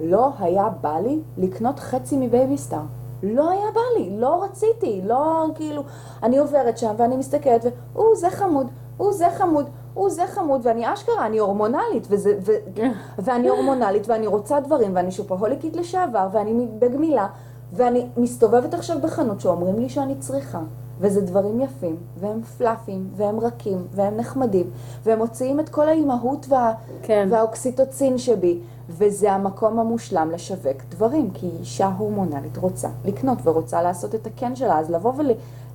לא 0.00 0.30
היה 0.38 0.68
בא 0.80 0.98
לי 0.98 1.20
לקנות 1.38 1.78
חצי 1.78 2.16
מבייביסטאר. 2.16 2.82
לא 3.22 3.50
היה 3.50 3.66
בא 3.74 3.80
לי, 3.98 4.20
לא 4.20 4.44
רציתי, 4.44 5.00
לא 5.04 5.46
כאילו, 5.54 5.82
אני 6.22 6.38
עוברת 6.38 6.78
שם 6.78 6.94
ואני 6.96 7.16
מסתכלת 7.16 7.64
ו"או, 7.64 8.16
זה 8.16 8.30
חמוד, 8.30 8.66
או, 9.00 9.12
זה 9.12 9.26
חמוד, 9.30 9.68
או, 9.96 10.10
זה 10.10 10.26
חמוד, 10.26 10.60
ואני 10.64 10.92
אשכרה, 10.92 11.26
אני 11.26 11.38
הורמונלית, 11.38 12.06
וזה, 12.10 12.38
ו, 12.40 12.52
ואני 13.24 13.48
הורמונלית, 13.48 14.08
ואני 14.08 14.26
רוצה 14.26 14.60
דברים, 14.60 14.96
ואני 14.96 15.10
שופהוליקית 15.10 15.76
לשעבר, 15.76 16.28
ואני 16.32 16.66
בגמילה, 16.78 17.26
ואני 17.72 18.06
מסתובבת 18.16 18.74
עכשיו 18.74 18.96
בחנות 19.02 19.40
שאומרים 19.40 19.78
לי 19.78 19.88
שאני 19.88 20.14
צריכה, 20.14 20.60
וזה 21.00 21.20
דברים 21.20 21.60
יפים, 21.60 21.96
והם 22.20 22.42
פלאפים, 22.42 23.08
והם 23.16 23.40
רכים, 23.40 23.86
והם 23.94 24.16
נחמדים, 24.16 24.70
והם 25.02 25.18
מוציאים 25.18 25.60
את 25.60 25.68
כל 25.68 25.88
האימהות 25.88 26.46
וה, 26.48 26.72
כן. 27.02 27.28
והאוקסיטוצין 27.30 28.18
שבי, 28.18 28.58
וזה 28.88 29.32
המקום 29.32 29.78
המושלם 29.78 30.30
לשווק 30.30 30.76
דברים, 30.88 31.30
כי 31.34 31.50
אישה 31.60 31.90
הורמונלית 31.98 32.56
רוצה 32.56 32.88
לקנות 33.04 33.38
ורוצה 33.44 33.82
לעשות 33.82 34.14
את 34.14 34.26
הכן 34.26 34.56
שלה, 34.56 34.78
אז 34.78 34.90
לבוא 34.90 35.12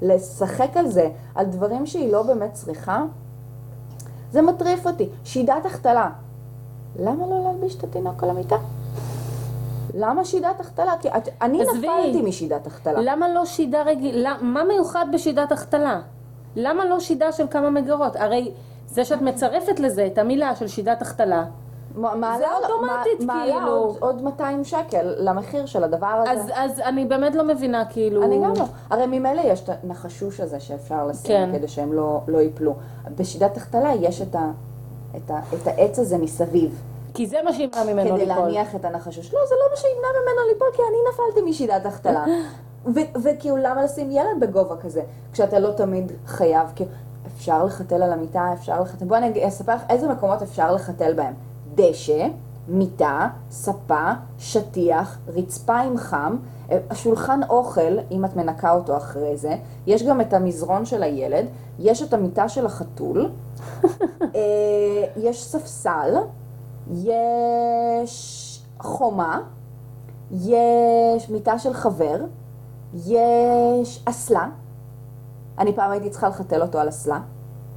ולשחק 0.01 0.77
על 0.77 0.87
זה, 0.87 1.09
על 1.35 1.45
דברים 1.45 1.85
שהיא 1.85 2.11
לא 2.11 2.23
באמת 2.23 2.53
צריכה, 2.53 3.03
זה 4.31 4.41
מטריף 4.41 4.87
אותי. 4.87 5.09
שידת 5.23 5.65
החתלה. 5.65 6.09
למה 6.99 7.27
לא 7.27 7.43
להלביש 7.43 7.75
את 7.75 7.83
התינוק 7.83 8.23
על 8.23 8.29
המיטה? 8.29 8.55
למה 9.93 10.25
שידת 10.25 10.59
החתלה? 10.59 10.93
כי 11.01 11.07
את, 11.09 11.29
אני. 11.41 11.61
נפלתי 11.61 12.21
משידת 12.21 12.67
החתלה. 12.67 13.01
למה 13.01 13.29
לא 13.29 13.45
שידה 13.45 13.83
רגילה? 13.83 14.35
מה 14.41 14.63
מיוחד 14.63 15.05
בשידת 15.13 15.51
החתלה? 15.51 16.01
למה 16.55 16.85
לא 16.85 16.99
שידה 16.99 17.31
של 17.31 17.45
כמה 17.49 17.69
מגירות? 17.69 18.15
הרי 18.15 18.51
זה 18.87 19.05
שאת 19.05 19.21
מצרפת 19.21 19.79
לזה 19.79 20.07
את 20.07 20.17
המילה 20.17 20.55
של 20.55 20.67
שידת 20.67 21.01
החתלה, 21.01 21.45
מעלה 21.95 22.37
זה 22.37 22.45
אוטומטית, 22.53 23.27
מעלה 23.27 23.53
כאילו. 23.53 23.71
עוד, 23.71 23.97
עוד 23.99 24.21
200 24.21 24.63
שקל 24.63 25.15
למחיר 25.17 25.65
של 25.65 25.83
הדבר 25.83 26.07
הזה. 26.07 26.31
אז, 26.31 26.51
אז 26.53 26.79
אני 26.79 27.05
באמת 27.05 27.35
לא 27.35 27.43
מבינה, 27.43 27.85
כאילו... 27.85 28.23
אני 28.23 28.35
גם 28.43 28.53
לא. 28.57 28.65
הרי 28.89 29.05
ממילא 29.05 29.41
יש 29.45 29.63
את 29.63 29.69
הנחשוש 29.83 30.39
הזה 30.39 30.59
שאפשר 30.59 31.07
לשים 31.07 31.27
כן. 31.27 31.49
כדי 31.53 31.67
שהם 31.67 31.93
לא, 31.93 32.21
לא 32.27 32.37
ייפלו. 32.37 32.75
בשידת 33.15 33.57
החתלה 33.57 33.91
יש 34.01 34.21
את, 34.21 34.35
ה, 34.35 34.51
את, 35.17 35.31
ה, 35.31 35.39
את 35.53 35.67
העץ 35.67 35.99
הזה 35.99 36.17
מסביב. 36.17 36.81
כי 37.13 37.27
זה 37.27 37.37
מה 37.45 37.53
שימנע 37.53 37.83
ממנו 37.83 38.15
כדי 38.15 38.25
ליפול. 38.25 38.43
להניח 38.43 38.75
את 38.75 38.85
הנחשוש. 38.85 39.33
לא, 39.33 39.39
זה 39.49 39.55
לא 39.55 39.71
מה 39.71 39.77
שימנע 39.77 40.07
ממנו 40.21 40.47
ליפול, 40.53 40.67
כי 40.73 40.81
אני 40.89 40.97
נפלתי 41.13 41.49
משידת 41.49 41.85
החתלה. 41.85 42.25
וכאילו, 43.23 43.57
למה 43.57 43.83
לשים 43.83 44.11
ילד 44.11 44.39
בגובה 44.39 44.77
כזה, 44.77 45.01
כשאתה 45.33 45.59
לא 45.59 45.71
תמיד 45.71 46.11
חייב, 46.25 46.67
כאילו, 46.75 46.91
אפשר 47.35 47.65
לחתל 47.65 48.03
על 48.03 48.13
המיטה, 48.13 48.53
אפשר 48.53 48.81
לחתל, 48.81 49.05
בואי 49.05 49.19
אני 49.19 49.47
אספר 49.47 49.75
לך 49.75 49.81
איזה 49.89 50.07
מקומות 50.07 50.41
אפשר 50.41 50.71
לחתל 50.71 51.13
בהם. 51.13 51.33
דשא, 51.75 52.27
מיטה, 52.67 53.27
ספה, 53.51 54.11
שטיח, 54.37 55.17
רצפה 55.27 55.79
עם 55.79 55.97
חם, 55.97 56.37
אה, 56.71 56.77
שולחן 56.93 57.39
אוכל, 57.49 57.97
אם 58.11 58.25
את 58.25 58.35
מנקה 58.35 58.71
אותו 58.71 58.97
אחרי 58.97 59.37
זה, 59.37 59.55
יש 59.87 60.03
גם 60.03 60.21
את 60.21 60.33
המזרון 60.33 60.85
של 60.85 61.03
הילד, 61.03 61.45
יש 61.79 62.01
את 62.01 62.13
המיטה 62.13 62.49
של 62.49 62.65
החתול, 62.65 63.29
אה, 64.35 64.39
יש 65.17 65.43
ספסל, 65.43 66.15
יש 66.91 68.63
חומה, 68.79 69.41
יש 70.31 71.29
מיטה 71.29 71.59
של 71.59 71.73
חבר, 71.73 72.17
יש 72.93 74.03
אסלה. 74.05 74.49
אני 75.57 75.73
פעם 75.75 75.91
הייתי 75.91 76.09
צריכה 76.09 76.27
לחתל 76.27 76.61
אותו 76.61 76.79
על 76.79 76.89
אסלה, 76.89 77.19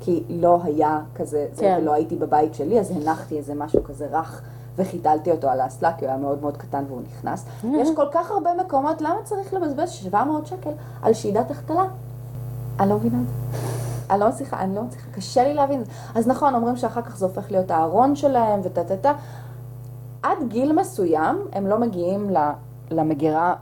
כי 0.01 0.23
לא 0.29 0.59
היה 0.65 1.01
כזה, 1.15 1.47
זה, 1.53 1.63
כן. 1.63 1.85
לא 1.85 1.93
הייתי 1.93 2.17
בבית 2.17 2.55
שלי, 2.55 2.81
אז 2.81 2.91
הנחתי 2.91 3.39
איזה 3.39 3.55
משהו 3.55 3.85
כזה 3.85 4.07
רך 4.11 4.43
וחיתלתי 4.77 5.31
אותו 5.31 5.49
על 5.49 5.61
האסלה, 5.61 5.93
כי 5.93 6.05
הוא 6.05 6.11
היה 6.11 6.21
מאוד 6.21 6.41
מאוד 6.41 6.57
קטן 6.57 6.85
והוא 6.89 7.01
נכנס. 7.03 7.45
יש 7.79 7.89
כל 7.97 8.07
כך 8.13 8.31
הרבה 8.31 8.51
מקומות, 8.55 9.01
למה 9.01 9.17
צריך 9.25 9.55
לבזבז 9.55 9.91
700 9.91 10.47
שקל 10.47 10.71
על 11.03 11.15
שידת 11.15 11.51
החתלה? 11.51 11.85
אני 12.81 12.89
לא 12.89 12.97
מבינה 12.97 13.19
את 13.23 13.27
זה. 13.27 13.86
אני 14.11 14.21
לא 14.21 14.29
מצליחה, 14.29 14.61
אני 14.61 14.75
לא 14.75 14.83
מצליחה, 14.83 15.11
קשה 15.11 15.45
לי 15.45 15.55
להבין. 15.55 15.83
אז 16.15 16.29
נכון, 16.29 16.55
אומרים 16.55 16.77
שאחר 16.77 17.03
כך 17.03 17.17
זה 17.17 17.27
הופך 17.27 17.51
להיות 17.51 17.71
הארון 17.71 18.17
שלהם 18.17 18.61
וטה 18.63 18.85
טה 18.85 18.97
טה. 18.97 19.13
עד 20.23 20.39
גיל 20.49 20.73
מסוים 20.73 21.39
הם 21.53 21.67
לא 21.67 21.79
מגיעים 21.79 22.31
למגירה 22.91 23.55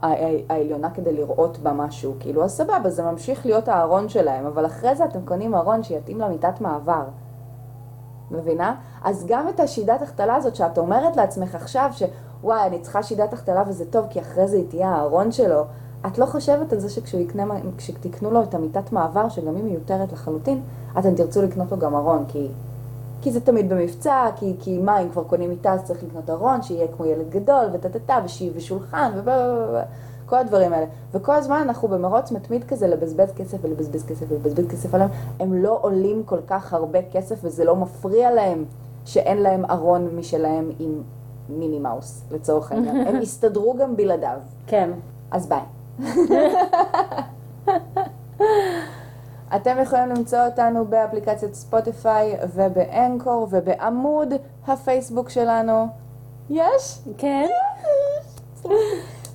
העליונה 0.49 0.89
כדי 0.89 1.13
לראות 1.13 1.57
בה 1.57 1.73
משהו. 1.73 2.13
כאילו, 2.19 2.43
אז 2.43 2.51
סבבה, 2.51 2.89
זה 2.89 3.03
ממשיך 3.03 3.45
להיות 3.45 3.67
הארון 3.67 4.09
שלהם, 4.09 4.45
אבל 4.45 4.65
אחרי 4.65 4.95
זה 4.95 5.05
אתם 5.05 5.19
קונים 5.25 5.55
ארון 5.55 5.83
שיתאים 5.83 6.19
למיטת 6.19 6.61
מעבר. 6.61 7.03
מבינה? 8.31 8.75
אז 9.03 9.25
גם 9.27 9.49
את 9.49 9.59
השידת 9.59 10.01
החתלה 10.01 10.35
הזאת 10.35 10.55
שאת 10.55 10.77
אומרת 10.77 11.17
לעצמך 11.17 11.55
עכשיו, 11.55 11.89
שוואי, 11.91 12.67
אני 12.67 12.79
צריכה 12.79 13.03
שידת 13.03 13.33
החתלה 13.33 13.63
וזה 13.67 13.85
טוב, 13.91 14.05
כי 14.09 14.21
אחרי 14.21 14.47
זה 14.47 14.57
היא 14.57 14.65
תהיה 14.69 14.89
הארון 14.89 15.31
שלו, 15.31 15.63
את 16.07 16.17
לא 16.17 16.25
חושבת 16.25 16.73
על 16.73 16.79
זה 16.79 16.89
שכשהוא 16.89 17.21
יקנה, 17.21 17.43
כשתקנו 17.77 18.31
לו 18.31 18.43
את 18.43 18.53
המיטת 18.53 18.91
מעבר, 18.91 19.29
שגם 19.29 19.55
היא 19.55 19.63
מיותרת 19.63 20.11
לחלוטין, 20.11 20.61
אתם 20.99 21.15
תרצו 21.15 21.41
לקנות 21.41 21.71
לו 21.71 21.77
גם 21.77 21.95
ארון, 21.95 22.25
כי, 22.27 22.47
כי 23.21 23.31
זה 23.31 23.41
תמיד 23.41 23.69
במבצע, 23.69 24.27
כי, 24.35 24.55
כי 24.59 24.77
מה, 24.77 24.99
אם 24.99 25.09
כבר 25.09 25.23
קונים 25.23 25.49
מיטה 25.49 25.73
אז 25.73 25.83
צריך 25.83 26.03
לקנות 26.03 26.29
ארון, 26.29 26.61
שיהיה 26.61 26.87
כמו 26.87 27.05
ילד 27.05 27.29
גדול, 27.29 27.65
וטה-טה-טה, 27.73 28.19
ושיהיה 28.25 28.51
ושולחן, 28.55 29.11
כל 30.25 30.35
הדברים 30.35 30.73
האלה. 30.73 30.85
וכל 31.13 31.33
הזמן 31.33 31.61
אנחנו 31.61 31.87
במרוץ 31.87 32.31
מתמיד 32.31 32.63
כזה 32.63 32.87
לבזבז 32.87 33.31
כסף 33.35 33.57
ולבזבז 33.61 34.05
כסף 34.05 34.25
ולבזבז 34.29 34.67
כסף 34.67 34.93
עליהם. 34.93 35.09
הם 35.39 35.53
לא 35.53 35.79
עולים 35.81 36.23
כל 36.25 36.39
כך 36.47 36.73
הרבה 36.73 36.99
כסף 37.11 37.39
וזה 37.43 37.63
לא 37.63 37.75
מפריע 37.75 38.31
להם 38.31 38.65
שאין 39.05 39.37
להם 39.37 39.65
ארון 39.65 40.09
משלהם 40.15 40.71
עם 40.79 41.01
מיני 41.49 41.79
מאוס, 41.79 42.23
לצורך 42.31 42.71
העניין. 42.71 42.95
הם 43.07 43.21
יסתדרו 43.21 43.75
גם 43.79 43.95
בלעדיו. 43.95 44.37
כן. 44.67 44.91
אז 45.31 45.47
ביי. 45.47 45.74
אתם 49.55 49.77
יכולים 49.81 50.09
למצוא 50.09 50.45
אותנו 50.45 50.85
באפליקציית 50.85 51.53
ספוטיפיי 51.53 52.37
ובאנקור 52.53 53.47
ובעמוד 53.51 54.33
הפייסבוק 54.67 55.29
שלנו. 55.29 55.87
יש? 56.49 56.99
כן. 57.17 57.47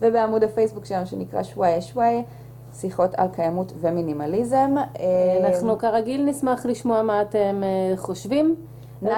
ובעמוד 0.00 0.44
הפייסבוק 0.44 0.84
שלנו 0.84 1.06
שנקרא 1.06 1.42
שוואיה 1.42 1.80
שוואיה, 1.80 2.22
שיחות 2.72 3.14
על 3.14 3.28
קיימות 3.28 3.72
ומינימליזם. 3.80 4.74
אנחנו 5.44 5.78
כרגיל 5.78 6.24
נשמח 6.24 6.66
לשמוע 6.66 7.02
מה 7.02 7.22
אתם 7.22 7.62
אה, 7.62 7.96
חושבים. 7.96 8.56
נא. 9.02 9.10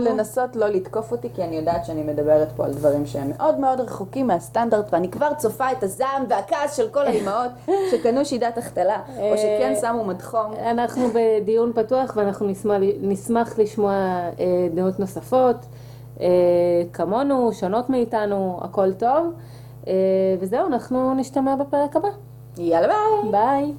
לנסות 0.00 0.56
לא 0.56 0.68
לתקוף 0.68 1.12
אותי, 1.12 1.28
כי 1.34 1.44
אני 1.44 1.56
יודעת 1.56 1.84
שאני 1.84 2.02
מדברת 2.02 2.48
פה 2.56 2.64
על 2.64 2.72
דברים 2.72 3.06
שהם 3.06 3.30
מאוד 3.36 3.58
מאוד 3.58 3.80
רחוקים 3.80 4.26
מהסטנדרט, 4.26 4.92
ואני 4.92 5.10
כבר 5.10 5.34
צופה 5.38 5.72
את 5.72 5.82
הזעם 5.82 6.24
והכעס 6.28 6.76
של 6.76 6.88
כל 6.88 7.06
האימהות 7.06 7.50
שקנו 7.90 8.24
שידת 8.24 8.58
החתלה, 8.58 9.00
או 9.18 9.36
שכן 9.38 9.74
שמו 9.80 10.04
מדחום. 10.04 10.52
אנחנו 10.70 11.02
בדיון 11.14 11.72
פתוח 11.74 12.12
ואנחנו 12.16 12.46
נשמח, 13.02 13.58
לשמוע 13.58 13.92
אה, 13.92 14.68
דעות 14.74 15.00
נוספות, 15.00 15.56
אה, 16.20 16.26
כמונו, 16.92 17.52
שונות 17.52 17.90
מאיתנו, 17.90 18.60
הכל 18.62 18.92
טוב. 18.92 19.32
אה, 19.86 19.92
וזהו, 20.40 20.66
אנחנו 20.66 21.14
נשתמע 21.14 21.56
בפרק 21.56 21.96
הבא. 21.96 22.08
יאללה 22.58 22.94
ביי! 23.22 23.30
ביי. 23.30 23.72